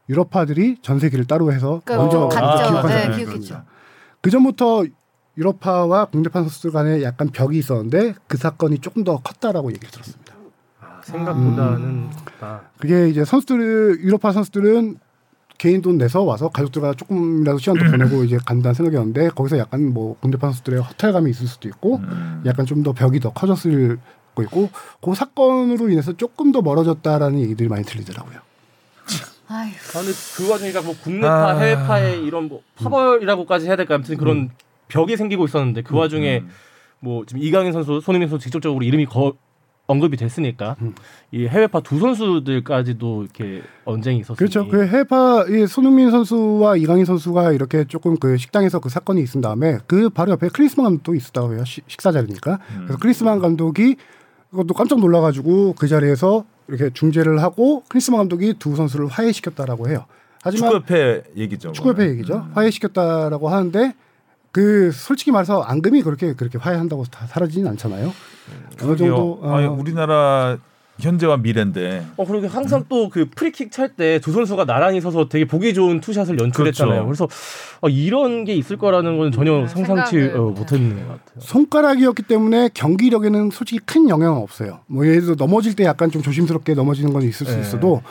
유럽파들이 0.10 0.80
전세기를 0.82 1.26
따로 1.26 1.54
해서 1.54 1.82
그 1.86 1.94
먼저 1.94 2.28
갔죠. 2.28 2.46
아, 2.46 2.68
기록한 2.68 2.88
네, 2.88 3.02
사람이 3.02 3.24
기억했죠. 3.24 3.62
그 4.20 4.30
전부터 4.30 4.84
유럽파와 5.38 6.06
국내파 6.06 6.42
선수들 6.42 6.72
간에 6.72 7.04
약간 7.04 7.30
벽이 7.30 7.58
있었는데 7.58 8.16
그 8.28 8.36
사건이 8.36 8.80
조금 8.80 9.06
더 9.06 9.18
컸다라고 9.20 9.72
얘기를 9.72 9.90
들었습니다. 9.90 10.29
아, 11.00 11.02
생각보다는 11.04 11.82
음. 11.82 12.10
아, 12.42 12.62
그게 12.78 13.10
이제 13.10 13.26
선수들 13.26 14.00
유럽파 14.02 14.32
선수들은 14.32 14.98
개인 15.58 15.82
돈 15.82 15.98
내서 15.98 16.24
와서 16.24 16.48
가족들과 16.50 16.94
조금이라도 16.94 17.60
시간도 17.60 17.92
보내고 17.92 18.24
이제 18.24 18.38
간다는 18.46 18.74
생각이었는데 18.74 19.30
거기서 19.30 19.58
약간 19.58 19.94
뭐 19.94 20.16
국내파 20.20 20.48
선수들의 20.48 20.82
허탈감이 20.82 21.30
있을 21.32 21.48
수도 21.48 21.68
있고 21.68 21.98
음. 21.98 22.44
약간 22.46 22.66
좀 22.66 22.82
더 22.84 22.94
벽이 22.94 23.20
더 23.20 23.32
커졌을 23.32 24.00
거 24.36 24.44
있고 24.44 24.70
그 25.02 25.14
사건으로 25.14 25.90
인해서 25.90 26.16
조금 26.16 26.54
더 26.54 26.62
멀어졌다라는 26.62 27.40
얘기들이 27.42 27.68
많이 27.68 27.84
들리더라고요. 27.84 28.40
아휴. 29.50 29.68
아, 29.68 29.72
근데 29.94 30.12
그 30.38 30.50
와중에 30.50 30.72
뭐 30.86 30.96
국내파, 31.04 31.50
아. 31.50 31.58
해외파의 31.58 32.24
이런 32.24 32.48
뭐 32.48 32.62
파벌이라고까지 32.76 33.68
해야 33.68 33.76
될까 33.76 33.96
아무튼 33.96 34.16
그런 34.16 34.52
벽이 34.88 35.18
생기고 35.18 35.46
있었는데 35.46 35.82
그 35.82 35.96
와중에 35.96 36.40
음. 36.40 36.50
뭐 37.00 37.26
지금 37.26 37.42
이강인 37.42 37.74
선수, 37.74 38.00
손흥민 38.02 38.30
선수 38.30 38.44
직접적으로 38.44 38.84
이름이 38.84 39.08
거, 39.08 39.34
언급이 39.90 40.18
됐으니까 40.18 40.76
음. 40.82 40.94
이 41.32 41.48
해외파 41.48 41.82
두 41.82 42.00
선수들까지도 42.00 43.24
이렇게 43.24 43.62
언쟁이 43.86 44.20
있었어요. 44.20 44.36
그렇죠. 44.38 44.68
그 44.68 44.86
해파 44.88 45.46
이 45.50 45.66
손흥민 45.68 46.12
선수와 46.12 46.78
이강인 46.78 47.06
선수가 47.06 47.52
이렇게 47.54 47.86
조금 47.86 48.16
그 48.18 48.38
식당에서 48.38 48.80
그 48.80 48.90
사건이 48.90 49.22
있은 49.22 49.42
다음에 49.42 49.80
그 49.88 50.10
바로 50.10 50.32
옆에 50.32 50.50
크리스만 50.50 50.84
감독도 50.86 51.16
있었다고 51.16 51.54
해요. 51.56 51.66
시- 51.66 51.82
식사 51.88 52.12
자리니까. 52.12 52.60
음. 52.76 52.82
그래서 52.86 52.98
크리스만 53.00 53.40
감독이 53.40 53.96
그것도 54.52 54.74
깜짝 54.76 55.00
놀라가지고 55.00 55.74
그 55.74 55.88
자리에서 55.88 56.46
이렇게 56.68 56.92
중재를 56.94 57.42
하고 57.42 57.84
클린스만 57.90 58.20
감독이 58.20 58.54
두 58.60 58.76
선수를 58.76 59.08
화해시켰다라고 59.08 59.90
해요. 59.90 60.06
하지만 60.44 60.72
축구협회 60.72 61.24
얘기죠. 61.36 61.72
축구협회. 61.72 62.10
얘기죠. 62.12 62.36
음. 62.36 62.52
화해시켰다라고 62.54 63.50
하는데 63.50 63.94
그 64.52 64.92
솔직히 64.92 65.32
말해서 65.32 65.62
앙금이 65.62 66.02
그렇게 66.02 66.34
그렇게 66.34 66.58
화해한다고 66.58 67.06
다 67.06 67.26
사라지진 67.28 67.68
않잖아요. 67.68 68.12
어느 68.82 68.96
정도 68.96 69.40
그러게요. 69.40 69.54
아니, 69.56 69.66
어, 69.68 69.72
우리나라 69.74 70.58
현재와 71.00 71.38
미래인데 71.38 72.06
어 72.18 72.26
그리고 72.26 72.48
항상 72.48 72.84
또그 72.90 73.30
프리킥 73.34 73.72
찰 73.72 73.96
때 73.96 74.20
두 74.20 74.34
선수가 74.34 74.66
나란히 74.66 75.00
서서 75.00 75.30
되게 75.30 75.46
보기 75.46 75.74
좋은 75.74 76.02
two 76.02 76.13
shot을 76.13 76.38
연출했잖아요. 76.40 77.06
그렇죠. 77.06 77.28
그래서 77.28 77.28
어, 77.80 77.88
이런 77.88 78.44
게 78.44 78.54
있을 78.56 78.78
거라는 78.78 79.18
건 79.18 79.32
전혀 79.32 79.60
음, 79.60 79.68
상상치 79.68 80.32
어, 80.34 80.38
못 80.42 80.60
못했는 80.60 80.96
것 80.96 81.02
같아요. 81.08 81.40
손가락이었기 81.40 82.24
때문에 82.24 82.70
경기력에는 82.74 83.50
솔직히 83.52 83.80
큰 83.86 84.10
영향은 84.10 84.42
없어요. 84.42 84.80
뭐 84.88 85.06
예를 85.06 85.22
들어 85.22 85.36
넘어질 85.36 85.76
때 85.76 85.86
약간 85.86 86.12
좀 86.12 86.22
조심스럽게 86.22 86.74
넘어지는 86.74 87.14
건 87.14 87.22
있을 87.22 87.46
수 87.48 87.56
네. 87.56 87.62
있어도 87.62 88.02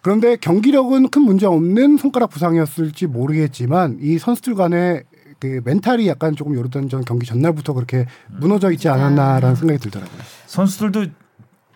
그런데 0.00 0.34
경기력은 0.34 1.10
큰 1.10 1.22
문제 1.22 1.46
없는 1.46 1.96
손가락 1.98 2.30
부상이었을지 2.30 3.06
모르겠지만 3.06 3.98
이 4.00 4.18
선수들 4.18 4.56
간의 4.56 5.04
그 5.42 5.60
멘탈이 5.64 6.06
약간 6.06 6.36
조금 6.36 6.54
요르단 6.54 6.88
전 6.88 7.04
경기 7.04 7.26
전날부터 7.26 7.72
그렇게 7.72 8.06
무너져 8.28 8.70
있지 8.70 8.88
않았나라는 8.88 9.56
생각이 9.56 9.80
들더라고요. 9.80 10.20
선수들도 10.46 11.06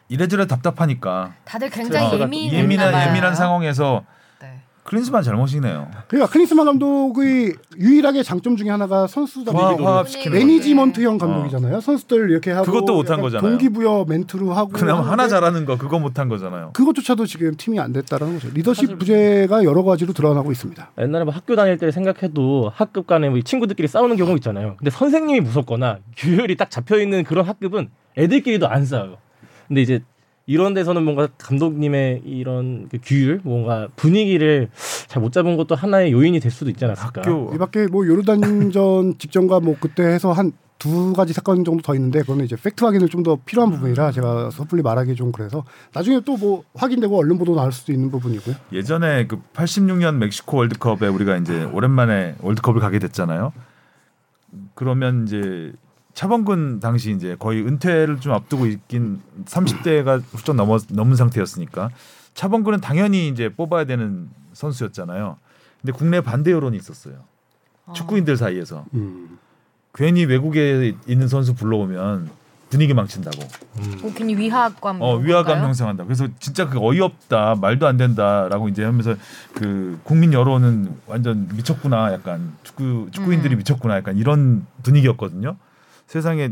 이래저래 0.09 0.47
답답하니까 0.47 1.35
다들 1.45 1.71
굉장히 1.71 2.17
어, 2.17 2.29
예민했나 2.31 3.09
예민한 3.09 3.35
상황에서 3.35 4.05
네. 4.05 4.16
클린스만 4.87 5.23
잘못이네요. 5.23 5.89
그러니까 6.07 6.33
클린스만 6.33 6.65
감독의 6.65 7.55
유일하게 7.79 8.23
장점 8.23 8.57
중에 8.57 8.71
하나가. 8.71 9.07
거죠. 9.77 10.31
매니지먼트형 10.31 11.19
감독이잖아요. 11.19 11.81
선수들 11.81 12.31
이렇게 12.31 12.53
하고 12.53 12.65
그것도 12.65 12.95
못한 12.95 13.21
거잖아요. 13.21 13.49
동기부여 13.51 14.07
멘트로 14.09 14.53
하고 14.53 14.71
그나마 14.71 15.03
하나 15.11 15.29
잘하는 15.29 15.65
거 15.65 15.77
그거 15.77 15.99
못한 15.99 16.29
거잖아요. 16.29 16.71
그것조차도 16.73 17.27
지금 17.27 17.57
팀이 17.57 17.81
안 17.81 17.93
됐다라는 17.93 18.35
거죠. 18.35 18.49
리더십 18.55 18.99
부재가 18.99 19.65
여러 19.65 19.83
가지로 19.83 20.13
드러나고 20.13 20.53
있습니다. 20.53 20.91
옛날에 21.01 21.25
뭐 21.25 21.35
학교 21.35 21.57
다닐 21.57 21.77
때 21.79 21.91
생각해도 21.91 22.71
학급 22.75 23.07
간에 23.07 23.29
뭐 23.29 23.41
친구들끼리 23.41 23.89
싸우는 23.89 24.17
경우 24.17 24.35
있잖아요. 24.37 24.77
근데 24.79 24.91
선생님이 24.91 25.41
무섭거나 25.41 25.99
규율이 26.17 26.57
딱 26.57 26.71
잡혀 26.71 27.01
있는 27.01 27.25
그런 27.25 27.45
학급은 27.45 27.89
애들끼리도 28.17 28.69
안 28.69 28.85
싸워요. 28.85 29.17
근데 29.69 29.83
이제 29.83 30.03
이런 30.47 30.75
데서는 30.75 31.03
뭔가 31.05 31.29
감독님의 31.39 32.23
이런 32.25 32.89
그 32.89 32.99
규율, 33.03 33.41
뭔가 33.43 33.89
분위기를 33.97 34.69
잘 35.09 35.21
못 35.21 35.33
잡은 35.33 35.57
것도 35.57 35.75
하나의 35.75 36.13
요인이 36.13 36.39
될 36.41 36.53
수도 36.53 36.71
있지 36.71 36.85
않았을까. 36.85 37.23
학교 37.23 37.53
이 37.55 37.59
밖에 37.59 37.87
뭐 37.89 38.07
요르단전 38.07 39.19
직전과 39.19 39.61
뭐 39.61 39.77
그때 39.81 40.05
해서 40.05 40.33
한 40.33 40.53
두 40.79 41.15
가지 41.15 41.33
사건 41.33 41.65
정도 41.65 41.81
더 41.83 41.95
있는데 41.95 42.21
그거는 42.21 42.45
이제 42.45 42.55
팩트 42.55 42.85
확인을 42.85 43.09
좀 43.09 43.23
더 43.23 43.39
필요한 43.47 43.71
부분이라 43.73 44.13
제가 44.13 44.51
섣불리 44.51 44.83
말하기 44.83 45.15
좀 45.15 45.33
그래서 45.33 45.65
나중에 45.95 46.21
또 46.21 46.37
뭐 46.37 46.65
확인되고 46.75 47.19
언론 47.19 47.39
보도 47.39 47.55
나올 47.55 47.73
수도 47.73 47.93
있는 47.93 48.11
부분이고요. 48.11 48.55
예전에 48.75 49.27
그 49.27 49.41
86년 49.55 50.17
멕시코 50.17 50.59
월드컵에 50.59 51.09
우리가 51.09 51.39
이제 51.39 51.65
오랜만에 51.65 52.35
월드컵을 52.43 52.79
가게 52.83 52.99
됐잖아요. 52.99 53.55
그러면 54.75 55.25
이제 55.25 55.73
차범근 56.17 56.81
당시 56.81 57.11
이제 57.13 57.37
거의 57.39 57.61
은퇴를 57.63 58.21
좀 58.21 58.33
앞두고 58.33 58.67
있긴 58.67 59.21
30대가 59.45 60.23
훌쩍 60.33 60.57
넘어 60.57 60.79
넘은 60.89 61.15
상태였으니까 61.15 61.91
차범근은 62.33 62.81
당연히 62.81 63.29
이제 63.29 63.51
뽑아야 63.51 63.85
되는 63.85 64.31
선수였잖아요. 64.55 65.37
근데 65.83 65.93
국내 65.93 66.23
반대 66.23 66.53
여론이 66.53 66.75
있었어요. 66.79 67.17
축구인들 67.93 68.39
사이에서 68.39 68.87
음. 68.95 69.39
괜히 69.95 70.25
외국에 70.25 70.95
있는 71.07 71.29
선수 71.29 71.55
불러오면 71.55 72.31
분위기 72.71 72.95
망친다고. 72.95 73.39
뭐 74.01 74.13
괜히 74.15 74.35
위화감. 74.37 75.03
어 75.03 75.17
위화감 75.19 75.65
형성한다. 75.65 76.05
그래서 76.05 76.29
진짜 76.41 76.67
그 76.67 76.79
어이없다, 76.81 77.57
말도 77.57 77.87
안 77.87 77.99
된다라고 77.99 78.71
이제 78.71 78.85
하면서 78.85 79.15
그 79.53 80.01
국민 80.03 80.33
여론은 80.33 80.97
완전 81.07 81.47
미쳤구나, 81.55 82.15
약간 82.15 82.55
축구 82.63 83.09
축구인들이 83.13 83.55
음. 83.55 83.59
미쳤구나, 83.59 83.97
약간 83.97 84.17
이런 84.17 84.67
분위기였거든요. 84.83 85.57
세상에 86.07 86.51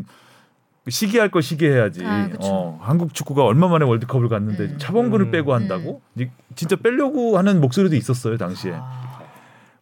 시기할 0.88 1.30
걸 1.30 1.42
시기해야지. 1.42 2.04
아. 2.04 2.28
어, 2.40 2.78
한국 2.82 3.14
축구가 3.14 3.44
얼마 3.44 3.68
만에 3.68 3.84
월드컵을 3.86 4.28
갔는데 4.28 4.64
음. 4.64 4.78
차범근을 4.78 5.26
음. 5.26 5.30
빼고 5.30 5.54
한다고? 5.54 6.02
이- 6.18 6.28
진짜 6.54 6.76
빼려고 6.76 7.38
하는 7.38 7.60
목소리도 7.60 7.96
있었어요 7.96 8.36
당시에. 8.36 8.74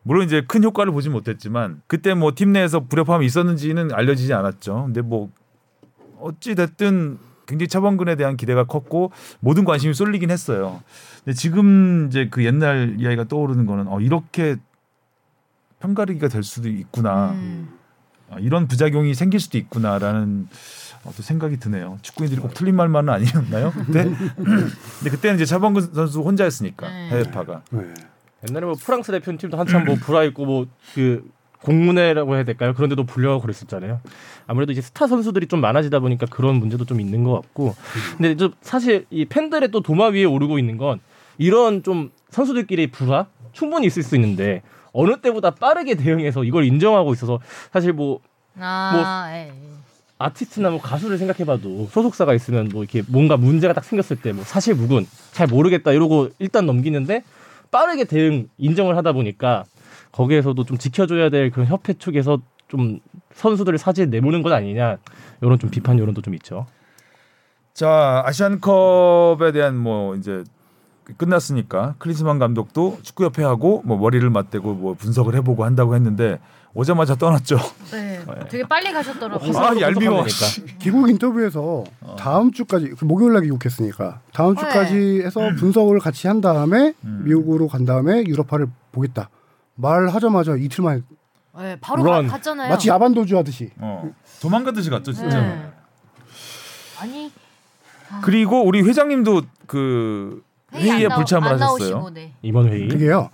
물론 0.04 0.24
이제 0.24 0.42
큰 0.46 0.62
효과를 0.64 0.92
보지 0.92 1.10
못했지만 1.10 1.80
그때 1.86 2.14
뭐 2.14 2.32
팀 2.32 2.52
내에서 2.52 2.80
불협화음이 2.80 3.24
있었는지는 3.26 3.92
알려지지 3.92 4.32
않았죠. 4.34 4.84
근데 4.86 5.00
뭐 5.00 5.30
어찌 6.20 6.54
됐든 6.54 7.18
굉장히 7.46 7.68
차범근에 7.68 8.14
대한 8.16 8.36
기대가 8.36 8.64
컸고 8.64 9.10
모든 9.40 9.64
관심이 9.64 9.94
쏠리긴 9.94 10.30
했어요. 10.30 10.82
근데 11.24 11.34
지금 11.34 12.06
이제 12.08 12.28
그 12.30 12.44
옛날 12.44 12.96
이야기가 12.98 13.24
떠오르는 13.24 13.66
거는 13.66 13.88
어 13.88 14.00
이렇게 14.00 14.56
편가르기가 15.80 16.28
될 16.28 16.42
수도 16.44 16.68
있구나. 16.68 17.32
음. 17.32 17.68
아, 18.32 18.38
이런 18.38 18.66
부작용이 18.66 19.14
생길 19.14 19.40
수도 19.40 19.58
있구나라는 19.58 20.48
어, 21.04 21.12
또 21.16 21.22
생각이 21.22 21.58
드네요. 21.58 21.98
축구인들이 22.02 22.40
꼭 22.40 22.54
틀린 22.54 22.76
말만은 22.76 23.12
아니었나요? 23.12 23.72
그때? 23.72 24.04
근데 24.04 25.10
그때는 25.10 25.36
이제 25.36 25.44
차범근 25.44 25.92
선수 25.94 26.20
혼자였으니까 26.20 26.88
네. 26.88 27.08
해외파가. 27.10 27.62
네. 27.70 27.94
옛날에 28.48 28.66
뭐 28.66 28.74
프랑스 28.74 29.12
대표팀도 29.12 29.56
한참 29.56 29.84
뭐 29.84 29.96
불화 29.96 30.24
있고 30.24 30.46
뭐그 30.46 31.30
공문회라고 31.62 32.34
해야 32.34 32.44
될까요? 32.44 32.74
그런데도 32.74 33.04
불려가고 33.04 33.42
그랬었잖아요. 33.42 34.00
아무래도 34.46 34.72
이제 34.72 34.80
스타 34.80 35.06
선수들이 35.06 35.46
좀 35.46 35.60
많아지다 35.60 36.00
보니까 36.00 36.26
그런 36.26 36.56
문제도 36.56 36.84
좀 36.84 37.00
있는 37.00 37.22
것 37.22 37.34
같고. 37.34 37.76
근데 38.16 38.36
좀 38.36 38.52
사실 38.62 39.06
이 39.10 39.24
팬들의 39.24 39.70
또 39.70 39.80
도마 39.80 40.08
위에 40.08 40.24
오르고 40.24 40.58
있는 40.58 40.76
건 40.76 40.98
이런 41.38 41.82
좀 41.82 42.10
선수들끼리 42.30 42.90
불화 42.90 43.26
충분히 43.52 43.86
있을 43.86 44.02
수 44.02 44.16
있는데 44.16 44.62
어느 44.92 45.20
때보다 45.20 45.50
빠르게 45.50 45.94
대응해서 45.94 46.44
이걸 46.44 46.64
인정하고 46.64 47.12
있어서 47.14 47.40
사실 47.72 47.92
뭐 47.92 48.20
아, 48.58 49.30
에이. 49.34 49.50
아티스트나 50.18 50.70
뭐 50.70 50.80
가수를 50.80 51.18
생각해봐도 51.18 51.86
소속사가 51.90 52.34
있으면 52.34 52.68
뭐 52.72 52.82
이렇게 52.84 53.02
뭔가 53.08 53.36
문제가 53.36 53.72
딱 53.72 53.84
생겼을 53.84 54.20
때 54.20 54.32
뭐 54.32 54.44
사실 54.44 54.74
무근 54.74 55.06
잘 55.32 55.46
모르겠다 55.46 55.92
이러고 55.92 56.28
일단 56.38 56.66
넘기는데 56.66 57.24
빠르게 57.70 58.04
대응 58.04 58.48
인정을 58.58 58.96
하다 58.96 59.12
보니까 59.12 59.64
거기에서도 60.12 60.62
좀 60.64 60.76
지켜줘야 60.78 61.30
될 61.30 61.50
그런 61.50 61.66
협회 61.66 61.94
측에서 61.94 62.38
좀 62.68 63.00
선수들을 63.34 63.78
사지에 63.78 64.06
내모는 64.06 64.42
것 64.42 64.52
아니냐 64.52 64.98
이런 65.40 65.58
좀 65.58 65.70
비판 65.70 65.98
여론도 65.98 66.20
좀 66.22 66.34
있죠. 66.34 66.66
자 67.72 68.22
아시안컵에 68.26 69.52
대한 69.52 69.76
뭐 69.76 70.14
이제 70.16 70.44
끝났으니까 71.16 71.94
클린스만 71.98 72.38
감독도 72.38 72.98
축구협회하고 73.02 73.82
뭐 73.84 73.96
머리를 73.98 74.28
맞대고 74.28 74.74
뭐 74.74 74.94
분석을 74.94 75.34
해보고 75.36 75.64
한다고 75.64 75.94
했는데 75.94 76.38
오자마자 76.74 77.14
떠났죠. 77.14 77.58
네. 77.90 78.20
되게 78.48 78.66
빨리 78.66 78.92
가셨더라고요. 78.92 79.58
아 79.58 79.78
얄미워. 79.78 80.24
귀국 80.78 81.08
인터뷰에서 81.10 81.84
다음 82.18 82.50
주까지 82.50 82.90
그 82.90 83.04
목요일 83.04 83.34
날 83.34 83.42
귀국했으니까 83.42 84.20
다음 84.32 84.56
주까지 84.56 85.22
해서 85.22 85.40
분석을 85.58 85.98
같이 85.98 86.28
한 86.28 86.40
다음에 86.40 86.94
음. 87.04 87.22
미국으로 87.24 87.68
간 87.68 87.84
다음에 87.84 88.24
유럽파를 88.24 88.68
보겠다 88.90 89.28
말하자마자 89.74 90.56
이틀 90.56 90.84
만에 90.84 91.02
네, 91.58 91.76
바로 91.80 92.02
런. 92.04 92.26
가, 92.26 92.32
갔잖아요. 92.34 92.70
마치 92.70 92.88
야반 92.88 93.12
도주 93.12 93.36
하듯이 93.36 93.70
어 93.78 94.10
도망가듯이 94.40 94.88
갔죠 94.88 95.12
진짜. 95.12 95.40
네. 95.40 95.72
아니 97.00 97.30
그리고 98.22 98.62
우리 98.64 98.80
회장님도 98.82 99.42
그 99.66 100.42
회의 100.74 100.90
안 100.90 100.96
회의에 100.96 101.08
나오- 101.08 101.18
불참을 101.18 101.48
안 101.48 101.54
하셨어요. 101.54 101.90
나오시고, 101.90 102.10
네. 102.10 102.32
이번 102.42 102.68
회의 102.68 102.88
그게요 102.88 103.30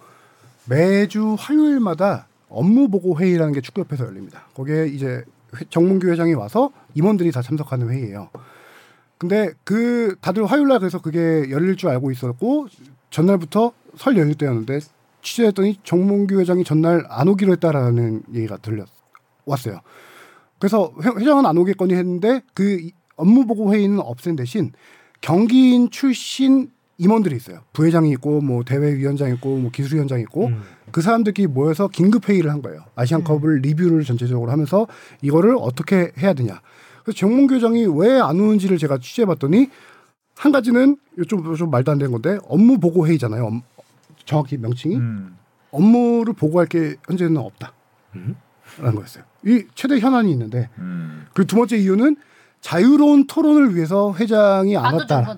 매주 0.66 1.36
화요일마다 1.38 2.26
업무 2.48 2.88
보고 2.88 3.18
회의라는 3.18 3.52
게 3.52 3.60
축구협회에서 3.60 4.06
열립니다. 4.06 4.46
거기에 4.54 4.86
이제 4.88 5.22
회- 5.56 5.64
정문규 5.70 6.08
회장이 6.10 6.34
와서 6.34 6.70
임원들이 6.94 7.30
다 7.32 7.42
참석하는 7.42 7.90
회의예요. 7.90 8.30
근데 9.16 9.50
그 9.64 10.16
다들 10.20 10.44
화요일 10.46 10.68
날 10.68 10.78
그래서 10.78 11.00
그게 11.00 11.50
열릴 11.50 11.76
줄 11.76 11.88
알고 11.90 12.10
있었고 12.10 12.68
전날부터 13.10 13.72
설 13.96 14.16
연휴 14.16 14.34
때였는데 14.34 14.78
취재했더니 15.22 15.78
정문규 15.82 16.38
회장이 16.40 16.64
전날 16.64 17.04
안 17.08 17.28
오기로 17.28 17.52
했다라는 17.52 18.22
얘기가 18.34 18.58
들렸 18.58 18.86
왔어요. 19.44 19.80
그래서 20.58 20.92
회- 21.02 21.20
회장은 21.20 21.46
안 21.46 21.56
오겠거니 21.56 21.94
했는데 21.94 22.42
그 22.54 22.78
이- 22.80 22.92
업무 23.16 23.46
보고 23.46 23.72
회의는 23.72 23.98
없앤 24.00 24.36
대신 24.36 24.72
경기인 25.20 25.90
출신 25.90 26.70
임원들이 26.98 27.36
있어요. 27.36 27.60
부회장이 27.72 28.10
있고 28.12 28.40
뭐 28.40 28.64
대회위원장 28.64 29.32
있고 29.34 29.56
뭐 29.56 29.70
기술위원장 29.70 30.20
있고 30.20 30.46
음. 30.48 30.62
그 30.90 31.00
사람들끼리 31.00 31.46
모여서 31.46 31.86
긴급 31.88 32.28
회의를 32.28 32.50
한 32.50 32.60
거예요. 32.60 32.82
아시안컵을 32.96 33.60
리뷰를 33.60 34.04
전체적으로 34.04 34.50
하면서 34.50 34.86
이거를 35.22 35.56
어떻게 35.58 36.12
해야 36.18 36.34
되냐. 36.34 36.60
그래서 37.04 37.16
정몽규 37.16 37.54
회장이 37.54 37.86
왜 37.86 38.18
안 38.20 38.38
오는지를 38.40 38.78
제가 38.78 38.98
취재해봤더니 38.98 39.70
한 40.36 40.52
가지는 40.52 40.96
좀, 41.28 41.54
좀 41.56 41.70
말도 41.70 41.92
안 41.92 41.98
되는 41.98 42.10
건데 42.12 42.38
업무 42.48 42.78
보고 42.78 43.06
회의잖아요. 43.06 43.44
업- 43.46 43.62
정확히 44.24 44.56
명칭이 44.56 44.96
음. 44.96 45.36
업무를 45.70 46.32
보고할 46.32 46.66
게 46.66 46.96
현재는 47.06 47.36
없다. 47.38 47.72
음? 48.16 48.34
라는 48.78 48.96
거였어요. 48.96 49.24
이 49.46 49.64
최대 49.74 49.98
현안이 50.00 50.30
있는데 50.32 50.68
음. 50.78 51.26
그리고 51.32 51.46
두 51.46 51.56
번째 51.56 51.76
이유는 51.78 52.16
자유로운 52.60 53.26
토론을 53.28 53.76
위해서 53.76 54.12
회장이 54.14 54.76
안 54.76 54.94
왔다. 54.94 55.36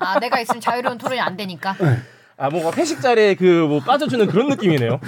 아 0.00 0.18
내가 0.18 0.40
있으면 0.40 0.60
자유로운 0.60 0.98
토론이 0.98 1.20
안 1.20 1.36
되니까. 1.36 1.76
아 2.36 2.48
뭔가 2.50 2.72
회식 2.76 3.00
자리에 3.00 3.34
그 3.34 3.66
뭐 3.68 3.80
빠져주는 3.80 4.26
그런 4.28 4.48
느낌이네요. 4.48 4.98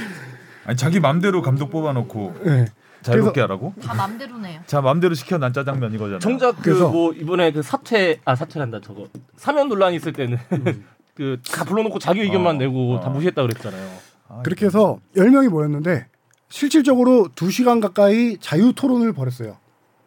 아니 0.64 0.76
자기 0.76 1.00
맘대로 1.00 1.42
감독 1.42 1.70
뽑아놓고 1.70 2.34
네. 2.44 2.66
자유롭게 3.02 3.40
하라고? 3.40 3.74
다 3.82 3.94
맘대로네요. 3.94 4.60
자 4.66 4.80
맘대로 4.80 5.14
시켜 5.14 5.38
난 5.38 5.52
짜장면 5.52 5.92
이거잖아. 5.94 6.18
정작 6.20 6.62
그 6.62 6.70
뭐 6.88 7.12
이번에 7.12 7.50
그 7.52 7.62
사퇴 7.62 8.20
아 8.24 8.36
사퇴란다 8.36 8.80
저거 8.80 9.08
사면 9.36 9.68
논란이 9.68 9.96
있을 9.96 10.12
때는 10.12 10.38
그다 11.14 11.64
불러놓고 11.64 11.98
자기 11.98 12.20
의견만 12.20 12.56
어, 12.56 12.58
내고 12.58 12.94
어. 12.94 13.00
다 13.00 13.08
무시했다 13.10 13.42
그랬잖아요. 13.42 13.90
아, 14.28 14.42
그렇게 14.44 14.66
해서 14.66 14.98
10명이 15.16 15.48
모였는데 15.48 16.06
실질적으로 16.48 17.28
2시간 17.34 17.80
가까이 17.80 18.36
자유 18.38 18.72
토론을 18.74 19.12
벌였어요. 19.14 19.56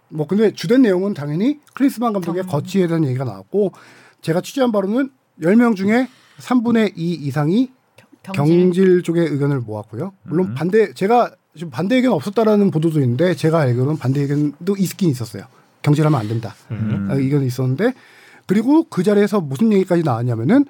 뭐 0.10 0.26
근데 0.28 0.52
주된 0.54 0.84
내용은 0.84 1.14
당연히 1.14 1.60
크리스만 1.74 2.14
감독의 2.14 2.44
거치에 2.44 2.88
대한 2.88 3.04
얘기가 3.06 3.24
나왔고 3.26 3.74
제가 4.26 4.42
취재한 4.42 4.72
바로는 4.72 5.12
10명 5.40 5.76
중에 5.76 6.08
3분의 6.40 6.94
2 6.96 7.14
이상이 7.14 7.70
경질. 8.24 8.44
경질 8.44 9.04
쪽의 9.04 9.28
의견을 9.28 9.60
모았고요. 9.60 10.14
물론 10.24 10.48
음. 10.48 10.56
반대 10.56 10.94
제가 10.96 11.30
지금 11.56 11.70
반대 11.70 11.96
의견 11.98 12.12
없었다라는 12.14 12.72
보도도 12.72 13.00
있는데 13.02 13.36
제가 13.36 13.60
알기로는 13.60 13.98
반대 13.98 14.22
의견도 14.22 14.78
있긴 14.80 15.12
있었어요. 15.12 15.44
경질하면 15.84 16.20
안 16.20 16.28
된다. 16.28 16.56
음. 16.72 17.08
아, 17.12 17.14
의견이 17.14 17.46
있었는데 17.46 17.94
그리고 18.48 18.86
그 18.90 19.04
자리에서 19.04 19.42
무슨 19.42 19.72
얘기까지 19.74 20.02
나왔냐면은 20.02 20.66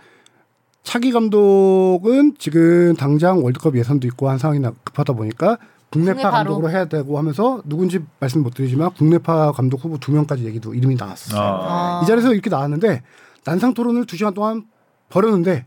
차기 0.84 1.14
감독은 1.14 2.36
지금 2.38 2.94
당장 2.98 3.42
월드컵 3.42 3.78
예선도 3.78 4.06
있고 4.08 4.30
한 4.30 4.38
상황이 4.38 4.60
나- 4.60 4.74
급하다 4.84 5.14
보니까 5.14 5.58
국내파 5.92 6.16
국내파로. 6.18 6.32
감독으로 6.34 6.70
해야 6.72 6.86
되고 6.86 7.18
하면서 7.18 7.62
누군지 7.66 8.00
말씀 8.20 8.44
못 8.44 8.54
드리지만 8.54 8.92
국내파 8.92 9.54
감독 9.54 9.82
후보 9.82 9.98
두 9.98 10.12
명까지 10.12 10.44
얘기도 10.44 10.74
이름이 10.74 10.96
나왔었어요. 10.96 11.42
아. 11.42 12.02
이 12.04 12.06
자리에서 12.06 12.34
이렇게 12.34 12.50
나왔는데 12.50 13.02
난상 13.46 13.74
토론을 13.74 14.06
두 14.06 14.18
시간 14.18 14.34
동안 14.34 14.66
벌였는데 15.10 15.66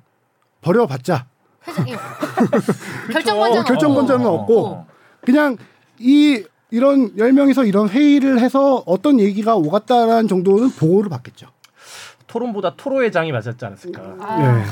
버려봤자 0.60 1.26
회장이 1.66 1.96
결정권자는 3.12 3.60
어, 3.60 3.64
결정권자는 3.64 4.26
없고. 4.26 4.66
없고 4.66 4.86
그냥 5.22 5.56
이 5.98 6.44
이런 6.70 7.16
열 7.16 7.32
명이서 7.32 7.64
이런 7.64 7.88
회의를 7.88 8.40
해서 8.40 8.82
어떤 8.84 9.20
얘기가 9.20 9.56
오갔다라는 9.56 10.28
정도는 10.28 10.70
보고를 10.72 11.08
받겠죠. 11.08 11.48
토론보다 12.26 12.74
토로회장이 12.76 13.32
맞았지 13.32 13.64
않았을까. 13.64 14.16
아, 14.20 14.58
예. 14.58 14.64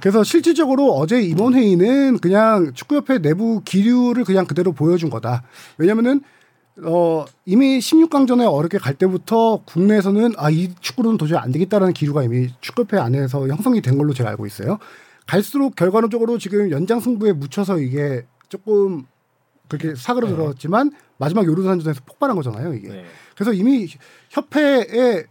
그래서 0.00 0.24
실질적으로 0.24 0.92
어제 0.94 1.20
이번 1.20 1.54
회의는 1.54 2.18
그냥 2.18 2.72
축구협회 2.74 3.18
내부 3.18 3.62
기류를 3.64 4.24
그냥 4.24 4.46
그대로 4.46 4.72
보여준 4.72 5.10
거다. 5.10 5.42
왜냐면은 5.78 6.22
어 6.84 7.24
이미 7.46 7.78
16강전에 7.78 8.52
어렵게 8.52 8.78
갈 8.78 8.94
때부터 8.94 9.62
국내에서는 9.64 10.34
아 10.36 10.50
이 10.50 10.68
축구로는 10.80 11.16
도저히 11.16 11.38
안 11.38 11.50
되겠다라는 11.50 11.94
기류가 11.94 12.22
이미 12.22 12.48
축구협회 12.60 12.98
안에서 12.98 13.48
형성이 13.48 13.80
된 13.80 13.96
걸로 13.96 14.12
제가 14.12 14.28
알고 14.30 14.46
있어요. 14.46 14.78
갈수록 15.26 15.74
결과론적으로 15.74 16.38
지금 16.38 16.70
연장 16.70 17.00
승부에 17.00 17.32
묻혀서 17.32 17.78
이게 17.78 18.26
조금 18.48 19.04
그렇게 19.68 19.94
사그러들었지만 19.96 20.92
마지막 21.18 21.46
요르단전에서 21.46 22.02
폭발한 22.06 22.36
거잖아요, 22.36 22.74
이게. 22.74 22.88
네. 22.88 23.04
그래서 23.34 23.52
이미 23.52 23.88
협회의 24.30 25.24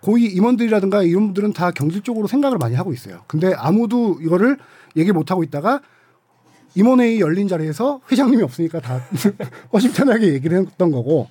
고위 0.00 0.26
임원들이라든가 0.26 1.02
이런 1.02 1.24
분들은 1.24 1.54
다 1.54 1.70
경질적으로 1.70 2.26
생각을 2.26 2.58
많이 2.58 2.74
하고 2.74 2.92
있어요. 2.92 3.22
근데 3.26 3.54
아무도 3.54 4.18
이거를 4.20 4.58
얘기 4.96 5.10
못 5.12 5.30
하고 5.30 5.42
있다가 5.42 5.80
임원회의 6.74 7.20
열린 7.20 7.48
자리에서 7.48 8.00
회장님이 8.10 8.42
없으니까 8.42 8.80
다 8.80 9.00
허심탄회하게 9.72 10.32
얘기를 10.34 10.58
했던 10.58 10.90
거고 10.90 11.28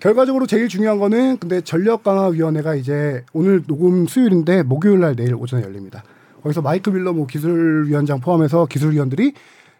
결과적으로 0.00 0.46
제일 0.46 0.68
중요한 0.68 0.98
거는 0.98 1.38
근데 1.38 1.60
전력 1.62 2.02
강화 2.02 2.26
위원회가 2.26 2.74
이제 2.74 3.24
오늘 3.32 3.62
녹음 3.66 4.06
수요일인데 4.06 4.62
목요일 4.62 5.00
날 5.00 5.16
내일 5.16 5.34
오전에 5.34 5.62
열립니다. 5.62 6.04
거기서 6.42 6.60
마이크 6.62 6.90
밀러 6.90 7.12
뭐 7.12 7.26
기술위원장 7.26 8.20
포함해서 8.20 8.66
기술위원들이 8.66 9.32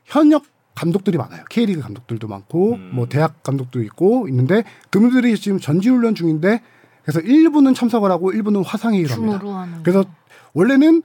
현역 0.04 0.44
감독들이 0.74 1.16
많아요. 1.18 1.44
K리그 1.50 1.80
감독들도 1.80 2.28
많고 2.28 2.74
음. 2.74 2.90
뭐 2.94 3.06
대학 3.06 3.42
감독도 3.42 3.82
있고 3.82 4.28
있는데 4.28 4.64
그분들이 4.90 5.36
지금 5.36 5.58
전지훈련 5.58 6.14
중인데 6.14 6.60
그래서 7.02 7.20
일부는 7.20 7.74
참석을 7.74 8.10
하고 8.10 8.32
일부는 8.32 8.64
화상회의를 8.64 9.12
합니다. 9.12 9.40
그래서 9.82 10.04
원래는 10.54 11.02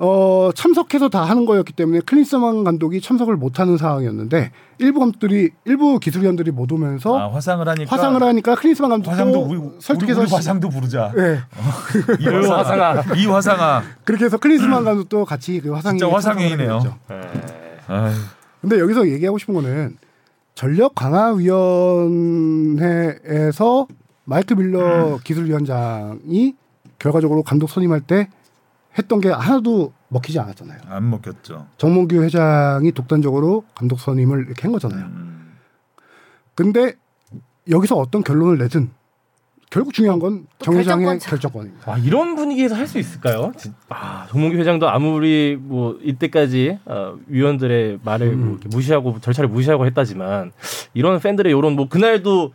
어 0.00 0.50
참석해서 0.54 1.08
다 1.08 1.24
하는 1.24 1.44
거였기 1.44 1.72
때문에 1.72 2.00
클린스만 2.00 2.62
감독이 2.62 3.00
참석을 3.00 3.36
못 3.36 3.58
하는 3.58 3.76
상황이었는데 3.76 4.52
일부 4.78 5.00
감독들이 5.00 5.50
일부 5.64 5.98
기술위원들이 5.98 6.52
못 6.52 6.70
오면서 6.70 7.18
아, 7.18 7.32
화상을 7.32 7.68
하니까 7.68 7.96
화상을 7.96 8.22
하니까 8.22 8.54
클린스만 8.54 8.90
감독도 8.90 9.10
화상도 9.10 9.40
우리, 9.40 9.60
설득해서 9.80 10.20
우리, 10.20 10.26
우리 10.28 10.34
화상도 10.36 10.68
부르자. 10.68 11.12
예 11.16 11.40
이 12.20 12.26
화상아. 12.28 13.02
이 13.16 13.26
화상아. 13.26 13.82
그렇게 14.04 14.26
해서 14.26 14.36
클린스만 14.36 14.84
감독도 14.84 15.24
같이 15.24 15.60
그 15.60 15.72
화상이 15.72 15.98
진짜. 16.80 16.96
네. 17.08 17.16
아유. 17.88 18.12
근데 18.60 18.78
여기서 18.78 19.08
얘기하고 19.08 19.38
싶은 19.38 19.54
거는 19.54 19.96
전력 20.54 20.94
강화 20.94 21.32
위원회에서 22.68 23.86
마이크 24.24 24.54
밀러 24.54 25.18
기술위원장이 25.24 26.54
결과적으로 26.98 27.42
감독 27.42 27.68
선임할 27.70 28.02
때 28.02 28.28
했던 28.96 29.20
게 29.20 29.28
하나도 29.30 29.92
먹히지 30.08 30.38
않았잖아요. 30.38 30.78
안 30.88 31.10
먹혔죠. 31.10 31.66
정몽규 31.76 32.22
회장이 32.22 32.92
독단적으로 32.92 33.64
감독 33.74 34.00
선임을 34.00 34.46
이렇게 34.46 34.62
한 34.62 34.72
거잖아요. 34.72 35.04
음. 35.04 35.52
근데 36.54 36.94
여기서 37.70 37.96
어떤 37.96 38.22
결론을 38.24 38.58
내든 38.58 38.90
결국 39.70 39.92
중요한 39.92 40.18
건또정 40.18 40.76
회장의 40.78 41.04
결정권자. 41.06 41.28
결정권 41.30 41.66
입니다. 41.66 41.92
아 41.92 41.98
이런 41.98 42.34
분위기에서 42.36 42.74
할 42.74 42.86
수 42.86 42.98
있을까요? 42.98 43.52
진- 43.58 43.74
아 43.90 44.26
정몽규 44.30 44.56
회장도 44.56 44.88
아무리 44.88 45.58
뭐 45.60 45.98
이때까지 46.02 46.78
어, 46.86 47.16
위원들의 47.26 47.98
말을 48.02 48.34
뭐 48.34 48.50
이렇게 48.52 48.68
무시하고 48.68 49.20
절차를 49.20 49.50
무시하고 49.50 49.84
했다지만 49.84 50.52
이런 50.94 51.20
팬들의 51.20 51.52
이런 51.56 51.76
뭐 51.76 51.86
그날도 51.90 52.52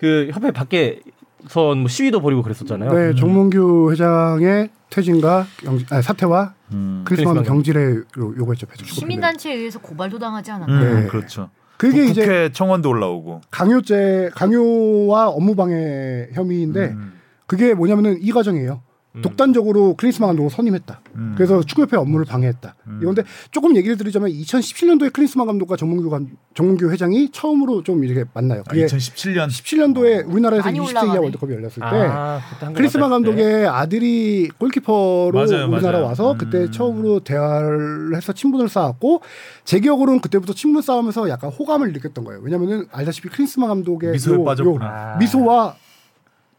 그 0.00 0.28
협회 0.32 0.50
밖에 0.50 1.00
대선 1.44 1.78
뭐 1.78 1.88
시위도 1.88 2.20
벌이고 2.20 2.42
그랬었잖아요. 2.42 2.92
네, 2.92 3.14
정몽규 3.14 3.92
회장의 3.92 4.70
퇴진과 4.90 5.46
경, 5.58 5.78
아니, 5.90 6.02
사퇴와 6.02 6.54
음. 6.72 7.02
크리스마스 7.06 7.42
경질에 7.42 7.82
요- 7.96 8.04
요구했죠. 8.18 8.66
시민단체에 8.84 9.54
의해서 9.54 9.78
고발도 9.80 10.18
당하지 10.18 10.50
않았나? 10.52 10.80
음, 10.80 11.00
네. 11.02 11.06
그렇죠. 11.08 11.50
그게 11.76 12.04
국- 12.04 12.10
이제 12.10 12.20
국회 12.22 12.52
청원도 12.52 12.88
올라오고. 12.88 13.42
강요죄, 13.50 14.30
강요와 14.34 15.28
업무방해 15.28 16.28
혐의인데 16.32 16.86
음. 16.92 17.12
그게 17.46 17.74
뭐냐면은 17.74 18.18
이 18.20 18.32
과정이에요. 18.32 18.80
독단적으로 19.22 19.94
클린스만 19.94 20.28
감독을 20.28 20.50
선임했다. 20.50 21.00
음. 21.16 21.34
그래서 21.36 21.62
축구협회 21.62 21.96
업무를 21.96 22.24
방해했다. 22.26 22.74
음. 22.86 22.98
이건데 23.02 23.22
조금 23.50 23.76
얘기를 23.76 23.96
드리자면 23.96 24.30
2017년도에 24.30 25.12
클린스만 25.12 25.46
감독과 25.46 25.76
정몽규 25.76 26.10
감, 26.10 26.28
정몽규 26.54 26.90
회장이 26.90 27.30
처음으로 27.30 27.82
좀 27.82 28.04
이렇게 28.04 28.28
만나요. 28.34 28.60
아, 28.60 28.70
그게 28.70 28.86
2017년 28.86 29.48
17년도에 29.48 30.30
우리나라에서 30.30 30.64
많이 30.64 30.80
20세 30.80 31.04
이하. 31.06 31.20
월드컵이 31.20 31.52
열렸을 31.54 31.74
때 31.74 31.82
아, 31.82 32.40
크리스만 32.74 33.10
같아요. 33.10 33.10
감독의 33.10 33.68
아들이 33.68 34.48
골키퍼로 34.58 35.32
맞아요, 35.32 35.66
우리나라 35.68 35.98
맞아요. 35.98 36.04
와서 36.04 36.32
음. 36.32 36.38
그때 36.38 36.70
처음으로 36.70 37.20
대화를 37.20 38.14
해서 38.16 38.32
친분을 38.32 38.68
쌓았고 38.68 39.22
제 39.64 39.80
기억으로는 39.80 40.20
그때부터 40.20 40.52
친분 40.52 40.82
싸움에서 40.82 41.28
약간 41.28 41.50
호감을 41.50 41.92
느꼈던 41.92 42.24
거예요. 42.24 42.40
왜냐면은 42.42 42.86
알다시피 42.92 43.28
클린스만 43.28 43.68
감독의 43.68 44.12
미소에 44.12 44.36
요-. 44.36 44.44
요 44.46 45.16
미소와 45.18 45.76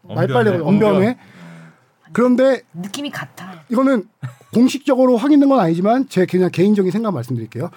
말빨리 0.04 0.50
언변에. 0.62 1.18
그런데 2.18 2.64
느낌이 2.74 3.12
같아. 3.12 3.62
이거는 3.70 4.08
공식적으로 4.52 5.18
확인된 5.18 5.50
건 5.50 5.60
아니지만 5.60 6.10
제 6.10 6.26
그냥 6.26 6.50
개인적인 6.52 6.92
생각 6.92 7.14
말씀드릴게요. 7.14 7.70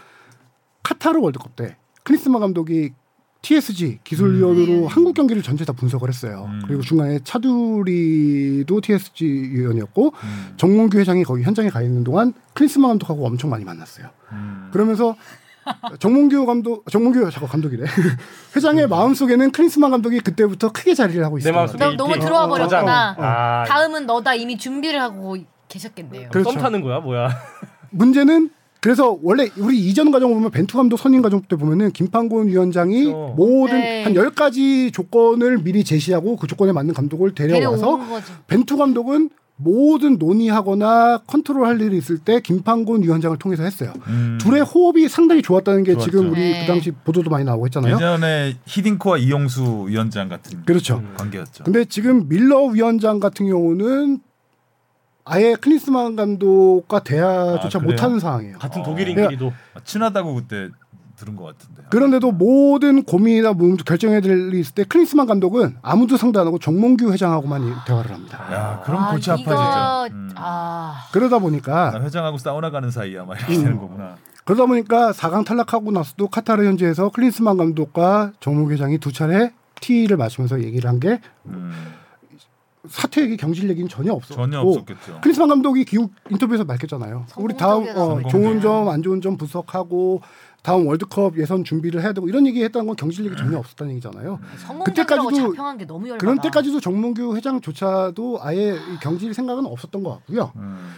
카타르 0.82 1.20
월드컵 1.20 1.56
때 1.56 1.76
클린스만 2.04 2.40
감독이 2.40 2.92
TSG 3.42 3.98
기술위원으로 4.02 4.84
음. 4.84 4.86
한국 4.86 5.12
경기를 5.12 5.42
전체 5.42 5.66
다 5.66 5.74
분석을 5.74 6.08
했어요. 6.08 6.46
음. 6.48 6.62
그리고 6.66 6.80
중간에 6.80 7.18
차두리도 7.22 8.80
TSG 8.80 9.26
위원이었고 9.26 10.06
음. 10.08 10.54
정몽규 10.56 10.98
회장이 10.98 11.22
거기 11.22 11.42
현장에 11.42 11.68
가 11.68 11.82
있는 11.82 12.02
동안 12.02 12.32
클린스만 12.54 12.92
감독하고 12.92 13.26
엄청 13.26 13.50
많이 13.50 13.66
만났어요. 13.66 14.08
음. 14.32 14.70
그러면서 14.72 15.16
정몽규 15.98 16.46
감독, 16.46 16.90
정몽규 16.90 17.30
자꾸 17.30 17.46
감독이래. 17.46 17.84
회장의 18.56 18.88
마음 18.88 19.14
속에는 19.14 19.50
클린스만 19.52 19.90
감독이 19.90 20.20
그때부터 20.20 20.72
크게 20.72 20.94
자리를 20.94 21.24
하고 21.24 21.38
내 21.38 21.50
있어요. 21.50 21.66
너, 21.78 21.92
너무 21.92 22.14
있긴- 22.14 22.20
들어와 22.20 22.44
어, 22.44 22.48
버렸구나. 22.48 23.14
저장. 23.14 23.24
아, 23.24 23.64
다음은 23.66 24.06
너다 24.06 24.34
이미 24.34 24.56
준비를 24.58 25.00
하고 25.00 25.36
계셨겠네요. 25.68 26.30
그렇죠. 26.30 26.50
썸 26.52 26.58
타는 26.60 26.80
거야, 26.82 27.00
뭐야? 27.00 27.30
문제는 27.90 28.50
그래서 28.80 29.18
원래 29.22 29.48
우리 29.58 29.78
이전 29.78 30.10
과정 30.10 30.32
보면 30.32 30.50
벤투 30.50 30.76
감독 30.76 30.96
선임 30.96 31.20
과정 31.20 31.42
때 31.42 31.54
보면은 31.56 31.90
김판곤 31.92 32.48
위원장이 32.48 33.04
그렇죠. 33.04 33.34
모든 33.36 33.78
네. 33.78 34.04
한 34.04 34.14
10가지 34.14 34.90
조건을 34.92 35.58
미리 35.58 35.84
제시하고 35.84 36.36
그 36.36 36.46
조건에 36.46 36.72
맞는 36.72 36.94
감독을 36.94 37.34
데려와서. 37.34 38.00
벤투 38.46 38.78
감독은 38.78 39.28
모든 39.62 40.16
논의하거나 40.16 41.18
컨트롤할 41.26 41.80
일이 41.80 41.98
있을 41.98 42.18
때 42.18 42.40
김판곤 42.40 43.02
위원장을 43.02 43.36
통해서 43.38 43.62
했어요. 43.62 43.92
음. 44.06 44.38
둘의 44.40 44.62
호흡이 44.62 45.08
상당히 45.08 45.42
좋았다는 45.42 45.84
게 45.84 45.92
좋았죠. 45.92 46.10
지금 46.10 46.30
우리 46.30 46.52
네. 46.52 46.60
그 46.60 46.66
당시 46.66 46.90
보도도 46.90 47.28
많이 47.30 47.44
나오고 47.44 47.66
했잖아요. 47.66 47.94
예전에 47.96 48.56
히딩크와 48.64 49.18
이용수 49.18 49.86
위원장 49.88 50.28
같은 50.28 50.62
그렇죠. 50.64 51.02
관계였죠. 51.16 51.64
근데 51.64 51.84
지금 51.84 52.28
밀러 52.28 52.64
위원장 52.64 53.20
같은 53.20 53.46
경우는 53.48 54.20
아예 55.24 55.54
클린스만 55.54 56.16
감독과 56.16 57.00
대화조차 57.04 57.78
아? 57.78 57.82
못하는 57.82 58.18
상황이에요. 58.18 58.58
같은 58.58 58.80
어. 58.80 58.84
독일인끼리도 58.84 59.52
아, 59.74 59.80
친하다고 59.84 60.34
그때 60.34 60.68
들은 61.20 61.36
것 61.36 61.44
같은데. 61.44 61.82
그런데도 61.90 62.32
모든 62.32 63.02
고민이나 63.04 63.52
뭐 63.52 63.76
결정해야 63.84 64.20
될 64.20 64.48
일이 64.48 64.60
있을 64.60 64.74
때 64.74 64.84
클린스만 64.84 65.26
감독은 65.26 65.76
아무도 65.82 66.16
상대 66.16 66.38
안 66.40 66.46
하고 66.46 66.58
정몽규 66.58 67.12
회장하고만 67.12 67.68
이- 67.68 67.72
대화를 67.86 68.10
합니다. 68.12 68.38
야, 68.52 68.82
그럼 68.84 69.02
아, 69.02 69.10
골치 69.10 69.30
이거 69.38 69.52
아파지죠. 69.52 70.16
음. 70.16 70.30
아 70.36 70.94
그러다 71.12 71.38
보니까 71.38 71.90
나 71.90 72.00
회장하고 72.02 72.38
사우나 72.38 72.70
가는 72.70 72.90
사이야, 72.90 73.24
막 73.24 73.36
이렇게 73.38 73.56
음. 73.56 73.62
되는 73.64 73.78
거구나. 73.78 74.16
그러다 74.44 74.66
보니까 74.66 75.12
4강 75.12 75.44
탈락하고 75.44 75.90
나서도 75.92 76.28
카타르 76.28 76.64
현지에서 76.64 77.10
클린스만 77.10 77.56
감독과 77.58 78.32
정몽규 78.40 78.72
회장이 78.72 78.98
두 78.98 79.12
차례 79.12 79.52
티를 79.80 80.16
마시면서 80.16 80.62
얘기를 80.62 80.88
한게 80.88 81.20
음. 81.46 81.72
사퇴 82.88 83.20
얘기 83.22 83.36
경질 83.36 83.68
얘기는 83.68 83.86
전혀 83.90 84.10
없었고 84.14 84.34
전혀 84.34 84.58
없었겠죠. 84.58 85.20
클린스만 85.20 85.50
감독이 85.50 85.84
기후 85.84 86.08
인터뷰에서 86.30 86.64
밝혔잖아요. 86.64 87.26
우리 87.36 87.54
다음 87.54 87.84
어. 87.94 88.20
좋은 88.30 88.62
점 88.62 88.88
안 88.88 89.02
좋은 89.02 89.20
점 89.20 89.36
분석하고 89.36 90.22
다음 90.62 90.86
월드컵 90.86 91.38
예선 91.38 91.64
준비를 91.64 92.02
해야 92.02 92.12
되고 92.12 92.28
이런 92.28 92.46
얘기 92.46 92.62
했다는 92.62 92.86
건 92.86 92.96
경질 92.96 93.24
얘기 93.24 93.36
전혀 93.36 93.58
없었다는 93.58 93.92
얘기잖아요. 93.92 94.38
그때까지도. 94.84 95.54
그런 96.18 96.38
때까지도 96.40 96.80
정몽규 96.80 97.36
회장조차도 97.36 98.38
아예 98.42 98.74
이 98.74 98.98
경질 99.02 99.32
생각은 99.34 99.66
없었던 99.66 100.02
것 100.02 100.10
같고요. 100.10 100.52
음. 100.56 100.92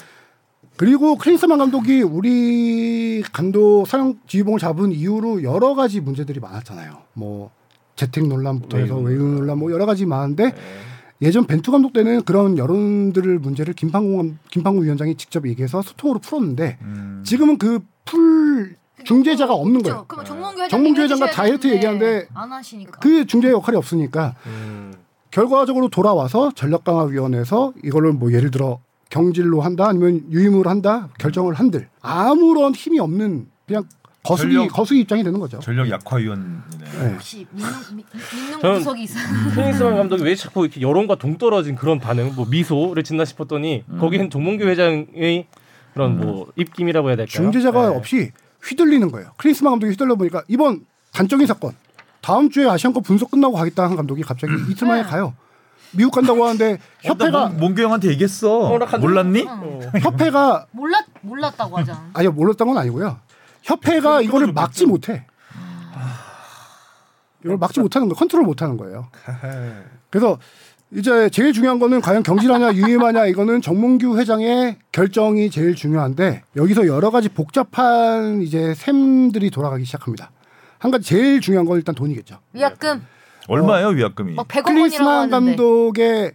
그리고 0.77 1.17
클린스만 1.17 1.59
감독이 1.59 2.03
우리 2.03 3.23
감독 3.33 3.87
사용 3.87 4.19
지휘봉을 4.27 4.59
잡은 4.59 4.91
이후로 4.91 5.43
여러 5.43 5.75
가지 5.75 6.01
문제들이 6.01 6.41
많았잖아요. 6.41 7.03
뭐 7.15 7.51
재택 7.95 8.27
논란부터 8.27 8.79
해서 8.79 8.97
외유 8.97 9.23
논란 9.23 9.59
뭐 9.59 9.71
여러 9.71 9.87
가지 9.87 10.07
많은데 10.07 10.55
예전 11.21 11.47
벤투 11.47 11.71
감독 11.71 11.93
때는 11.93 12.23
그런 12.25 12.59
여론들을 12.59 13.39
문제를 13.39 13.75
김판공 13.75 14.39
김판공 14.51 14.83
위원장이 14.83 15.15
직접 15.17 15.47
얘기해서 15.47 15.83
소통으로 15.83 16.19
풀었는데 16.19 16.79
음. 16.83 17.23
지금은 17.25 17.59
그 17.59 17.81
풀 18.05 18.77
중재자가 19.05 19.55
없는 19.55 19.83
거예요. 19.83 20.05
그럼 20.09 20.25
정몽규 20.25 20.57
회장 20.63 20.69
정몽규 20.69 21.01
회장과 21.03 21.31
다이어트 21.31 21.67
얘기하는데 21.69 22.29
안 22.35 22.53
하시니까. 22.53 22.99
그 23.01 23.27
중재 23.27 23.51
역할이 23.51 23.77
없으니까 23.77 24.35
음. 24.47 24.95
결과적으로 25.31 25.89
돌아와서 25.89 26.53
전력 26.55 26.85
강화 26.85 27.05
위원회에서 27.05 27.73
이거를 27.85 28.13
뭐 28.13 28.33
예를 28.33 28.51
들어 28.51 28.81
경질로 29.11 29.61
한다 29.61 29.89
아니면 29.89 30.23
유임으로 30.31 30.69
한다 30.71 31.09
결정을 31.19 31.55
한들 31.55 31.89
아무런 32.01 32.75
힘이 32.75 32.99
없는 33.01 33.47
그냥 33.67 33.85
거수기 34.25 34.55
전력- 34.55 34.73
거수기 34.73 35.01
입장이 35.01 35.25
되는 35.25 35.41
거죠. 35.41 35.59
전력 35.59 35.91
약화 35.91 36.17
위원이네. 36.17 36.49
네. 36.81 37.13
혹시 37.15 37.47
민능 37.53 38.61
구석이 38.79 39.03
있어. 39.03 39.19
클린스만 39.55 39.97
감독이 39.97 40.23
왜 40.23 40.35
자꾸 40.37 40.65
이렇게 40.65 40.81
여론과 40.81 41.17
동떨어진 41.17 41.75
그런 41.75 41.99
반응, 41.99 42.33
뭐 42.37 42.47
미소를 42.49 43.03
짓나 43.03 43.25
싶었더니 43.25 43.85
거기는 43.99 44.31
정몽규 44.31 44.65
회장의 44.65 45.47
그런 45.95 46.21
뭐 46.21 46.47
입김이라고 46.57 47.09
해야 47.09 47.17
될까요? 47.17 47.33
중재자가 47.33 47.91
네. 47.91 47.97
없이 47.97 48.31
휘둘리는 48.65 49.11
거예요. 49.11 49.31
크리스마 49.37 49.71
감독이 49.71 49.91
휘둘러 49.93 50.15
보니까 50.17 50.43
이번 50.49 50.85
단적인 51.13 51.47
사건 51.47 51.75
다음 52.21 52.51
주에 52.51 52.69
아시안컵 52.69 53.03
분석 53.05 53.31
끝나고 53.31 53.55
가겠다 53.55 53.85
한 53.85 53.97
감독이 53.97 54.23
갑자기 54.23 54.53
이틀 54.71 54.87
만에 54.87 55.03
가요. 55.03 55.35
미국 55.95 56.13
간다고 56.13 56.45
하는데 56.45 56.79
협회가 57.03 57.49
몽규 57.49 57.83
형한테 57.83 58.09
얘기했어. 58.09 58.79
몰랐니? 59.01 59.47
어. 59.49 59.81
협회가 60.01 60.67
몰랐 60.73 61.05
몰랐다고 61.21 61.79
하잖아. 61.79 62.11
아니 62.15 62.29
몰랐던 62.29 62.69
건 62.69 62.79
아니고요. 62.79 63.19
협회가 63.63 64.21
이거를 64.23 64.53
막지 64.53 64.87
못해. 64.87 65.27
이걸 67.45 67.57
막지 67.59 67.81
못하는 67.81 68.09
거, 68.09 68.15
컨트롤 68.15 68.45
못하는 68.45 68.77
거예요. 68.77 69.09
그래서 70.11 70.39
이제 70.95 71.31
제일 71.31 71.53
중요한 71.53 71.79
거는 71.79 72.01
과연 72.01 72.23
경질하냐 72.23 72.75
유임하냐 72.77 73.27
이거는 73.27 73.63
정몽규 73.63 74.19
회장의 74.19 74.77
결정이 74.93 75.51
제일 75.51 75.75
중요한데 75.75 76.43
여기서 76.57 76.87
여러 76.87 77.11
가지 77.11 77.29
복잡한 77.29 78.43
이제 78.43 78.75
셈들이 78.75 79.51
돌아가기 79.51 79.85
시작합니다. 79.85 80.31
한 80.79 80.91
가지 80.91 81.05
제일 81.05 81.41
중요한 81.41 81.65
건 81.65 81.79
일단 81.79 81.95
돈이겠죠. 81.95 82.39
위약금 82.53 83.03
얼마예요 83.49 83.89
위약금이? 83.89 84.35
막 84.35 84.47
100억 84.49 84.67
원이라고. 84.79 85.31
감독의 85.31 86.33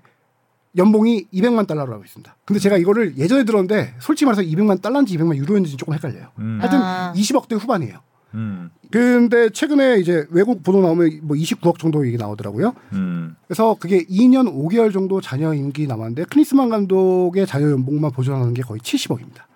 연봉이 0.77 1.25
200만 1.33 1.67
달러라고 1.67 1.93
하고 1.93 2.03
있습니다. 2.03 2.35
근데 2.45 2.59
제가 2.59 2.77
이거를 2.77 3.17
예전에 3.17 3.43
들었는데 3.43 3.95
솔직히 3.99 4.25
말해서 4.25 4.41
200만 4.41 4.81
달러인지 4.81 5.17
200만 5.17 5.35
유로인지 5.35 5.75
조금 5.77 5.93
헷갈려요. 5.93 6.27
음. 6.39 6.59
하여튼 6.61 6.79
아. 6.81 7.13
20억대 7.15 7.59
후반이에요. 7.59 7.99
음. 8.35 8.69
근데 8.91 9.49
최근에 9.49 9.99
이제 9.99 10.25
외국 10.29 10.63
보도 10.63 10.81
나오면 10.81 11.19
뭐 11.23 11.35
29억 11.35 11.79
정도 11.79 12.05
얘기 12.07 12.17
나오더라고요. 12.17 12.73
음. 12.93 13.35
그래서 13.47 13.75
그게 13.79 14.03
2년 14.05 14.51
5개월 14.53 14.93
정도 14.93 15.19
자녀 15.21 15.53
임기 15.53 15.87
남았는데 15.87 16.25
클린스만 16.25 16.69
감독의 16.69 17.45
자녀 17.47 17.69
연봉만 17.71 18.11
보존하는 18.11 18.53
게 18.53 18.61
거의 18.61 18.79
70억입니다. 18.81 19.47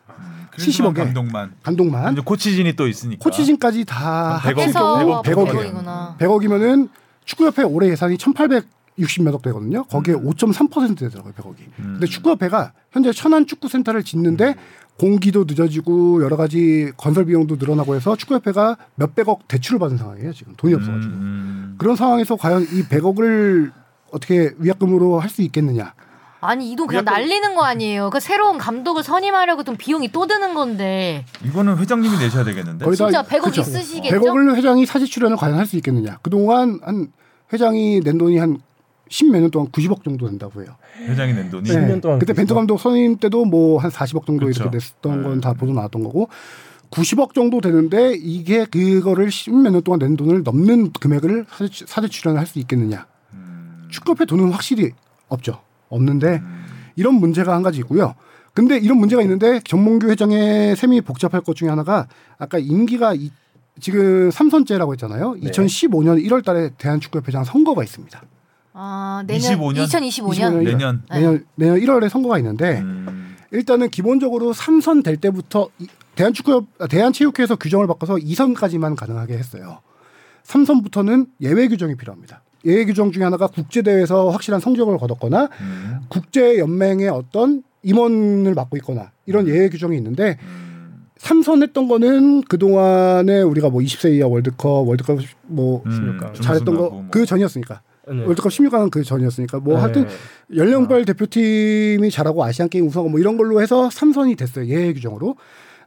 70억 0.58 0.94
70억 0.94 1.00
에. 1.00 1.04
감독만. 1.06 1.54
감독만 1.64 2.14
이제 2.14 2.22
코치진이 2.24 2.76
또 2.76 2.88
있으니까. 2.88 3.24
코치진까지 3.24 3.86
다한 3.86 4.40
100억, 4.54 4.58
합칠 4.58 4.74
경우 4.74 5.22
100억, 5.22 5.24
100억이에요. 5.24 5.74
100억이구나. 5.74 6.18
100억 6.18 6.44
이면은 6.44 6.90
축구협회 7.26 7.64
올해 7.64 7.90
예산이 7.90 8.18
1,860몇억 8.18 9.42
되거든요. 9.44 9.84
거기에 9.86 10.16
5.3% 10.16 10.98
되더라고요, 10.98 11.34
100억이. 11.34 11.56
음. 11.80 11.98
근데 12.00 12.06
축구협회가 12.08 12.74
현재 12.92 13.12
천안 13.14 13.48
축구센터를 13.48 14.04
짓는데 14.04 14.56
공기도 15.00 15.46
늦어지고 15.48 16.24
여러 16.24 16.38
가지 16.38 16.92
건설 16.96 17.26
비용도 17.26 17.56
늘어나고 17.56 17.96
해서 17.96 18.16
축구협회가 18.16 18.78
몇백억 18.96 19.48
대출을 19.48 19.80
받은 19.80 19.98
상황이에요, 19.98 20.32
지금. 20.34 20.54
돈이 20.58 20.74
없어가지고. 20.76 21.14
음. 21.14 21.76
그런 21.80 21.96
상황에서 21.96 22.36
과연 22.36 22.64
이 22.72 22.84
100억을 22.84 23.72
어떻게 24.12 24.52
위약금으로 24.60 25.20
할 25.20 25.30
수 25.30 25.42
있겠느냐. 25.42 25.94
아니 26.44 26.72
이 26.72 26.76
돈 26.76 26.88
그냥 26.88 27.04
위약금- 27.06 27.12
날리는 27.12 27.56
거 27.56 27.64
아니에요. 27.64 28.10
그 28.12 28.20
새로운 28.20 28.58
감독을 28.58 29.04
선임하려고 29.04 29.64
돈 29.64 29.78
비용이 29.78 30.12
또 30.12 30.26
드는 30.28 30.54
건데 30.56 31.24
이거는 31.46 31.78
회장님이 31.78 32.18
내셔야 32.18 32.44
되겠는데. 32.44 32.84
거의 32.86 32.98
다 32.98 33.06
진짜 33.06 33.24
100억 33.24 33.44
그쵸. 33.46 33.62
있으시겠죠? 33.62 34.16
100억을 34.16 34.56
회장이 34.56 34.86
사직 34.86 35.08
출연을 35.10 35.38
과연 35.38 35.58
할 35.58 35.66
수 35.66 35.78
있겠느냐. 35.78 36.18
그동안 36.22 36.80
한 36.84 37.12
회장이 37.54 38.02
낸 38.02 38.18
돈이 38.18 38.38
한 38.38 38.60
십몇 39.10 39.42
년 39.42 39.52
동안 39.52 39.68
90억 39.72 40.04
정도 40.04 40.28
된다고 40.28 40.62
해요. 40.64 40.76
회장이 41.08 41.34
낸 41.34 41.50
돈이 41.50 41.70
네. 41.70 41.76
10년 41.76 42.02
동안 42.02 42.20
그때 42.20 42.34
90억. 42.34 42.36
벤투 42.38 42.56
감독 42.56 42.80
선임 42.80 43.18
때도 43.18 43.46
뭐 43.46 43.80
한 43.80 43.90
40억 43.92 44.26
정도 44.26 44.46
그렇죠. 44.46 44.64
이렇게 44.64 44.78
냈던 44.78 45.18
네. 45.22 45.24
건다 45.28 45.54
보도 45.54 45.74
나왔던 45.74 46.04
거고 46.04 46.30
90억 46.92 47.34
정도 47.34 47.62
되는데 47.62 48.14
이게 48.16 48.66
그거를 48.66 49.32
십몇 49.32 49.72
년 49.72 49.82
동안 49.82 50.00
낸 50.00 50.16
돈을 50.18 50.44
넘는 50.44 50.92
금액을 50.94 51.46
사대, 51.50 51.70
사대 51.86 52.08
출연을 52.08 52.40
할 52.40 52.46
수 52.48 52.60
있겠느냐. 52.60 53.06
음. 53.34 53.88
축구협회 53.90 54.26
돈은 54.26 54.52
확실히 54.52 54.92
없죠. 55.30 55.60
없는데 55.90 56.38
음. 56.44 56.66
이런 56.96 57.16
문제가 57.16 57.54
한 57.56 57.64
가지 57.64 57.80
있고요. 57.80 58.16
근데 58.54 58.78
이런 58.78 58.98
문제가 58.98 59.22
있는데 59.22 59.62
정몽규 59.64 60.10
회장의 60.10 60.76
셈이 60.76 61.02
복잡할 61.02 61.40
것 61.42 61.56
중에 61.56 61.70
하나가 61.70 62.08
아까 62.38 62.58
임기가 62.58 63.14
이- 63.16 63.32
지금 63.80 64.30
삼선제라고 64.30 64.92
했잖아요. 64.94 65.36
네. 65.42 65.50
2015년 65.50 66.22
1월 66.28 66.44
달에 66.44 66.72
대한축구협회장 66.78 67.46
선거가 67.46 67.82
있습니다. 67.84 68.22
아, 68.74 69.24
내년 69.28 69.60
25년? 69.60 69.86
2025년. 69.86 70.64
내년 70.64 71.04
네. 71.10 71.20
내년 71.20 71.46
내년 71.56 71.80
1월에 71.80 72.10
선거가 72.10 72.38
있는데 72.38 72.80
음. 72.80 73.36
일단은 73.52 73.90
기본적으로 73.90 74.54
3선 74.54 75.04
될 75.04 75.18
때부터 75.18 75.70
대한축구협 76.16 76.66
아, 76.80 76.88
대한체육회에서 76.88 77.58
규정을 77.58 77.88
바꿔서 77.88 78.16
2선까지만 78.16 78.96
가능하게 78.96 79.38
했어요. 79.38 79.80
3선부터는 80.44 81.28
예외 81.42 81.68
규정이 81.68 81.96
필요합니다. 81.96 82.44
예외 82.66 82.86
규정 82.86 83.12
중에 83.12 83.24
하나가 83.24 83.48
국제 83.48 83.82
대회에서 83.82 84.30
확실한 84.30 84.60
성적을 84.62 84.98
거뒀거나 84.98 85.50
음. 85.60 86.00
국제 86.10 86.60
연맹의 86.60 87.10
어떤 87.10 87.64
임원을 87.84 88.54
맡고 88.54 88.78
있거나 88.78 89.12
이런 89.26 89.48
예외 89.48 89.70
규정이 89.70 89.98
있는데 89.98 90.38
음. 90.44 91.08
삼선했던 91.18 91.88
거는 91.88 92.42
그 92.44 92.58
동안에 92.58 93.42
우리가 93.42 93.70
뭐 93.70 93.82
20세 93.82 94.14
이하 94.14 94.28
월드컵 94.28 94.88
월드컵 94.88 95.20
뭐 95.44 95.84
음. 95.86 96.20
잘했던 96.34 96.66
거 96.66 96.90
준우승하고 96.90 97.06
그 97.12 97.18
뭐. 97.20 97.26
전이었으니까 97.26 97.82
네. 98.08 98.26
월드컵 98.26 98.50
16강은 98.50 98.90
그 98.90 99.04
전이었으니까 99.04 99.60
뭐 99.60 99.76
네. 99.76 99.82
하여튼 99.82 100.08
연령별 100.56 101.06
대표팀이 101.06 102.10
잘하고 102.12 102.44
아시안 102.44 102.68
게임 102.70 102.88
우승하고 102.88 103.10
뭐 103.10 103.20
이런 103.20 103.38
걸로 103.38 103.62
해서 103.62 103.90
삼선이 103.90 104.36
됐어요 104.36 104.66
예외 104.66 104.94
규정으로. 104.94 105.36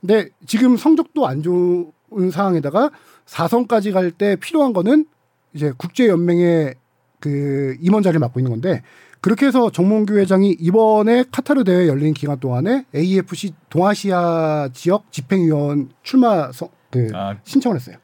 근데 0.00 0.28
지금 0.46 0.76
성적도 0.76 1.26
안 1.26 1.42
좋은 1.42 2.30
상황에다가 2.30 2.90
4선까지 3.26 3.92
갈 3.92 4.10
때 4.12 4.36
필요한 4.36 4.72
거는 4.72 5.06
이제 5.54 5.72
국제 5.76 6.08
연맹의 6.08 6.74
그 7.20 7.76
임원 7.80 8.02
자리를 8.02 8.20
맡고 8.20 8.38
있는 8.38 8.50
건데 8.50 8.82
그렇게 9.22 9.46
해서 9.46 9.70
정몽규 9.70 10.18
회장이 10.18 10.56
이번에 10.60 11.24
카타르 11.32 11.64
대회 11.64 11.88
열린 11.88 12.12
기간 12.12 12.38
동안에 12.38 12.84
AFC 12.94 13.52
동아시아 13.70 14.68
지역 14.74 15.10
집행위원 15.10 15.88
출마 16.02 16.52
서, 16.52 16.68
그 16.90 17.08
아 17.14 17.36
신청을 17.44 17.76
했어요. 17.78 17.96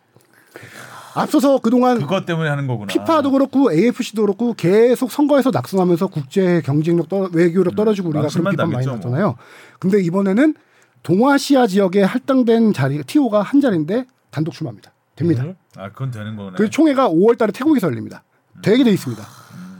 앞서서 1.22 1.58
그동안 1.58 1.98
그것 2.00 2.24
때문에 2.26 2.48
하는 2.48 2.66
거구나. 2.66 2.86
피파도 2.86 3.30
그렇고 3.30 3.72
AFC도 3.72 4.22
그렇고 4.22 4.54
계속 4.54 5.10
선거에서 5.10 5.50
낙승하면서 5.50 6.06
국제 6.08 6.60
경쟁력 6.64 7.08
떨어, 7.08 7.28
외교력 7.32 7.76
떨어지고 7.76 8.08
우리가 8.10 8.28
그런 8.28 8.50
비판 8.50 8.70
많이 8.70 8.84
당했죠, 8.84 8.88
뭐. 8.90 8.96
났잖아요. 8.96 9.36
근데 9.78 10.00
이번에는 10.02 10.54
동아시아 11.02 11.66
지역에 11.66 12.02
할당된 12.02 12.72
자리 12.72 13.02
TO가 13.02 13.42
한 13.42 13.60
자리인데 13.60 14.06
단독 14.30 14.52
출마합니다. 14.52 14.92
됩니다. 15.16 15.42
음. 15.44 15.54
아 15.76 15.88
그건 15.90 16.10
되는 16.10 16.36
거네. 16.36 16.52
그 16.56 16.68
총회가 16.70 17.08
5월달에 17.08 17.54
태국에서 17.54 17.86
열립니다. 17.88 18.22
되게 18.62 18.84
돼 18.84 18.90
있습니다. 18.90 19.22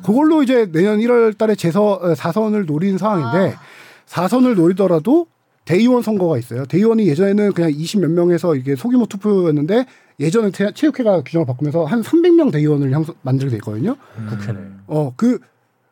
그걸로 0.04 0.42
이제 0.42 0.70
내년 0.72 0.98
1월달에 0.98 1.58
재서 1.58 2.00
4선을 2.02 2.66
노린 2.66 2.96
상황인데 2.98 3.56
4선을 4.08 4.54
노리더라도 4.54 5.26
대의원 5.70 6.02
선거가 6.02 6.36
있어요. 6.36 6.64
대의원이 6.66 7.06
예전에는 7.06 7.52
그냥 7.52 7.70
20몇 7.70 8.08
명에서 8.10 8.56
이게 8.56 8.74
소규모 8.74 9.06
투표였는데 9.06 9.86
예전에 10.18 10.50
태- 10.50 10.72
체육회가 10.72 11.22
규정을 11.22 11.46
바꾸면서 11.46 11.84
한 11.84 12.02
300명 12.02 12.50
대의원을 12.50 12.92
향 12.92 13.04
만들게 13.22 13.50
돼 13.52 13.56
있거든요. 13.58 13.94
음. 14.18 14.26
국회네. 14.30 14.58
어, 14.88 15.12
그, 15.16 15.38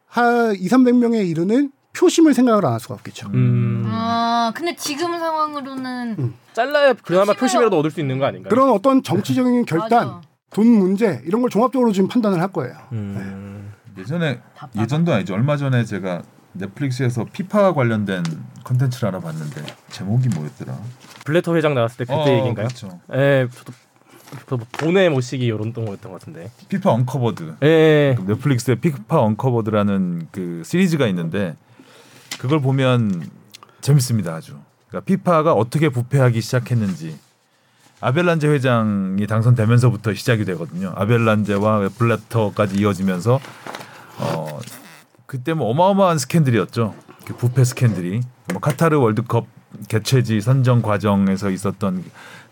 한 0.07 0.55
2, 0.57 0.67
300명에 0.69 1.29
이르는 1.29 1.71
표심을 1.97 2.35
생각을 2.35 2.67
안 2.67 2.73
할 2.73 2.81
수가 2.81 2.95
없겠죠. 2.95 3.29
음. 3.35 3.85
아, 3.87 4.53
근데 4.55 4.75
지금 4.77 5.17
상황으로는 5.17 6.17
음. 6.19 6.35
잘라야 6.55 6.95
그나마 6.95 7.33
표심을- 7.35 7.39
표심이라도 7.39 7.79
얻을 7.79 7.91
수 7.93 8.01
있는 8.01 8.19
거 8.19 8.25
아닌가요? 8.27 8.49
그런 8.51 8.71
어떤 8.71 9.03
정치적인 9.05 9.65
결단. 9.67 10.23
돈 10.51 10.67
문제, 10.67 11.21
이런 11.27 11.41
걸 11.43 11.51
종합적으로 11.51 11.93
지금 11.93 12.09
판단을 12.09 12.41
할 12.41 12.49
거예요. 12.53 12.75
음. 12.93 13.71
예전에 13.99 14.41
답답하다. 14.57 14.83
예전도 14.83 15.13
아니죠. 15.13 15.35
얼마 15.35 15.57
전에 15.59 15.85
제가 15.85 16.23
넷플릭스에서 16.59 17.25
피파 17.33 17.73
관련된 17.75 18.23
컨텐츠를 18.65 19.09
하나 19.09 19.21
봤는데 19.21 19.63
제목이 19.91 20.29
뭐였더라? 20.29 20.79
블래터 21.25 21.55
회장 21.57 21.75
나왔을 21.75 21.99
때 21.99 22.05
그때 22.05 22.31
어, 22.33 22.37
얘기인가요? 22.37 22.67
그렇죠. 22.69 23.01
예, 23.15 23.49
저도 23.53 23.73
저도 24.47 24.67
돈에 24.79 25.09
모시기 25.09 25.47
이런 25.47 25.73
거였던 25.73 26.13
것 26.13 26.21
같은데. 26.21 26.51
피파 26.69 26.93
Uncovered. 26.93 27.57
예. 27.63 28.15
그 28.17 28.25
넷플릭스에 28.27 28.75
피파 28.75 29.21
Uncovered라는 29.23 30.29
그 30.31 30.63
시리즈가 30.65 31.07
있는데 31.09 31.57
그걸 32.39 32.61
보면 32.61 33.31
재밌습니다 33.81 34.35
아주. 34.35 34.57
그러니까 34.89 35.07
피파가 35.07 35.53
어떻게 35.55 35.89
부패하기 35.89 36.41
시작했는지 36.41 37.19
아벨란제 38.01 38.49
회장이 38.49 39.27
당선되면서부터 39.27 40.15
시작이 40.15 40.45
되거든요. 40.45 40.93
아벨란제와 40.97 41.89
블래터까지 41.89 42.77
이어지면서 42.77 43.41
어 44.19 44.61
그때 45.29 45.53
뭐 45.53 45.69
어마어마한 45.69 46.17
스캔들이었죠. 46.17 46.95
그 47.27 47.37
부패 47.37 47.63
스캔들이 47.63 48.23
뭐 48.51 48.61
카타르 48.61 48.99
월드컵 48.99 49.47
개최지 49.87 50.41
선정 50.41 50.81
과정에서 50.81 51.51
있었던 51.51 52.03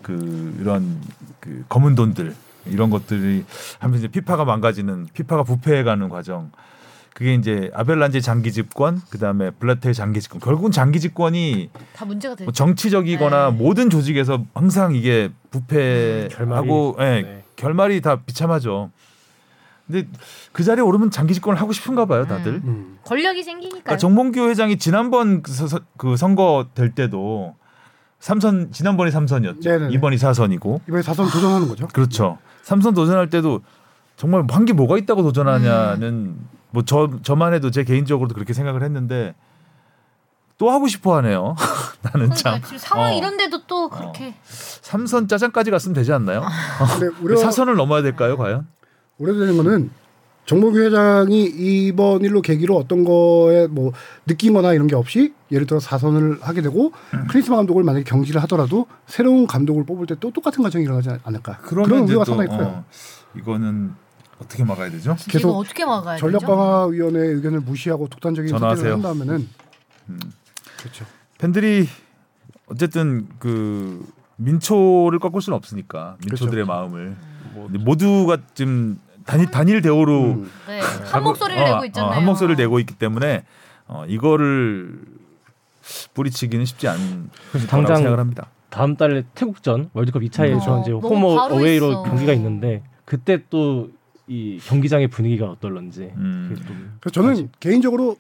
그 0.03 0.55
이런 0.61 1.01
그 1.41 1.64
검은 1.70 1.95
돈들 1.95 2.37
이런 2.66 2.91
것들이 2.91 3.47
하면서 3.79 4.05
이제 4.05 4.09
피파가 4.09 4.45
망가지는 4.45 5.09
피파가 5.14 5.43
부패해가는 5.45 6.11
과정. 6.11 6.53
그게 7.14 7.33
이제 7.33 7.70
아벨란제 7.72 8.20
장기 8.20 8.53
집권, 8.53 9.01
그 9.09 9.16
다음에 9.16 9.51
블라테의 9.53 9.95
장기 9.95 10.20
집권. 10.20 10.39
결국은 10.39 10.70
장기 10.70 11.01
집권이 11.01 11.70
다 11.95 12.05
문제가 12.05 12.35
되죠. 12.35 12.45
뭐 12.45 12.53
정치적이거나 12.53 13.53
네. 13.53 13.57
모든 13.57 13.89
조직에서 13.89 14.45
항상 14.53 14.95
이게 14.95 15.31
부패하고 15.49 16.97
예, 16.99 17.05
네. 17.22 17.45
결말이 17.57 18.03
다 18.03 18.16
비참하죠. 18.16 18.91
근데 19.87 20.09
그 20.53 20.64
자리에 20.64 20.82
오르면 20.82 21.11
장기 21.11 21.32
집권을 21.34 21.61
하고 21.61 21.72
싶은가 21.72 22.07
봐요, 22.07 22.26
다들. 22.26 22.55
음. 22.64 22.99
권력이 23.05 23.43
생기니까요. 23.43 23.82
그러니까 23.82 23.97
정몽규 23.99 24.49
회장이 24.49 24.78
지난번 24.78 25.43
그, 25.43 25.53
서- 25.53 25.80
그 25.97 26.16
선거 26.16 26.66
될 26.74 26.93
때도 26.95 27.55
삼선 28.18 28.72
지난번이 28.72 29.11
삼선이었죠. 29.12 29.68
네네네. 29.70 29.95
이번이 29.95 30.18
사선이고 30.18 30.80
이번에 30.89 31.03
4선 31.03 31.30
도전하는 31.32 31.68
거죠. 31.68 31.87
그렇죠. 31.89 32.39
삼선 32.62 32.95
도전할 32.95 33.30
때도 33.30 33.61
정말 34.16 34.45
한 34.51 34.64
게 34.64 34.72
뭐가 34.72 34.99
있다고 34.99 35.22
도전하냐는 35.22 36.37
뭐저 36.70 37.11
저만 37.22 37.55
해도 37.55 37.70
제 37.70 37.84
개인적으로도 37.84 38.34
그렇게 38.34 38.53
생각을 38.55 38.82
했는데 38.82 39.34
또 40.59 40.70
하고 40.70 40.89
싶어 40.89 41.14
하네요. 41.18 41.55
나는 42.03 42.30
참 42.30 42.61
그러니까 42.62 42.78
상황 42.78 43.11
어. 43.11 43.12
이 43.12 43.18
이런데도 43.18 43.66
또 43.66 43.89
그렇게 43.91 44.34
삼선 44.45 45.28
짜장까지 45.28 45.70
갔으면 45.70 45.95
되지 45.95 46.12
않나요? 46.12 46.43
근데 46.99 47.07
왜 47.07 47.12
우려, 47.22 47.37
사선을 47.39 47.74
넘어야 47.76 48.01
될까요, 48.03 48.37
과연? 48.39 48.66
우려되는 49.19 49.57
거는 49.57 49.91
정몽규 50.45 50.79
회장이 50.79 51.45
이번 51.45 52.23
일로 52.23 52.41
계기로 52.41 52.77
어떤 52.77 53.03
거에 53.05 53.67
뭐 53.67 53.93
느낀 54.27 54.53
거나 54.53 54.75
이런 54.75 54.87
게 54.87 54.95
없이 54.95 55.35
예를 55.51 55.67
들어 55.67 55.81
사선을 55.81 56.39
하게 56.41 56.62
되고 56.62 56.93
음. 57.14 57.27
크리스마 57.29 57.57
감독을 57.57 57.83
만약에 57.83 58.05
경질을 58.05 58.41
하더라도 58.43 58.87
새로운 59.07 59.47
감독을 59.47 59.85
뽑을 59.85 60.07
때 60.07 60.14
또 60.21 60.31
똑같은 60.31 60.62
과정이 60.62 60.85
일어나지 60.85 61.11
않을까. 61.25 61.59
그런 61.59 61.91
우려가 61.91 62.25
또 62.25 62.37
상당히 62.37 62.49
커요. 62.49 62.67
어, 62.69 62.85
이거는 63.37 63.93
어떻게 64.39 64.64
막아야 64.64 64.89
되죠? 64.91 65.17
계속 65.29 65.51
어떻게 65.59 65.85
막아야 65.85 66.17
전력? 66.17 66.43
강화 66.47 66.87
위원회의 66.87 67.35
의견을 67.35 67.61
무시하고 67.61 68.07
독단적인. 68.09 68.57
선택을 68.57 68.93
한다면은 68.93 69.49
음. 70.11 70.21
그렇죠. 70.79 71.05
팬들이 71.39 71.89
어쨌든 72.67 73.27
그 73.41 74.07
민초를 74.37 75.19
꺾을 75.19 75.41
수는 75.43 75.57
없으니까 75.57 76.17
민초들의 76.25 76.64
마음을 76.67 77.17
뭐 77.55 77.69
모두가 77.73 78.39
지금 78.55 78.99
단일 79.27 79.51
단일 79.51 79.83
대우로 79.83 80.22
음. 80.22 80.51
네. 80.66 80.81
한 80.81 81.22
목소리를 81.22 81.62
어, 81.62 81.66
내고 81.74 81.85
있잖아요. 81.87 82.11
어, 82.11 82.14
한 82.14 82.24
목소리를 82.24 82.57
내고 82.57 82.79
있기 82.81 82.95
때문에 82.95 83.45
어, 83.87 84.05
이거를 84.09 84.99
뿌리치기는 86.14 86.64
쉽지 86.64 86.89
않은 86.89 87.31
당장 87.68 87.97
생각을 87.97 88.18
합니다. 88.18 88.47
다음 88.70 88.97
달에 88.97 89.24
태국전 89.35 89.91
월드컵 89.93 90.22
2차에서 90.22 90.68
어, 90.68 90.81
이제 90.83 90.91
홈 90.93 91.24
어웨이로 91.24 91.91
있어. 91.91 92.03
경기가 92.05 92.33
있는데 92.33 92.83
그때 93.05 93.43
또 93.51 93.89
이 94.29 94.59
경기장의 94.64 95.07
분위기가 95.07 95.47
어떨런지 95.47 96.11
음. 96.16 96.99
저는 97.12 97.49
개인적으로 97.61 98.16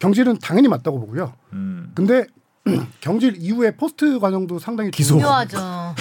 경질은 0.00 0.38
당연히 0.42 0.66
맞다고 0.66 0.98
보고요. 0.98 1.34
음. 1.52 1.92
근데 1.94 2.26
경질 3.00 3.36
이후에 3.38 3.76
포스트 3.76 4.18
과정도 4.18 4.58
상당히 4.58 4.90
기소. 4.90 5.14
중요하죠. 5.14 5.56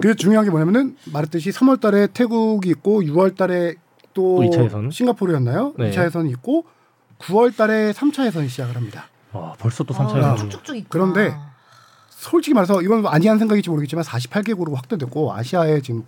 그게 0.00 0.14
중요한 0.14 0.44
게 0.44 0.50
뭐냐면은 0.50 0.96
말했듯이 1.12 1.50
3월 1.50 1.80
달에 1.80 2.06
태국이 2.08 2.68
있고 2.70 3.02
6월 3.02 3.36
달에 3.36 3.74
또또 4.14 4.44
예선? 4.64 4.90
싱가포르였나요? 4.90 5.74
네. 5.78 5.90
2차 5.90 6.04
예선이 6.06 6.30
있고 6.30 6.64
9월 7.18 7.56
달에 7.56 7.92
3차 7.92 8.26
예선이 8.26 8.48
시작을 8.48 8.76
합니다. 8.76 9.06
와, 9.32 9.54
벌써 9.58 9.84
또 9.84 9.94
아, 9.94 9.98
3차에서 9.98 10.38
쭉쭉쭉 10.38 10.76
있구나. 10.76 10.88
그런데 10.90 11.34
솔직히 12.10 12.54
말해서 12.54 12.80
이건 12.82 13.02
뭐 13.02 13.10
아니한 13.10 13.38
생각일지 13.38 13.68
모르겠지만 13.70 14.04
48개국으로 14.04 14.74
확대됐고 14.74 15.34
아시아에 15.34 15.80
지금 15.80 16.04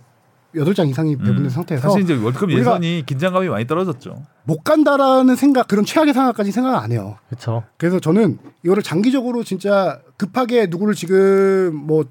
여덟 0.55 0.73
장 0.73 0.87
이상이 0.87 1.15
배분된 1.15 1.45
음. 1.45 1.49
상태에서 1.49 1.89
사실 1.89 2.01
이제 2.01 2.15
월드컵 2.15 2.49
우리가- 2.49 2.57
예선이 2.59 3.03
긴장감이 3.05 3.47
많이 3.49 3.67
떨어졌죠. 3.67 4.23
못 4.45 4.63
간다라는 4.63 5.35
생각 5.35 5.67
그런 5.67 5.85
최악의 5.85 6.13
상황까지 6.15 6.51
생각 6.51 6.81
안 6.83 6.91
해요. 6.91 7.17
그렇죠. 7.29 7.63
그래서 7.77 7.99
저는 7.99 8.39
이거를 8.65 8.81
장기적으로 8.81 9.43
진짜 9.43 9.99
급하게 10.17 10.65
누구를 10.65 10.95
지금 10.95 11.75
뭐 11.75 12.03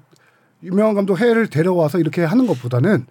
유명한 0.63 0.95
감독 0.95 1.19
해외를 1.19 1.47
데려와서 1.47 1.99
이렇게 1.99 2.23
하는 2.23 2.47
것보다는 2.47 3.05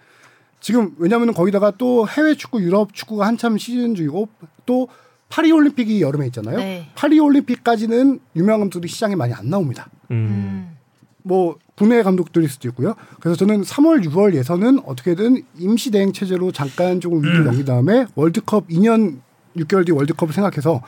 지금 0.61 0.95
왜냐하면 0.99 1.33
거기다가 1.33 1.73
또 1.79 2.07
해외 2.09 2.35
축구 2.35 2.63
유럽 2.63 2.93
축구가 2.93 3.27
한참 3.27 3.59
시즌 3.59 3.95
중이고 3.95 4.29
또 4.67 4.89
파리 5.29 5.53
올림픽이 5.53 6.01
여름에 6.03 6.27
있잖아요. 6.27 6.57
네. 6.59 6.91
파리 6.95 7.19
올림픽까지는 7.21 8.21
유명한 8.37 8.61
감독들이 8.61 8.91
시장에 8.91 9.15
많이 9.15 9.33
안 9.35 9.51
나옵니다. 9.51 9.89
음. 10.11 10.17
음. 10.17 10.77
뭐 11.23 11.57
국내 11.77 12.03
감독들일 12.03 12.49
수도 12.49 12.69
있고요. 12.69 12.95
그래서 13.21 13.37
저는 13.37 13.63
3월, 13.63 14.05
6월 14.07 14.35
예선은 14.35 14.81
어떻게든 14.87 15.43
임시 15.59 15.91
대행 15.91 16.13
체제로 16.13 16.51
잠깐 16.51 17.01
조금 17.01 17.19
위기를 17.19 17.45
넘긴 17.45 17.65
다음에 17.67 18.07
월드컵 18.15 18.69
2년 18.69 19.21
6개월 19.57 19.85
뒤 19.87 19.93
월드컵을 19.93 20.33
생각해서 20.33 20.83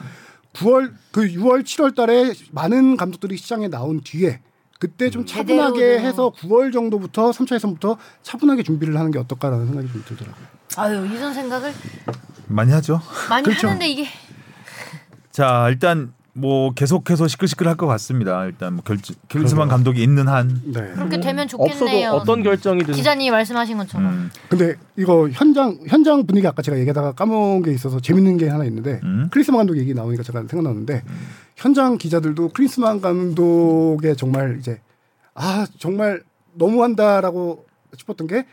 9월 0.55 0.93
그 1.13 1.29
6월, 1.29 1.63
7월 1.63 1.95
달에 1.95 2.33
많은 2.53 2.97
감독들이 2.97 3.37
시장에 3.37 3.69
나온 3.69 4.01
뒤에 4.01 4.41
그때 4.81 5.11
좀 5.11 5.25
차분하게 5.27 5.79
제대로도. 5.79 6.07
해서 6.09 6.33
9월 6.39 6.73
정도부터 6.73 7.31
3차 7.31 7.55
예선부터 7.55 7.99
차분하게 8.23 8.63
준비를 8.65 8.97
하는 8.97 9.11
게 9.13 9.19
어떨까라는 9.19 9.67
생각이 9.67 9.93
좀 9.93 10.03
들더라고요. 10.09 10.47
아유 10.77 11.07
이런 11.07 11.33
생각을 11.35 11.73
많이 12.47 12.73
하죠. 12.73 13.01
많이 13.29 13.45
그렇죠. 13.45 13.69
하는데 13.69 13.87
이게 13.87 14.07
자 15.31 15.67
일단 15.69 16.15
뭐 16.41 16.73
계속해서 16.73 17.29
시끌시끌할 17.29 17.77
것 17.77 17.87
같습니다. 17.87 18.45
일단 18.47 18.75
뭐 18.75 18.85
결정 18.85 19.15
킬스만 19.29 19.69
감독이 19.69 20.03
있는 20.03 20.27
한. 20.27 20.63
네. 20.65 20.81
그렇게 20.95 21.21
되면 21.21 21.45
없어도 21.45 21.79
좋겠네요. 21.79 22.11
어떤 22.11 22.43
결정이든 22.43 22.95
기자님이 22.95 23.31
말씀하신 23.31 23.77
것처럼. 23.77 24.07
음, 24.07 24.31
근데 24.49 24.75
이거 24.97 25.29
현장 25.29 25.79
현장 25.87 26.27
분위기 26.27 26.47
아까 26.47 26.63
제가 26.63 26.79
얘기하다가 26.79 27.13
까먹은 27.13 27.63
게 27.63 27.73
있어서 27.73 28.01
재밌는 28.01 28.39
게 28.39 28.49
하나 28.49 28.65
있는데 28.65 29.01
음. 29.05 29.29
크리스만 29.31 29.59
감독 29.59 29.77
얘기 29.77 29.93
나오니까 29.93 30.23
제가 30.23 30.41
생각나는데 30.41 31.03
현장 31.57 31.99
기자들도 31.99 32.51
크리스만 32.55 33.01
감독의 33.01 34.17
정말 34.17 34.57
이제 34.59 34.81
아 35.35 35.67
정말 35.79 36.23
너무한다라고 36.55 37.67
싶었던 37.97 38.27
게 38.27 38.47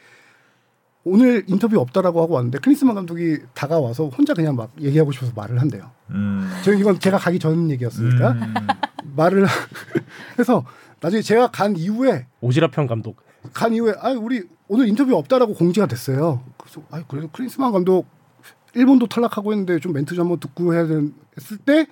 오늘 1.07 1.43
인터뷰 1.47 1.79
없다라고 1.79 2.21
하고 2.21 2.35
왔는데 2.35 2.59
클린스만 2.59 2.95
감독이 2.95 3.39
다가와서 3.53 4.09
혼자 4.09 4.33
그냥 4.33 4.55
막 4.55 4.71
얘기하고 4.79 5.11
싶어서 5.11 5.31
말을 5.35 5.59
한대요. 5.59 5.89
음. 6.09 6.49
저는 6.63 6.79
이건 6.79 6.99
제가 6.99 7.17
가기 7.17 7.39
전 7.39 7.69
얘기였으니까 7.71 8.31
음. 8.31 8.53
말을 9.15 9.45
해서 10.37 10.65
나중에 10.99 11.21
제가 11.21 11.47
간 11.51 11.75
이후에 11.77 12.27
오지랖형 12.41 12.87
감독. 12.87 13.17
간 13.53 13.73
이후에 13.73 13.93
아 13.99 14.09
우리 14.11 14.43
오늘 14.67 14.87
인터뷰 14.87 15.15
없다라고 15.15 15.53
공지가 15.53 15.85
됐어요. 15.85 16.43
그래서 16.57 16.81
아 16.91 17.03
그래도 17.07 17.29
클린스만 17.31 17.71
감독 17.71 18.05
일본도 18.73 19.07
탈락하고 19.07 19.51
했는데 19.53 19.79
좀 19.79 19.93
멘트 19.93 20.13
좀 20.15 20.25
한번 20.25 20.39
듣고 20.39 20.73
해야 20.73 20.85
되는 20.85 21.13
했을 21.37 21.57
때 21.57 21.87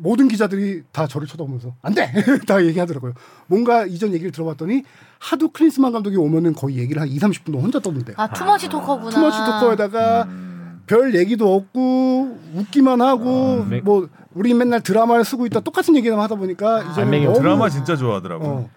모든 0.00 0.28
기자들이 0.28 0.82
다 0.92 1.06
저를 1.06 1.26
쳐다보면서 1.26 1.74
안 1.82 1.92
돼 1.94 2.10
다 2.46 2.64
얘기하더라고요. 2.64 3.12
뭔가 3.46 3.84
이전 3.84 4.12
얘기를 4.12 4.30
들어봤더니 4.32 4.84
하도 5.18 5.50
클린스만 5.50 5.92
감독이 5.92 6.16
오면은 6.16 6.54
거의 6.54 6.78
얘기를 6.78 7.02
한 7.02 7.08
2, 7.08 7.18
30분 7.18 7.60
혼자 7.60 7.80
떠든대요. 7.80 8.14
아 8.18 8.28
too 8.32 8.47
much 8.47 8.68
talker구나. 8.68 9.10
too 9.10 9.22
much 9.22 9.38
talker에다가 9.38 10.22
음. 10.24 10.82
별 10.86 11.14
얘기도 11.14 11.54
없고 11.54 12.38
웃기만 12.54 13.00
하고 13.00 13.64
아, 13.66 13.68
네. 13.68 13.80
뭐 13.80 14.08
우리 14.34 14.54
맨날 14.54 14.80
드라마를 14.80 15.24
쓰고 15.24 15.46
있다 15.46 15.60
똑같은 15.60 15.96
얘기만 15.96 16.18
하다 16.20 16.36
보니까 16.36 16.82
이제 16.92 17.00
알맹이 17.02 17.24
너무 17.26 17.38
드라마 17.40 17.68
진짜 17.68 17.96
좋아하더라고. 17.96 18.44
어, 18.46 18.70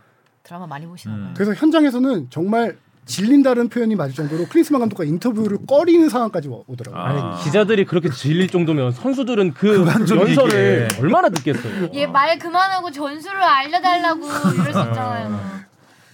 드라마 0.43 0.65
많이 0.67 0.85
보시나 0.87 1.13
봐요. 1.13 1.23
음. 1.25 1.33
그래서 1.35 1.53
현장에서는 1.53 2.27
정말 2.31 2.77
질린다는 3.11 3.67
표현이 3.69 3.95
맞을 3.95 4.15
정도로 4.15 4.45
크리스만 4.49 4.79
감독과 4.79 5.03
인터뷰를 5.03 5.57
꺼리는 5.67 6.07
상황까지 6.07 6.47
오- 6.47 6.63
오더라고요. 6.67 7.01
아. 7.01 7.07
아니 7.33 7.43
기자들이 7.43 7.85
그렇게 7.85 8.09
질릴 8.09 8.47
정도면 8.47 8.91
선수들은 8.93 9.53
그 9.53 9.85
연설을 9.85 10.87
얘기해. 10.87 11.01
얼마나 11.01 11.29
듣겠어요. 11.29 11.89
얘 11.93 12.07
말 12.07 12.37
그만하고 12.39 12.89
전술을 12.91 13.41
알려달라고 13.43 14.19
이럴 14.53 14.73
수 14.73 14.79
있잖아요. 14.79 15.39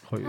거의 0.09 0.23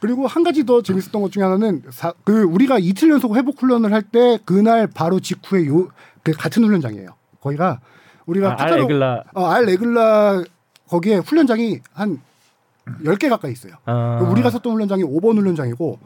그리고 0.00 0.26
한 0.26 0.42
가지 0.42 0.64
더 0.66 0.82
재밌었던 0.82 1.22
것 1.22 1.30
중에 1.32 1.42
하나는 1.42 1.82
사- 1.90 2.12
그 2.24 2.42
우리가 2.42 2.78
이틀 2.78 3.10
연속 3.10 3.34
회복 3.36 3.60
훈련을 3.62 3.92
할 3.92 4.02
때 4.02 4.38
그날 4.44 4.86
바로 4.86 5.18
직후에 5.20 5.66
요 5.66 5.88
그 6.24 6.30
같은 6.30 6.62
훈련장이에요. 6.62 7.08
거기가 7.40 7.80
우리가 8.26 8.52
아, 8.52 8.56
알 8.64 8.78
에글라 8.78 9.24
어, 9.34 9.46
알 9.46 9.64
레글라 9.64 10.44
거기에 10.88 11.16
훈련장이 11.16 11.80
한 11.94 12.20
10개 13.04 13.28
가까이 13.28 13.50
있어요. 13.50 13.72
아. 13.86 14.18
우리가 14.30 14.50
썼던 14.50 14.72
훈련장이 14.72 15.02
5번 15.02 15.36
훈련장이고 15.38 15.98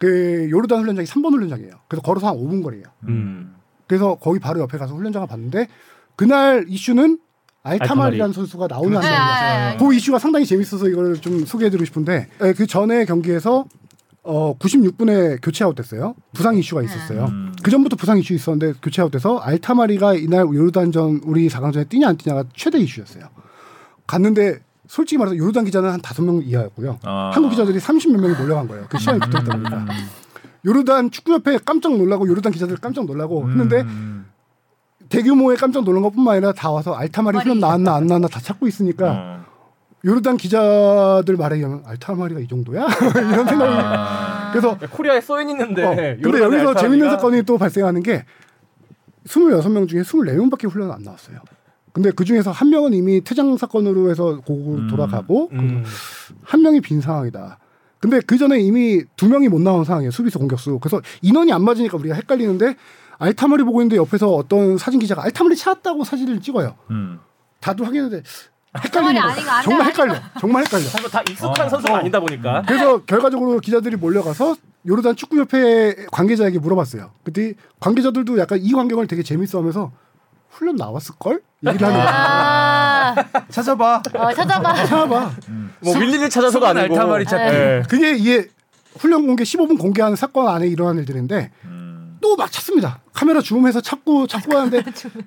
그 0.00 0.48
요르단 0.50 0.80
훈련장이 0.80 1.06
3번 1.06 1.34
훈련장이에요. 1.34 1.72
그래서 1.86 2.02
걸어서 2.02 2.28
한 2.28 2.34
5분 2.36 2.62
거리예요. 2.62 2.84
음. 3.08 3.54
그래서 3.86 4.14
거기 4.14 4.38
바로 4.38 4.60
옆에 4.60 4.78
가서 4.78 4.94
훈련장을 4.94 5.28
봤는데 5.28 5.68
그날 6.16 6.64
이슈는 6.68 7.18
알타말이라는 7.62 8.32
선수가 8.32 8.68
나오는 8.68 8.96
안 8.96 9.04
아. 9.04 9.76
그 9.76 9.94
이슈가 9.94 10.18
상당히 10.18 10.46
재밌어서 10.46 10.88
이걸 10.88 11.20
좀 11.20 11.44
소개해드리고 11.44 11.84
싶은데 11.84 12.28
예, 12.42 12.54
그 12.54 12.66
전에 12.66 13.04
경기에서 13.04 13.66
어 14.22 14.56
96분에 14.58 15.38
교체 15.42 15.64
아웃됐어요. 15.64 16.14
부상 16.32 16.56
이슈가 16.56 16.82
있었어요. 16.82 17.26
음. 17.26 17.54
그 17.62 17.70
전부터 17.70 17.96
부상 17.96 18.16
이슈 18.18 18.32
있었는데 18.32 18.78
교체 18.80 19.02
아웃돼서 19.02 19.36
알타마리가 19.38 20.14
이날 20.14 20.46
요르단전 20.46 21.20
우리 21.24 21.48
4강전에 21.48 21.90
뛰냐 21.90 22.08
안 22.08 22.16
뛰냐가 22.16 22.44
최대 22.54 22.78
이슈였어요. 22.78 23.24
갔는데 24.06 24.60
솔직히 24.90 25.18
말해서 25.18 25.36
요르단 25.36 25.64
기자는 25.64 25.88
한 25.88 26.00
다섯 26.00 26.20
명 26.22 26.42
이하였고요. 26.44 26.98
아. 27.04 27.30
한국 27.32 27.50
기자들이 27.50 27.78
30몇 27.78 28.20
명이 28.20 28.34
몰려간 28.34 28.66
거예요. 28.66 28.86
그 28.90 28.98
시간이 28.98 29.20
붙었다 29.20 29.52
보니까. 29.52 29.76
음. 29.76 29.86
요르단 30.66 31.12
축구협회 31.12 31.58
깜짝 31.64 31.96
놀라고 31.96 32.26
요르단 32.26 32.50
기자들 32.50 32.76
깜짝 32.78 33.06
놀라고 33.06 33.48
했는데 33.48 33.82
음. 33.82 34.26
대규모의 35.08 35.58
깜짝 35.58 35.84
놀란 35.84 36.02
것뿐만 36.02 36.34
아니라 36.34 36.52
다 36.52 36.72
와서 36.72 36.92
알타마리 36.92 37.38
훈련 37.38 37.60
나왔나 37.60 37.94
안 37.94 38.08
나왔나 38.08 38.26
다 38.26 38.40
찾고 38.40 38.66
있으니까 38.66 39.12
어. 39.12 39.44
요르단 40.04 40.36
기자들 40.36 41.36
말에 41.36 41.58
의하면 41.58 41.84
알타마리가 41.86 42.40
이 42.40 42.48
정도야 42.48 42.88
이런 43.14 43.46
생각이 43.46 43.72
아. 43.72 44.50
그래서 44.50 44.76
코리아에 44.76 45.20
써인 45.20 45.50
있는데. 45.50 45.84
어, 45.84 45.94
근데 46.20 46.40
여기서 46.40 46.74
재밌는 46.74 47.10
사건이 47.10 47.44
또 47.44 47.58
발생하는 47.58 48.02
게 48.02 48.24
26명 49.24 49.86
중에 49.86 50.02
24명밖에 50.02 50.68
훈련 50.68 50.90
안 50.90 51.04
나왔어요. 51.04 51.38
근데 51.92 52.10
그 52.10 52.24
중에서 52.24 52.50
한 52.50 52.70
명은 52.70 52.94
이미 52.94 53.22
퇴장 53.22 53.56
사건으로 53.56 54.10
해서 54.10 54.40
고국으로 54.40 54.82
음. 54.82 54.88
돌아가고 54.88 55.48
음. 55.52 55.84
한 56.42 56.62
명이 56.62 56.80
빈 56.80 57.00
상황이다. 57.00 57.58
근데 57.98 58.20
그 58.20 58.38
전에 58.38 58.60
이미 58.60 59.02
두 59.16 59.28
명이 59.28 59.48
못 59.48 59.60
나온 59.60 59.84
상황이에요. 59.84 60.10
수비수 60.10 60.38
공격수. 60.38 60.78
그래서 60.80 61.00
인원이 61.20 61.52
안 61.52 61.62
맞으니까 61.62 61.98
우리가 61.98 62.14
헷갈리는데 62.14 62.76
알타마리 63.18 63.64
보고 63.64 63.82
있는데 63.82 63.96
옆에서 63.96 64.34
어떤 64.34 64.78
사진 64.78 64.98
기자가 65.00 65.22
알타마리 65.24 65.56
찾았다고 65.56 66.04
사진을 66.04 66.40
찍어요. 66.40 66.76
음. 66.90 67.18
다들 67.60 67.86
확인했는데 67.86 68.22
헷갈리는. 68.78 69.20
아니고 69.20 69.42
정말. 69.64 69.86
헷갈려. 69.88 70.14
정말 70.40 70.64
헷갈려. 70.64 70.84
다 71.10 71.22
익숙한 71.28 71.66
어. 71.66 71.68
선수가 71.68 71.92
어. 71.92 71.96
아니다 71.96 72.20
보니까. 72.20 72.62
그래서 72.66 73.04
결과적으로 73.04 73.58
기자들이 73.58 73.96
몰려가서 73.96 74.56
요르단 74.86 75.16
축구협회 75.16 76.06
관계자에게 76.12 76.58
물어봤어요. 76.58 77.10
그때 77.22 77.54
관계자들도 77.80 78.38
약간 78.38 78.58
이 78.62 78.72
광경을 78.72 79.06
되게 79.08 79.22
재밌어하면서 79.22 79.92
훈련 80.50 80.76
나왔을 80.76 81.14
걸 81.18 81.40
얘기를 81.66 81.86
하는 81.86 81.98
거야. 82.00 82.10
아, 82.12 83.14
찾아봐. 83.48 84.02
어, 84.14 84.32
찾아봐. 84.34 84.74
찾아봐. 84.74 85.30
뭐 85.80 85.96
밀리를 85.98 86.28
찾아서가 86.30 86.68
수건 86.68 86.78
아니고. 86.78 86.94
알타마리 86.94 87.24
찾기. 87.24 87.44
예. 87.54 87.82
그게 87.88 88.12
이게 88.16 88.48
훈련 88.98 89.26
공개 89.26 89.44
15분 89.44 89.78
공개하는 89.78 90.16
사건 90.16 90.48
안에 90.48 90.66
일어난 90.66 90.98
일들인데 90.98 91.50
음. 91.64 92.18
또막 92.20 92.50
찾습니다. 92.52 93.00
카메라 93.12 93.40
줌해서 93.40 93.80
찾고 93.80 94.26
찾고 94.26 94.56
하는데 94.56 94.82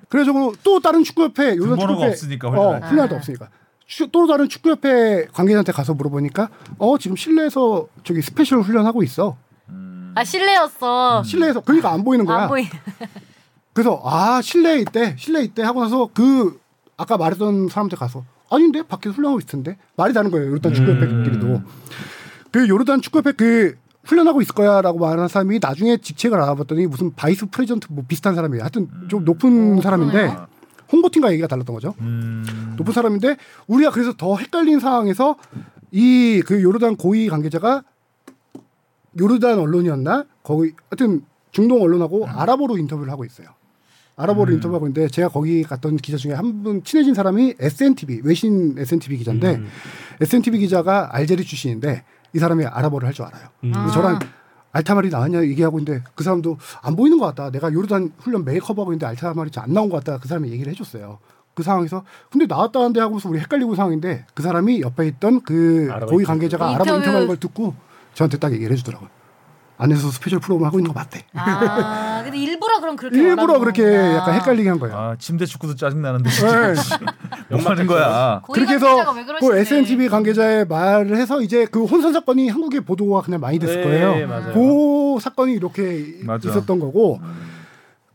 그래가지고 0.08 0.54
또 0.62 0.80
다른 0.80 1.02
축구협회 1.02 1.56
등번호가 1.56 1.80
축구협회 1.86 2.08
없으니까 2.10 2.48
어. 2.48 2.78
훈련할 2.84 3.08
때 3.08 3.14
없으니까 3.16 3.48
추- 3.86 4.08
또 4.12 4.26
다른 4.26 4.48
축구협회 4.48 5.26
관계자한테 5.32 5.72
가서 5.72 5.94
물어보니까 5.94 6.48
어 6.78 6.96
지금 6.98 7.16
실내에서 7.16 7.86
저기 8.04 8.22
special 8.22 8.60
훈련하고 8.60 9.02
있어. 9.02 9.36
음. 9.70 10.12
아 10.14 10.22
실내였어. 10.24 11.22
실내에서 11.24 11.60
그러니까 11.60 11.90
안 11.92 12.04
보이는 12.04 12.24
거야. 12.24 12.42
안 12.42 12.48
보이. 12.48 12.68
그래서 13.74 14.00
아 14.04 14.40
실내에 14.40 14.78
있대 14.80 15.16
실내에 15.18 15.42
있대 15.44 15.62
하고 15.62 15.82
나서 15.82 16.08
그 16.14 16.58
아까 16.96 17.16
말했던 17.16 17.68
사람한테 17.68 17.96
가서 17.96 18.24
아닌데? 18.50 18.82
밖에서 18.82 19.14
훈련하고 19.14 19.40
있을 19.40 19.48
텐데? 19.48 19.76
말이 19.96 20.14
다른 20.14 20.30
거예요 20.30 20.48
요르단 20.50 20.72
축구협회끼리도. 20.74 21.60
그 22.52 22.68
요르단 22.68 23.00
축구협회 23.02 23.32
그 23.32 23.76
훈련하고 24.04 24.40
있을 24.42 24.54
거야라고 24.54 24.98
말하는 25.00 25.28
사람이 25.28 25.58
나중에 25.60 25.96
직책을 25.96 26.40
알아봤더니 26.40 26.86
무슨 26.86 27.12
vice 27.14 27.46
president 27.50 27.88
뭐 27.90 28.04
비슷한 28.06 28.34
사람이에요. 28.34 28.62
하여튼 28.62 28.88
좀 29.08 29.24
높은 29.24 29.80
사람인데 29.80 30.12
그러네요. 30.12 30.46
홍보팀과 30.92 31.32
얘기가 31.32 31.48
달랐던 31.48 31.74
거죠. 31.74 31.94
음. 32.00 32.74
높은 32.76 32.92
사람인데 32.92 33.36
우리가 33.66 33.90
그래서 33.90 34.12
더 34.12 34.36
헷갈린 34.36 34.78
상황에서 34.80 35.36
이 35.90 36.42
그 36.46 36.62
요르단 36.62 36.96
고위 36.96 37.28
관계자가 37.28 37.82
요르단 39.18 39.58
언론이었나? 39.58 40.24
거기 40.42 40.72
하여튼 40.90 41.24
중동 41.52 41.82
언론하고 41.82 42.26
아랍어로 42.28 42.78
인터뷰를 42.78 43.10
하고 43.12 43.24
있어요. 43.24 43.48
아랍어로 44.16 44.52
인터뷰하고 44.52 44.86
있는데 44.86 45.08
제가 45.08 45.28
거기 45.28 45.62
갔던 45.64 45.96
기자 45.96 46.16
중에 46.16 46.32
한 46.32 46.62
분 46.62 46.82
친해진 46.84 47.14
사람이 47.14 47.54
SNTV 47.58 48.20
외신 48.24 48.76
SNTV 48.78 49.18
기자인데 49.18 49.56
음. 49.56 49.68
SNTV 50.20 50.60
기자가 50.60 51.10
알제리 51.12 51.44
출신인데 51.44 52.04
이 52.32 52.38
사람이 52.38 52.64
아랍어를 52.64 53.06
할 53.06 53.12
줄 53.12 53.24
알아요. 53.26 53.48
음. 53.64 53.72
저랑 53.92 54.18
알타말이 54.72 55.08
나왔냐 55.10 55.42
얘기하고 55.44 55.78
있는데 55.78 56.02
그 56.14 56.24
사람도 56.24 56.58
안 56.82 56.96
보이는 56.96 57.18
것 57.18 57.26
같다. 57.26 57.50
내가 57.50 57.72
요르단 57.72 58.12
훈련 58.20 58.44
커버하고 58.44 58.92
있는데 58.92 59.06
알타말이 59.06 59.50
잘안 59.50 59.72
나온 59.72 59.88
것 59.88 60.02
같다. 60.04 60.18
그 60.20 60.28
사람이 60.28 60.50
얘기를 60.50 60.72
해줬어요. 60.72 61.18
그 61.54 61.62
상황에서 61.62 62.04
근데 62.30 62.46
나왔다는데 62.46 63.00
하고서 63.00 63.28
우리 63.28 63.38
헷갈리고 63.38 63.74
상황인데 63.76 64.26
그 64.34 64.42
사람이 64.42 64.80
옆에 64.80 65.06
있던 65.08 65.42
그 65.42 65.88
고위. 66.08 66.24
관계자가 66.24 66.66
아랍 66.66 66.80
인터뷰. 66.80 66.96
인터뷰하는 66.98 67.26
걸 67.28 67.36
듣고 67.38 67.74
저한테 68.14 68.38
딱 68.38 68.52
얘기를 68.52 68.72
해주더라고요. 68.72 69.08
안에서 69.76 70.08
special 70.10 70.38
프로그램 70.38 70.66
하고 70.66 70.78
있는 70.78 70.92
거 70.92 70.98
맞대. 70.98 71.24
아, 71.34 72.20
근데 72.22 72.38
일부러 72.38 72.78
그럼 72.80 72.94
그렇게 72.94 73.16
일부러 73.18 73.36
말하는 73.58 73.60
그렇게 73.60 73.82
거구나. 73.82 74.14
약간 74.16 74.34
헷갈리게 74.34 74.68
한 74.68 74.78
거예요. 74.78 74.96
아 74.96 75.16
침대 75.18 75.46
축구도 75.46 75.74
짜증 75.74 76.00
나는데 76.00 76.30
네. 76.30 76.74
뭐 77.50 77.60
하는 77.70 77.86
거야? 77.88 78.40
그렇게 78.52 78.74
해서 78.74 79.12
왜 79.12 79.24
그. 79.40 79.56
SNTV 79.58 80.08
관계자의 80.08 80.66
말을 80.66 81.16
해서 81.16 81.40
이제 81.40 81.66
그 81.66 81.84
혼선 81.84 82.12
사건이 82.12 82.48
한국에 82.50 82.80
보도가 82.80 83.22
그냥 83.22 83.40
많이 83.40 83.58
됐을 83.58 83.78
네, 83.80 83.82
거예요. 83.84 84.28
맞아요. 84.28 84.52
그 84.54 85.18
사건이 85.20 85.52
이렇게 85.54 86.18
맞아. 86.22 86.48
있었던 86.48 86.78
거고 86.78 87.20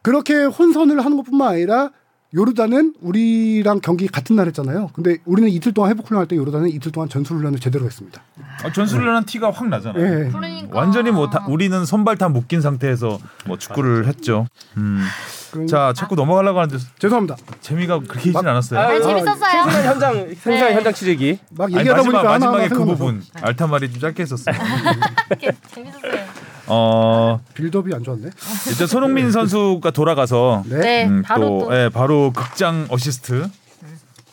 그렇게 0.01 0.43
혼선을 0.45 1.03
하는 1.03 1.18
것뿐만 1.18 1.49
아니라 1.49 1.91
요르단은 2.36 2.93
우리랑 3.01 3.80
경기 3.82 4.07
같은 4.07 4.36
날 4.36 4.45
했잖아요. 4.47 4.91
근데 4.93 5.17
우리는 5.25 5.49
이틀 5.49 5.73
동안 5.73 5.89
회복 5.89 6.07
훈련할 6.07 6.27
때 6.27 6.36
요르단은 6.36 6.69
이틀 6.69 6.91
동안 6.91 7.09
전술 7.09 7.38
훈련을 7.38 7.59
제대로 7.59 7.86
했습니다. 7.86 8.21
아, 8.63 8.71
전술련한 8.71 9.25
티가 9.25 9.49
확 9.51 9.67
나잖아요. 9.67 10.03
예. 10.25 10.30
그러니까. 10.30 10.77
완전히 10.77 11.09
뭐 11.11 11.30
다, 11.30 11.45
우리는 11.47 11.86
선발 11.86 12.17
다 12.17 12.30
묶인 12.30 12.61
상태에서 12.61 13.17
뭐 13.45 13.57
축구를 13.57 14.05
했죠. 14.07 14.45
음. 14.77 15.03
그럼- 15.51 15.65
자, 15.65 15.91
자꾸 15.95 16.13
넘어가려고 16.13 16.59
하는데 16.59 16.77
죄송합니다. 16.99 17.36
재미가 17.61 17.99
그렇게 18.01 18.30
있진 18.30 18.47
않았어요. 18.47 18.80
아, 18.80 18.99
재밌었어요. 19.01 19.63
생생한 19.63 19.84
현장 19.86 20.13
생생한 20.13 20.69
네. 20.69 20.73
현장 20.75 20.93
취재기. 20.93 21.39
막 21.49 21.71
얘기하다 21.71 21.95
마지막 21.95 22.11
보니까 22.21 22.30
마지막에 22.30 22.63
하나 22.65 22.75
그 22.75 22.86
부분 22.86 23.23
알타말이 23.41 23.89
좀 23.91 23.99
짧게 24.01 24.21
했었어요. 24.21 24.55
재밌었어요. 25.73 26.18
어, 26.70 27.39
build-up이 27.53 27.93
안 27.93 28.03
좋았네. 28.03 28.30
일단 28.70 28.88
손흥민 28.88 29.32
선수가 29.32 29.91
돌아가서 29.91 30.63
네. 30.67 30.78
네, 30.78 31.07
음, 31.07 31.22
바로 31.24 31.67
또. 31.70 31.76
예, 31.76 31.89
바로 31.89 32.32
극장 32.36 32.86
어시스트 32.89 33.49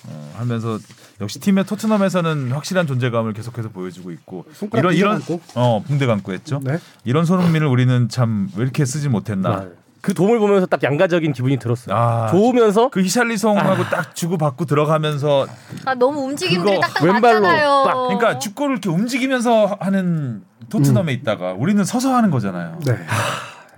어, 0.08 0.34
하면서 0.38 0.78
역시 1.20 1.40
팀의 1.40 1.64
토트넘에서는 1.64 2.52
확실한 2.52 2.86
존재감을 2.86 3.32
계속해서 3.32 3.70
보여주고 3.70 4.10
있고 4.12 4.44
손가락 4.52 4.92
이런 4.94 5.18
붕대 5.18 5.34
이런 5.34 5.40
감고. 5.40 5.40
어 5.54 5.82
붕대 5.86 6.06
감고 6.06 6.32
했죠. 6.34 6.60
네. 6.62 6.78
이런 7.04 7.24
손흥민을 7.24 7.66
우리는 7.66 8.08
참 8.08 8.50
왜 8.56 8.62
이렇게 8.64 8.84
쓰지 8.84 9.08
못했나. 9.08 9.66
그 10.02 10.14
도움을 10.14 10.38
보면서 10.38 10.66
딱 10.66 10.82
양가적인 10.82 11.32
기분이 11.32 11.58
들었어요. 11.58 11.96
아, 11.96 12.28
좋으면서 12.30 12.88
그 12.90 13.00
히샬리송하고 13.00 13.84
딱 13.84 14.14
주고 14.14 14.38
받고 14.38 14.64
들어가면서 14.64 15.46
아, 15.84 15.94
너무 15.94 16.20
움직임들이 16.20 16.80
딱딱 16.80 17.02
왼발로 17.02 17.40
맞잖아요. 17.40 17.82
딱, 17.86 17.94
그러니까 18.06 18.38
축구를 18.38 18.72
이렇게 18.74 18.88
움직이면서 18.88 19.78
하는 19.80 20.44
토트넘에 20.68 21.12
있다가 21.12 21.52
우리는 21.52 21.82
서서 21.84 22.14
하는 22.14 22.30
거잖아요. 22.30 22.78
네. 22.86 22.98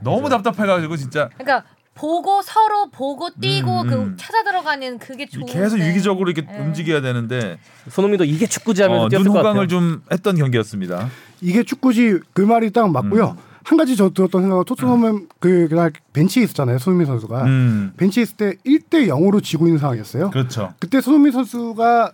너무 0.01 0.29
답답해가지고 0.29 0.97
진짜 0.97 1.29
그러니까 1.39 1.65
보고 1.95 2.43
서로 2.43 2.91
보고 2.91 3.29
뛰고 3.41 3.81
음, 3.83 3.87
그 3.89 3.95
음. 3.95 4.17
찾아 4.17 4.45
들어가는 4.45 4.99
그게 4.99 5.27
좋은. 5.27 5.47
계속 5.47 5.81
유기적으로 5.81 6.31
이렇게 6.31 6.47
네. 6.51 6.59
움직여야 6.61 7.01
되는데 7.01 7.59
손흥민도 7.91 8.25
이게 8.25 8.47
축구지 8.47 8.83
하면서 8.83 9.05
어, 9.05 9.09
뛰었을 9.09 9.27
것 9.27 9.33
같아요. 9.33 9.43
눈호강을 9.55 9.69
좀 9.69 10.03
했던 10.13 10.37
경기였습니다. 10.37 11.09
이게 11.41 11.65
축구지 11.65 12.21
그 12.33 12.43
말이 12.43 12.71
딱 12.71 12.89
맞고요. 12.91 13.37
음. 13.37 13.48
한 13.69 13.77
가지 13.77 13.97
저 13.97 14.09
들었던 14.09 14.41
생각은 14.41 14.65
토트넘은 14.65 15.29
그 15.41 15.69
그날 15.69 15.93
벤치에 16.15 16.43
있었잖아요. 16.45 16.79
손흥민 16.79 17.07
선수가 17.07 17.45
음, 17.45 17.93
벤치에 17.99 18.23
있을 18.23 18.37
때 18.39 18.55
1대 18.65 19.09
0으로 19.09 19.43
지고 19.43 19.67
있는 19.67 19.79
상황이었어요. 19.79 20.31
그렇죠. 20.31 20.73
그때 20.81 21.03
손흥민 21.03 21.33
선수가 21.33 22.13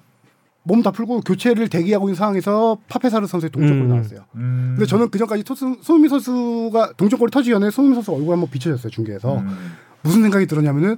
몸 0.65 0.83
다 0.83 0.91
풀고 0.91 1.21
교체를 1.21 1.69
대기하고 1.69 2.09
있는 2.09 2.17
상황에서 2.17 2.79
파페사르 2.89 3.27
선수의 3.29 3.51
동점골이 3.51 3.83
음. 3.83 3.89
나왔어요. 3.89 4.21
음, 4.35 4.75
근데 4.77 4.87
저는 4.87 5.11
그 5.11 5.19
전까지 5.19 5.45
토스, 5.45 5.77
손흥민 5.81 6.09
선수가 6.09 6.95
동점골이 6.97 7.31
터지기 7.31 7.53
전에 7.53 7.71
손흥민 7.71 7.95
선수 7.95 8.13
얼굴 8.13 8.33
한번 8.33 8.51
비춰졌어요 8.51 8.91
중계에서 8.91 9.39
음, 9.39 9.75
무슨 10.03 10.23
생각이 10.23 10.47
들었냐면은 10.47 10.97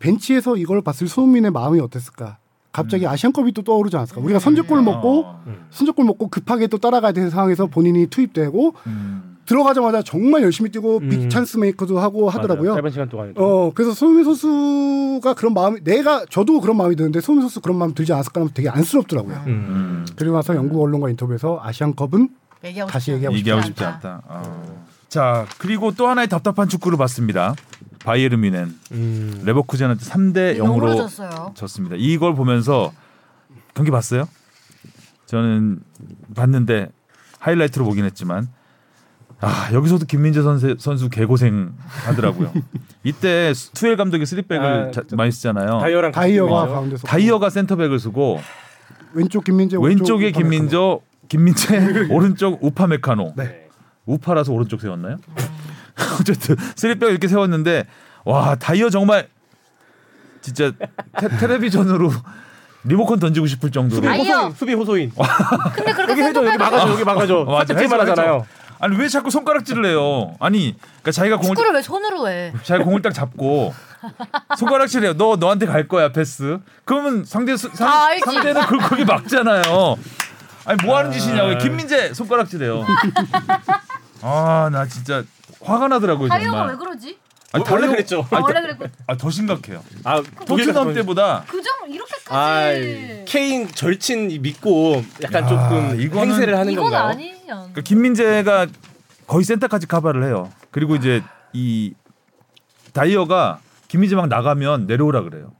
벤치에서 0.00 0.56
이걸 0.58 0.82
봤을 0.82 1.08
손흥민의 1.08 1.50
마음이 1.50 1.80
어땠을까? 1.80 2.36
갑자기 2.72 3.06
아시안컵이 3.06 3.52
또 3.52 3.62
떠오르지 3.62 3.96
않았을까? 3.96 4.20
우리가 4.20 4.40
선제골 4.40 4.82
먹고 4.82 5.22
어, 5.24 5.44
선제골 5.70 6.04
먹고 6.04 6.28
급하게 6.28 6.66
또 6.66 6.76
따라가야 6.78 7.12
되는 7.12 7.30
상황에서 7.30 7.68
본인이 7.68 8.08
투입되고 8.08 8.74
음, 8.88 9.23
들어가자마자 9.46 10.02
정말 10.02 10.42
열심히 10.42 10.70
뛰고 10.70 11.00
big 11.00 11.12
음. 11.12 11.28
찬스 11.28 11.58
메이커도 11.58 11.98
하고 11.98 12.30
하더라고요. 12.30 12.70
맞아요. 12.70 12.76
짧은 12.80 12.90
시간 12.90 13.08
동안에. 13.08 13.32
어 13.36 13.72
그래서 13.74 13.92
손흥민 13.92 14.24
선수가 14.24 15.34
그런 15.34 15.54
마음이 15.54 15.80
내가 15.84 16.24
저도 16.26 16.60
그런 16.60 16.76
마음이 16.76 16.96
드는데 16.96 17.20
손흥민 17.20 17.42
선수 17.48 17.60
그런 17.60 17.78
마음 17.78 17.94
들지 17.94 18.12
않았을까 18.12 18.40
하면 18.40 18.52
되게 18.54 18.68
안쓰럽더라고요. 18.68 19.36
음. 19.46 19.48
음. 19.48 20.06
그리고 20.16 20.36
나서 20.36 20.54
영국 20.54 20.82
언론과 20.82 21.10
인터뷰에서 21.10 21.60
아시안컵은 21.62 22.28
얘기하고 22.64 22.90
다시 22.90 23.12
얘기하고 23.12 23.36
얘기하고 23.36 23.62
싶지 23.62 23.84
않다. 23.84 24.14
않다. 24.14 24.22
어. 24.28 24.84
자 25.08 25.46
그리고 25.58 25.92
또 25.92 26.08
하나의 26.08 26.28
답답한 26.28 26.68
축구를 26.68 26.96
봤습니다. 26.98 27.54
바이에른 28.04 28.40
뮌헨 28.40 28.74
음. 28.92 29.42
레버쿠젠한테 29.44 30.04
3대 30.04 30.56
0으로 30.58 30.64
영으로 30.64 30.94
졌어요. 30.96 31.52
졌습니다. 31.54 31.96
이걸 31.98 32.34
보면서 32.34 32.92
경기 33.74 33.90
봤어요? 33.90 34.28
저는 35.26 35.80
봤는데 36.34 36.88
하이라이트로 37.38 37.84
보긴 37.84 38.04
했지만 38.04 38.48
아 39.44 39.68
여기서도 39.72 40.06
김민재 40.06 40.42
선수, 40.42 40.74
선수 40.78 41.10
개고생 41.10 41.72
하더라고요. 42.06 42.52
이때 43.02 43.52
투엘 43.74 43.96
감독이 43.96 44.24
쓰리백을 44.24 44.64
아, 44.64 44.90
자- 44.90 45.02
저- 45.08 45.16
많이 45.16 45.30
쓰잖아요. 45.30 45.78
다이어랑 45.80 46.12
다이어가. 46.12 46.66
가운데서 46.66 47.06
다이어가 47.06 47.50
센터백을 47.50 47.98
쓰고 47.98 48.40
왼쪽 49.12 49.44
김민재 49.44 49.76
왼쪽에 49.80 50.30
김민재, 50.30 51.00
김민재, 51.28 52.08
오른쪽 52.10 52.58
우파메카노. 52.62 53.34
네. 53.36 53.68
우파라서 54.06 54.52
오른쪽 54.52 54.80
세웠나요? 54.80 55.16
어쨌든 56.20 56.56
three 56.76 56.95
back 56.95 57.10
이렇게 57.10 57.28
세웠는데 57.28 57.84
와 58.24 58.54
다이어 58.56 58.88
정말 58.90 59.28
진짜 60.40 60.72
테, 61.20 61.28
텔레비전으로 61.38 62.10
리모컨 62.84 63.18
던지고 63.18 63.46
싶을 63.46 63.70
정도로 63.70 64.02
수비. 64.02 64.08
호소인, 64.08 64.52
수비 64.54 64.74
호소인. 64.74 65.12
근데 65.74 65.92
그렇게 65.92 66.12
여기 66.12 66.22
해줘, 66.22 66.44
여기 66.46 66.58
막아줘, 66.58 66.90
여기 66.92 67.04
막아줘. 67.04 67.36
어, 67.40 67.44
맞아, 67.52 67.72
살짝 67.74 68.00
해줘, 68.00 68.10
하잖아요. 68.12 68.46
아니 68.84 68.98
왜 68.98 69.08
자꾸 69.08 69.30
손가락질을 69.30 69.86
해요? 69.86 70.34
아니 70.40 70.76
그러니까 70.78 71.10
자기가 71.10 71.36
공을 71.38 71.54
축구를 71.54 71.72
왜 71.72 71.80
손으로 71.80 72.28
해? 72.28 72.52
자기가 72.64 72.84
공을 72.84 73.00
딱 73.00 73.14
잡고 73.14 73.72
손가락질 74.58 75.04
해요. 75.04 75.14
너 75.16 75.36
너한테 75.36 75.64
갈 75.64 75.88
거야 75.88 76.12
패스. 76.12 76.58
그러면 76.84 77.24
상대 77.24 77.56
수, 77.56 77.70
다 77.70 77.76
상, 77.76 78.02
알지. 78.08 78.20
상대는 78.26 78.60
그 78.66 78.76
거기 78.78 79.06
막잖아요. 79.06 79.96
아니 80.66 80.84
뭐 80.84 80.98
하는 80.98 81.10
짓이냐고 81.12 81.56
김민재 81.58 82.12
손가락질해요. 82.12 82.84
아 84.20 84.68
나 84.70 84.86
진짜 84.86 85.22
화가 85.62 85.88
나더라고요 85.88 86.28
다이어가 86.28 86.50
왜 86.64 86.68
정말. 86.68 86.76
그러지? 86.76 87.18
아니, 87.52 87.64
원래 87.70 87.86
다이어- 87.86 87.90
그랬죠. 87.90 88.26
아, 88.30 88.40
원래 88.42 88.60
그랬고 88.60 88.84
아 89.06 89.16
더 89.16 89.30
심각해요. 89.30 89.82
아, 90.04 90.22
토트넘 90.44 90.92
때보다 90.92 91.44
그정 91.48 91.72
이렇게까지 91.88 92.28
아, 92.28 93.24
케인 93.26 93.66
절친 93.68 94.42
믿고 94.42 95.02
약간 95.22 95.44
야, 95.44 95.48
조금 95.48 95.96
이거는- 95.98 96.18
행세를 96.18 96.58
하는 96.58 96.72
이건 96.72 96.84
건가요? 96.84 97.08
아니냐. 97.08 97.33
그러니까 97.46 97.80
김민재가 97.82 98.66
거의 99.26 99.44
센터까지 99.44 99.86
커버를 99.86 100.24
해요. 100.24 100.50
그리고 100.70 100.96
이제 100.96 101.22
이 101.52 101.94
다이어가 102.92 103.60
김민재 103.88 104.16
막 104.16 104.28
나가면 104.28 104.86
내려오라 104.86 105.22
그래요. 105.22 105.52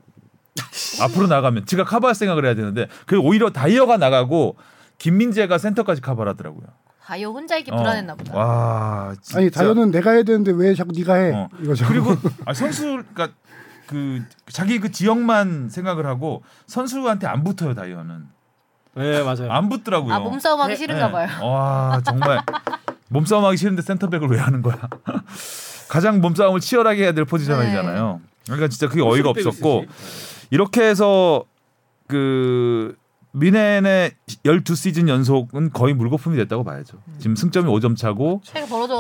앞으로 1.01 1.27
나가면 1.27 1.67
지가 1.67 1.85
커버할 1.85 2.15
생각을 2.15 2.45
해야 2.45 2.55
되는데 2.55 2.89
그 3.07 3.19
오히려 3.19 3.51
다이어가 3.51 3.97
나가고 3.97 4.57
김민재가 4.99 5.59
센터까지 5.59 6.01
커버를 6.01 6.33
하더라고요. 6.33 6.67
다이어 7.03 7.31
혼자 7.31 7.59
있기 7.59 7.71
어. 7.71 7.77
불안했나 7.77 8.15
보다. 8.15 8.35
와, 8.37 9.15
진짜. 9.21 9.39
아니 9.39 9.51
다이어는 9.51 9.91
내가 9.91 10.13
해야 10.13 10.23
되는데 10.23 10.53
왜 10.53 10.75
자꾸 10.75 10.93
네가 10.97 11.15
해? 11.15 11.33
어. 11.35 11.49
이거죠. 11.61 11.87
그리고 11.87 12.17
아, 12.47 12.55
선수 12.55 13.03
그러니까 13.13 13.29
그 13.87 14.23
자기 14.49 14.81
그 14.81 14.91
지역만 14.91 15.69
생각을 15.69 16.07
하고 16.07 16.43
선수한테 16.67 17.27
안 17.27 17.45
붙어요 17.45 17.75
다이어는 17.75 18.27
네, 18.97 19.23
맞아요. 19.23 19.51
안 19.51 19.69
붙더라고요. 19.69 20.15
아 20.15 20.19
몸싸움하기 20.21 20.73
네, 20.73 20.77
싫은가 20.77 21.07
네. 21.07 21.13
봐요. 21.13 21.29
와 21.47 22.01
정말 22.05 22.41
몸싸움하기 23.09 23.57
싫은데 23.57 23.83
센터백을 23.83 24.29
왜 24.29 24.39
하는 24.39 24.63
거야? 24.63 24.77
가장 25.89 26.21
몸싸움을 26.21 26.61
치열하게 26.61 27.03
해야 27.05 27.13
될 27.13 27.25
포지션 27.25 27.59
네. 27.59 27.67
아니잖아요. 27.67 28.21
그러니까 28.47 28.69
진짜 28.69 28.89
그게 28.89 29.03
어이가 29.03 29.31
없었고. 29.31 29.87
이렇게 30.51 30.83
해서 30.83 31.45
그 32.07 32.95
미넨의 33.33 34.13
12시즌 34.45 35.09
연속은 35.09 35.73
거의 35.73 35.93
물거품이 35.95 36.37
됐다고 36.37 36.63
봐야죠. 36.63 36.99
지금 37.19 37.35
승점이 37.35 37.69
5점 37.69 37.97
차고. 37.97 38.43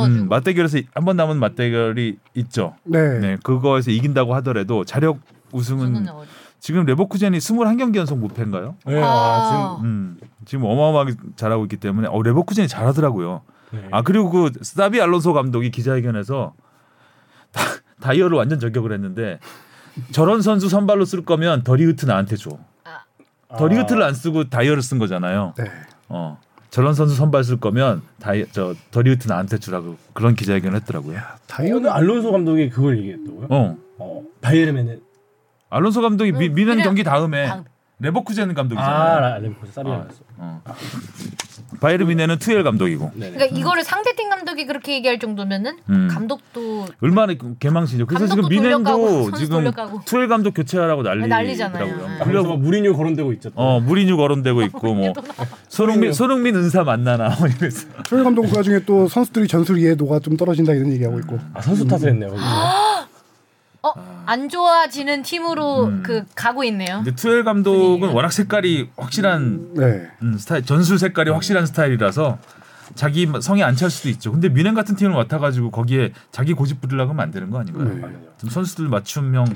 음, 0.07 0.28
맞대결에서 0.28 0.78
한 0.95 1.05
번 1.05 1.16
남은 1.16 1.38
맞대결이 1.38 2.16
있죠. 2.34 2.74
네. 2.84 3.18
네, 3.20 3.36
그거에서 3.42 3.90
이긴다고 3.92 4.34
하더라도 4.36 4.84
자력 4.84 5.18
우승은 5.53 6.07
지금 6.65 6.87
레버쿠젠이 6.87 7.37
21경기 7.37 7.97
연속 7.97 8.17
무패인가요? 8.21 8.77
네, 8.87 9.03
아. 9.03 9.07
아, 9.07 9.81
음, 9.83 10.17
지금 10.47 10.65
어마어마하게 10.65 11.12
잘하고 11.37 11.65
있기 11.65 11.77
때문에 11.77 12.09
어, 12.09 12.23
레버쿠젠이 12.23 12.69
잘하더라고요. 12.69 13.43
지금 13.69 13.83
네. 13.83 13.89
아 13.91 14.01
그리고 14.01 14.31
그 14.31 14.51
사비 14.62 14.99
알론소 14.99 15.35
감독이 15.35 15.71
기자회견에서 15.71 16.55
다, 17.53 17.61
다이어를 18.01 18.39
완전 18.39 18.61
저격을 18.61 18.93
했는데 18.95 19.41
저런 20.12 20.41
선수 20.41 20.71
선발로 20.71 21.05
쓸 21.05 21.23
거면 21.23 21.65
더리흐트 21.65 22.07
나한테 22.07 22.37
줘. 22.37 22.57
아. 22.85 23.57
더리흐트를 23.59 24.03
안 24.03 24.15
쓰고 24.15 24.49
다이어를 24.49 24.81
쓴 24.81 24.99
거잖아요. 24.99 25.53
네. 25.59 25.71
어 26.09 26.41
저런 26.71 26.95
선수 26.95 27.15
선발 27.15 27.45
쓸 27.45 27.61
거면 27.61 28.01
다이 28.21 28.47
저 28.53 28.75
더리흐트 28.91 29.29
나한테 29.29 29.59
주라고 29.59 29.99
그런 30.15 30.35
기자회견을 30.35 30.81
했더라고요. 30.81 31.19
다이어 31.47 31.77
오늘 31.77 31.91
알론소 31.91 32.33
감독이 32.33 32.71
그걸 32.71 32.97
얘기했다고요? 33.01 33.49
어. 33.51 33.77
어, 33.99 34.23
바이에른은 34.41 35.01
알론소 35.75 36.03
감독이 36.03 36.33
미, 36.33 36.47
응, 36.49 36.55
미는 36.55 36.72
그냥 36.75 36.85
경기 36.85 37.03
다음에 37.05 37.47
다음. 37.47 37.64
레버쿠젠 38.01 38.55
감독이잖아요. 38.55 39.25
아, 39.25 39.39
레버쿠젠 39.39 39.72
사비아였어. 39.72 40.25
어. 40.39 40.62
바이에른 41.81 42.07
미네는 42.09 42.39
투엘 42.39 42.62
감독이고. 42.64 43.12
네. 43.14 43.31
그러니까 43.31 43.59
이거를 43.59 43.83
상대팀 43.85 44.29
감독이 44.31 44.66
그렇게 44.66 44.95
얘기할 44.95 45.18
정도면은 45.18 45.79
음. 45.91 46.09
감독도 46.11 46.87
얼마나 47.01 47.35
개망신이죠. 47.59 48.07
그래서 48.07 48.27
지금 48.27 48.43
감독도 48.43 48.62
돌려가고 48.62 48.99
미넨도 49.03 49.22
선수 49.25 49.39
지금 49.39 49.57
돌려가고. 49.59 50.01
투엘 50.05 50.29
감독 50.29 50.55
교체하라고 50.55 51.03
난리더라고요. 51.03 51.29
난리잖아요. 51.29 51.87
네. 51.87 51.93
그래서 51.95 52.25
그리고 52.25 52.49
막 52.49 52.59
무리뉴 52.61 52.97
거론되고 52.97 53.33
있죠. 53.35 53.51
또. 53.51 53.55
어 53.61 53.81
무리뉴 53.81 54.16
거론되고 54.16 54.62
있고 54.66 54.95
뭐 54.95 55.12
손흥민 55.68 56.12
손흥민 56.12 56.57
은사 56.57 56.85
만나나 56.85 57.31
뭐 57.39 57.49
이래서 57.49 57.87
조엘 58.05 58.25
감독 58.25 58.43
그 58.43 58.57
와중에 58.57 58.81
또 58.87 59.09
선수들이 59.09 59.49
전술 59.49 59.79
이해도가 59.79 60.20
좀 60.20 60.37
떨어진다 60.37 60.72
이런 60.72 60.93
얘기하고 60.93 61.18
있고 61.20 61.39
아 61.55 61.61
선수 61.61 61.87
탓을 61.87 62.11
했네요. 62.11 62.31
거기서. 62.31 62.45
더 63.85 64.23
안 64.23 64.49
좋아지는 64.49 65.22
팀으로 65.22 65.85
음. 65.87 66.03
그 66.03 66.24
가고 66.35 66.64
있네요. 66.64 67.03
근데 67.05 67.14
투헬 67.14 67.45
감독은. 67.45 68.11
워낙 68.11 68.32
색깔이 68.32 68.89
확실한 68.97 69.74
네. 69.74 70.09
음, 70.22 70.39
스타일 70.39 70.64
전술 70.64 70.99
색깔이 70.99 71.30
확실한 71.30 71.66
스타일이라서 71.66 72.39
자기 72.95 73.28
성에 73.41 73.62
안 73.62 73.76
찰 73.76 73.91
수도 73.91 74.09
있죠. 74.11 74.32
근데 74.32 74.49
뮌헨 74.49 74.75
같은 74.74 74.95
팀을 74.97 75.12
맡아가지고 75.14 75.70
거기에 75.70 76.12
자기 76.32 76.53
고집 76.55 76.80
부리려고 76.80 77.11
하면 77.11 77.22
안 77.24 77.30
되는 77.30 77.51
거 77.51 77.59
아닌가요? 77.59 77.89
네. 77.89 78.16
좀 78.39 78.51
선수들 78.51 78.89
맞춤형 78.89 79.47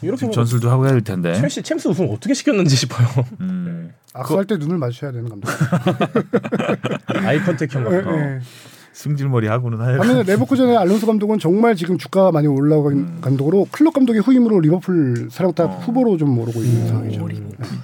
이렇게 0.00 0.30
전술도 0.30 0.70
하고 0.70 0.84
해야 0.84 0.92
될 0.92 1.02
텐데. 1.02 1.34
첼시 1.34 1.62
챔스 1.62 1.88
우승 1.88 2.08
어떻게 2.10 2.34
시켰는지 2.34 2.76
싶어요. 2.76 3.06
음, 3.40 3.92
악수할 4.14 4.44
때 4.46 4.56
눈을 4.56 4.78
마주쳐야 4.78 5.10
되는 5.12 5.28
감독. 5.28 5.48
eye 7.24 7.40
contact형 7.40 7.84
네. 7.84 8.02
네. 8.02 8.40
승질머리 8.92 9.46
하고는 9.46 9.80
하여. 9.80 9.98
반면에 9.98 10.22
레버쿠젠의 10.24 10.76
알론소 10.76 11.06
감독은 11.06 11.38
정말 11.38 11.74
지금 11.76 11.96
주가가 11.98 12.30
많이 12.32 12.46
올라간 12.46 13.20
감독으로 13.20 13.68
클럽 13.70 13.94
감독의 13.94 14.20
후임으로 14.22 14.60
리버풀 14.60 15.28
사령탑 15.30 15.70
어. 15.70 15.78
후보로 15.78 16.16
좀 16.18 16.38
오르고 16.38 16.60
있는 16.60 16.86
상황이죠. 16.88 17.28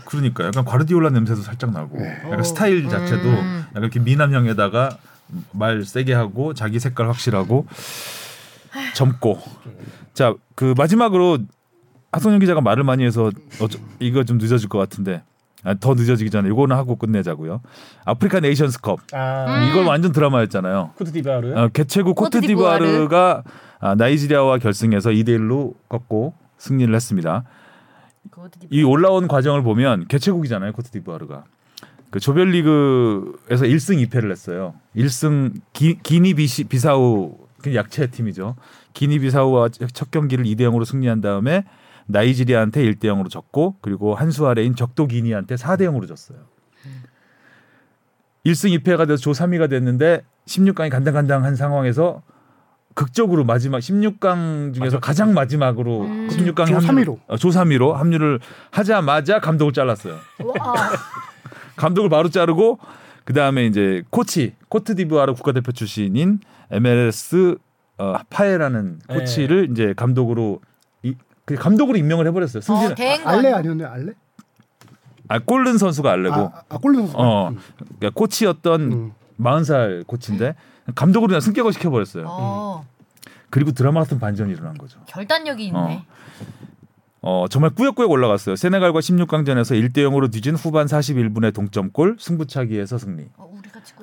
그러니까 0.06 0.44
약간 0.46 0.64
과르디올라 0.64 1.10
냄새도 1.10 1.40
살짝 1.42 1.72
나고 1.72 1.98
네. 1.98 2.18
약간 2.24 2.42
스타일 2.44 2.88
자체도 2.88 3.28
음. 3.28 3.64
약간 3.70 3.82
이렇게 3.82 4.00
미남형에다가 4.00 4.98
말 5.52 5.84
세게 5.84 6.12
하고 6.12 6.52
자기 6.54 6.78
색깔 6.80 7.08
확실하고 7.08 7.66
젊고 8.94 9.38
자 10.14 10.34
그 10.58 10.74
마지막으로 10.76 11.38
하성영 12.10 12.40
기자가 12.40 12.60
말을 12.60 12.82
많이 12.82 13.04
해서 13.04 13.30
어쩌, 13.60 13.78
이거 14.00 14.24
좀 14.24 14.38
늦어질 14.38 14.68
것 14.68 14.76
같은데 14.76 15.22
아, 15.64 15.74
더 15.74 15.94
늦어지기 15.94 16.30
전에 16.30 16.48
이거는 16.48 16.76
하고 16.76 16.96
끝내자고요 16.96 17.60
아프리카 18.04 18.40
네이션스컵 18.40 19.00
아 19.12 19.44
음. 19.64 19.68
이건 19.68 19.86
완전 19.86 20.12
드라마였잖아요 20.12 20.92
코트 20.96 21.12
디바르. 21.12 21.54
어, 21.58 21.68
개최국 21.68 22.14
코트디부아르. 22.16 22.84
코트디부아르가 22.84 23.42
아, 23.80 23.94
나이지리아와 23.94 24.58
결승에서 24.58 25.10
2대 25.10 25.28
1로 25.38 25.74
꺾고 25.88 26.34
승리를 26.58 26.92
했습니다. 26.94 27.44
이 28.70 28.82
올라온 28.82 29.28
과정을 29.28 29.62
보면 29.62 30.06
개최국이잖아요 30.08 30.72
코트디부아르가 30.72 31.44
그 32.10 32.20
조별리그에서 32.20 33.64
1승 33.66 34.08
2패를 34.08 34.30
했어요. 34.30 34.74
1승 34.96 35.52
기, 35.72 35.98
기니 36.02 36.34
비시, 36.34 36.64
비사우 36.64 37.36
그 37.62 37.74
약체 37.74 38.06
팀이죠. 38.06 38.56
기니 38.94 39.18
비사우와 39.18 39.68
첫 39.92 40.10
경기를 40.10 40.44
2대 40.44 40.60
0으로 40.62 40.84
승리한 40.84 41.20
다음에 41.20 41.64
나이지리아한테 42.08 42.82
1대 42.82 43.04
0으로 43.04 43.30
졌고 43.30 43.76
그리고 43.80 44.14
한수 44.14 44.46
아래인 44.46 44.74
적도 44.74 45.06
기니한테 45.06 45.54
4대 45.54 45.82
0으로 45.82 46.08
졌어요. 46.08 46.38
1승 48.44 48.76
2패가 48.78 49.06
돼서 49.06 49.20
조 49.20 49.32
3위가 49.32 49.68
됐는데 49.68 50.22
16강이 50.46 50.90
간당간당한 50.90 51.54
상황에서 51.54 52.22
극적으로 52.94 53.44
마지막 53.44 53.78
16강 53.78 54.74
중에서 54.74 54.96
맞아. 54.96 54.98
가장 54.98 55.34
마지막으로 55.34 56.00
음. 56.00 56.28
16강 56.28 56.66
조 56.66 56.78
3위로. 56.78 57.18
어, 57.28 57.36
조 57.36 57.50
3위로 57.50 57.92
합류를 57.92 58.40
하자마자 58.70 59.38
감독을 59.40 59.72
잘랐어요. 59.72 60.14
와, 60.42 60.74
감독을 61.76 62.10
바로 62.10 62.28
자르고 62.28 62.78
그 63.24 63.34
다음에 63.34 63.66
이제 63.66 64.02
코치 64.10 64.54
코트디부아르 64.68 65.34
국가대표 65.34 65.70
출신인 65.72 66.40
MLS 66.70 67.58
어, 67.98 68.14
파에라는 68.30 69.00
네. 69.08 69.14
코치를 69.14 69.68
이제 69.70 69.92
감독으로 69.96 70.60
이, 70.60 70.67
그 71.48 71.54
감독으로 71.54 71.96
임명을 71.96 72.26
해버렸어요. 72.26 72.60
승진 72.60 72.92
어, 72.92 72.94
대행 72.94 73.26
알레 73.26 73.50
아니었네 73.50 73.82
알레? 73.82 74.12
아 75.28 75.38
꼴른 75.38 75.78
선수가 75.78 76.12
알레고 76.12 76.36
아, 76.36 76.62
아 76.68 76.76
골른 76.76 77.06
선수. 77.06 77.14
어 77.16 77.54
그러니까 77.96 78.10
코치였던 78.12 78.80
음. 78.92 79.12
40살 79.40 80.06
코치인데 80.06 80.54
감독으로 80.94 81.28
그냥 81.28 81.40
승격을 81.40 81.72
시켜버렸어요. 81.72 82.26
어, 82.28 82.84
그리고 83.48 83.72
드라마 83.72 84.00
같은 84.00 84.18
반전이 84.18 84.52
일어난 84.52 84.76
거죠. 84.76 85.00
결단력이 85.06 85.68
있네. 85.68 86.04
어, 87.22 87.46
정말 87.48 87.70
꾸역꾸역 87.70 88.10
올라갔어요. 88.10 88.54
세네갈과 88.54 89.00
16강전에서 89.00 89.74
1대 89.74 89.98
0으로 89.98 90.30
뒤진 90.30 90.54
후반 90.54 90.86
41분의 90.86 91.54
동점골 91.54 92.16
승부차기에서 92.18 92.98
승리. 92.98 93.24
어, 93.38 93.50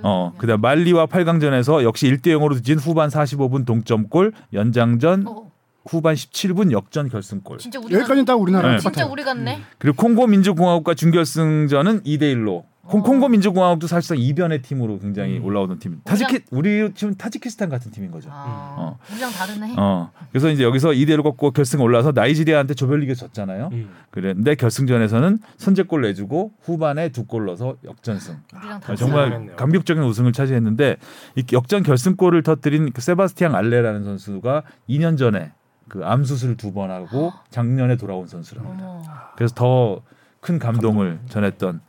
어, 0.02 0.34
그다음 0.40 0.62
말리와 0.62 1.06
8강전에서 1.06 1.84
역시 1.84 2.10
1대 2.10 2.30
0으로 2.30 2.56
뒤진 2.56 2.80
후반 2.80 3.10
45분 3.10 3.66
동점골, 3.68 4.34
연장전 4.54 5.28
어, 5.28 5.52
후반 5.88 6.16
17분 6.16 6.72
역전 6.72 7.10
결승골. 7.10 7.60
진짜 7.60 7.80
우리 7.80 7.94
여기까지는 7.94 8.26
딱 8.26 8.36
우리나라 8.36 8.72
네. 8.72 8.80
진짜. 8.80 9.06
우리 9.06 9.24
같네. 9.24 9.62
그리고 9.78 9.96
콩고 10.02 10.28
민주공화국과 10.28 10.94
준결승전은 10.96 12.04
2대 12.04 12.22
1로. 12.36 12.64
콩, 12.88 13.00
어. 13.00 13.04
콩고 13.04 13.30
민주공화국도 13.30 13.88
사실상 13.88 14.20
이변의 14.20 14.62
팀으로 14.62 15.00
굉장히 15.00 15.40
음. 15.40 15.46
올라오는 15.46 15.80
팀. 15.80 16.02
타지키 16.04 16.42
우리 16.52 16.92
지금 16.94 17.16
타지키스탄 17.16 17.68
같은 17.68 17.92
팀인 17.92 18.12
거죠. 18.12 18.30
아, 18.32 18.76
어. 18.78 19.00
우리랑 19.12 19.32
다르네. 19.32 19.74
어. 19.76 20.12
그래서 20.32 20.52
이제 20.52 20.64
여기서 20.64 20.90
2대 20.90 21.10
1로 21.18 21.24
꺾고 21.24 21.50
결승 21.50 21.82
올라서 21.82 22.12
나이지리아한테 22.14 22.76
조별리그 22.76 23.16
졌잖아요. 23.16 23.70
음. 23.72 23.90
그랬는데 24.12 24.54
결승전에서는 24.56 25.40
선제골 25.58 26.04
내주고 26.04 26.52
후반에 26.62 27.10
두 27.10 27.26
골 27.26 27.46
넣어서 27.48 27.76
역전승. 27.84 28.38
우리랑 28.56 28.76
아, 28.78 28.80
다르네. 28.80 28.98
정말 28.98 29.30
잘했네요. 29.32 29.56
감격적인 29.56 30.04
우승을 30.04 30.32
차지했는데 30.32 30.98
이 31.38 31.44
역전 31.54 31.82
결승골을 31.82 32.44
터뜨린 32.44 32.92
그 32.92 33.02
세바스티앙 33.02 33.56
알레라는 33.56 34.04
선수가 34.04 34.62
2년 34.90 35.18
전에 35.18 35.54
그 35.90 36.04
암 36.04 36.24
수술 36.26 36.58
두 36.58 36.74
번 36.74 36.90
하고 36.92 37.32
작년에 37.52 37.96
돌아온 37.98 38.28
선수랍니다. 38.28 39.32
그래서 39.36 39.54
더 39.56 40.02
큰 40.42 40.60
감동을 40.60 41.20
전했던 41.30 41.82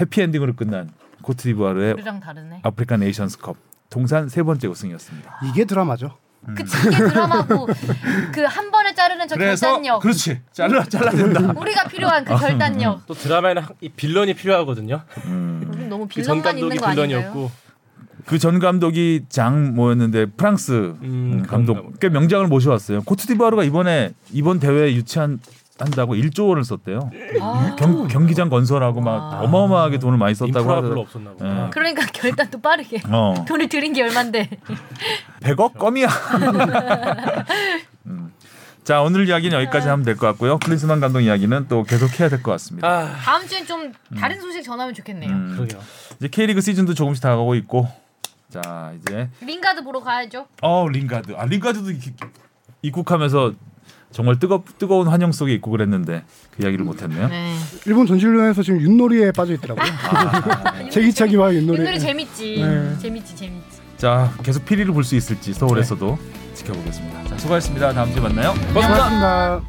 해피엔딩으로 0.00 0.54
끝난 0.54 0.90
코트디부아르의. 1.22 1.94
아프리카 2.62 2.96
네이션스컵 2.96 3.56
통산 3.90 4.28
세 4.28 4.42
번째 4.44 4.68
우승이었습니다. 4.68 5.40
이게 5.44 5.64
드라마죠. 5.64 6.16
그치 6.56 6.76
이게 6.88 6.96
드라마고 6.96 7.66
그 8.32 8.44
한 8.46 8.70
번에 8.70 8.94
자르는 8.94 9.26
저 9.28 9.36
결단력. 9.36 10.00
그렇지 10.00 10.40
잘라 10.52 10.84
잘라 10.84 11.10
된다. 11.12 11.52
우리가 11.56 11.84
필요한 11.88 12.24
그 12.24 12.36
결단력. 12.36 13.06
또 13.06 13.14
드라마에는 13.14 13.62
한- 13.62 13.76
이 13.80 13.88
빌런이 13.88 14.34
필요하거든요. 14.34 15.02
음. 15.26 15.86
너무 15.88 16.06
그전 16.08 16.36
빌런만 16.42 16.58
있는 16.58 16.76
감독이 16.76 16.78
거 16.78 16.86
아닌가요? 16.86 17.50
그 18.26 18.38
전 18.38 18.58
감독이 18.58 19.24
장 19.28 19.74
뭐였는데 19.74 20.26
프랑스 20.36 20.94
음, 21.02 21.44
감독 21.48 21.98
꽤 22.00 22.08
명장을 22.08 22.46
모셔왔어요. 22.46 23.02
코트디부아르가 23.02 23.64
이번에 23.64 24.12
이번 24.32 24.58
대회에 24.60 24.94
유치한 24.94 25.40
한다고 25.78 26.14
1조 26.14 26.48
원을 26.48 26.64
썼대요. 26.64 27.10
아, 27.40 27.74
경, 27.76 28.06
경기장 28.06 28.48
건설하고 28.48 29.00
막 29.00 29.10
와. 29.32 29.40
어마어마하게 29.40 29.98
돈을 29.98 30.16
많이 30.18 30.34
썼다고 30.34 30.70
하더라고요. 30.70 31.04
보다. 31.06 31.66
예. 31.66 31.70
그러니까 31.70 32.06
결단도 32.06 32.60
빠르게. 32.60 33.00
어. 33.08 33.34
돈을 33.48 33.68
들인 33.68 33.92
게 33.92 34.02
얼만데. 34.02 34.48
100억 35.40 35.78
껌이야. 35.78 36.06
음. 38.06 38.32
자 38.84 39.00
오늘 39.02 39.28
이야기는 39.28 39.56
여기까지 39.60 39.88
하면 39.88 40.04
될 40.04 40.16
것 40.16 40.26
같고요. 40.28 40.58
클린스만 40.58 41.00
감독 41.00 41.20
이야기는 41.20 41.66
또 41.68 41.82
계속 41.84 42.18
해야 42.20 42.28
될 42.28 42.42
것 42.42 42.50
같습니다. 42.52 42.86
아, 42.88 43.12
다음 43.16 43.46
주엔 43.46 43.66
좀 43.66 43.92
다른 44.18 44.40
소식 44.40 44.62
전하면 44.62 44.94
좋겠네요. 44.94 45.30
음. 45.30 45.52
그러게요. 45.56 45.80
이제 46.18 46.28
K리그 46.28 46.60
시즌도 46.60 46.94
조금씩 46.94 47.22
다가오고 47.22 47.54
있고 47.56 47.88
자 48.52 48.92
이제 48.98 49.30
링가드 49.40 49.82
보러 49.82 50.00
가야죠. 50.00 50.46
어 50.60 50.86
링가드 50.88 51.32
아 51.36 51.46
링가드도 51.46 51.90
이- 51.90 51.98
입국하면서 52.82 53.54
정말 54.10 54.38
뜨거 54.38 54.62
뜨거운 54.78 55.08
환영 55.08 55.32
속에 55.32 55.54
입국을 55.54 55.80
했는데 55.80 56.22
그 56.54 56.62
이야기를 56.62 56.84
못했네요. 56.84 57.28
네. 57.28 57.56
일본 57.86 58.06
전지훈련에서 58.06 58.62
지금 58.62 58.82
윷놀이에 58.82 59.32
빠져 59.32 59.54
있더라고요. 59.54 59.86
제기차기와 60.90 61.54
윷놀이. 61.54 61.80
윷놀이 61.80 61.98
재밌지. 61.98 62.56
네. 62.60 62.98
재밌지 62.98 63.34
재밌지. 63.36 63.80
자 63.96 64.30
계속 64.42 64.64
피리를 64.66 64.92
볼 64.92 65.02
수 65.02 65.16
있을지 65.16 65.54
서울에서도 65.54 66.18
지켜보겠습니다. 66.54 67.24
자 67.24 67.38
수고하셨습니다. 67.38 67.92
다음 67.94 68.12
주에 68.12 68.20
만나요. 68.20 68.52
고맙습니다. 68.74 69.62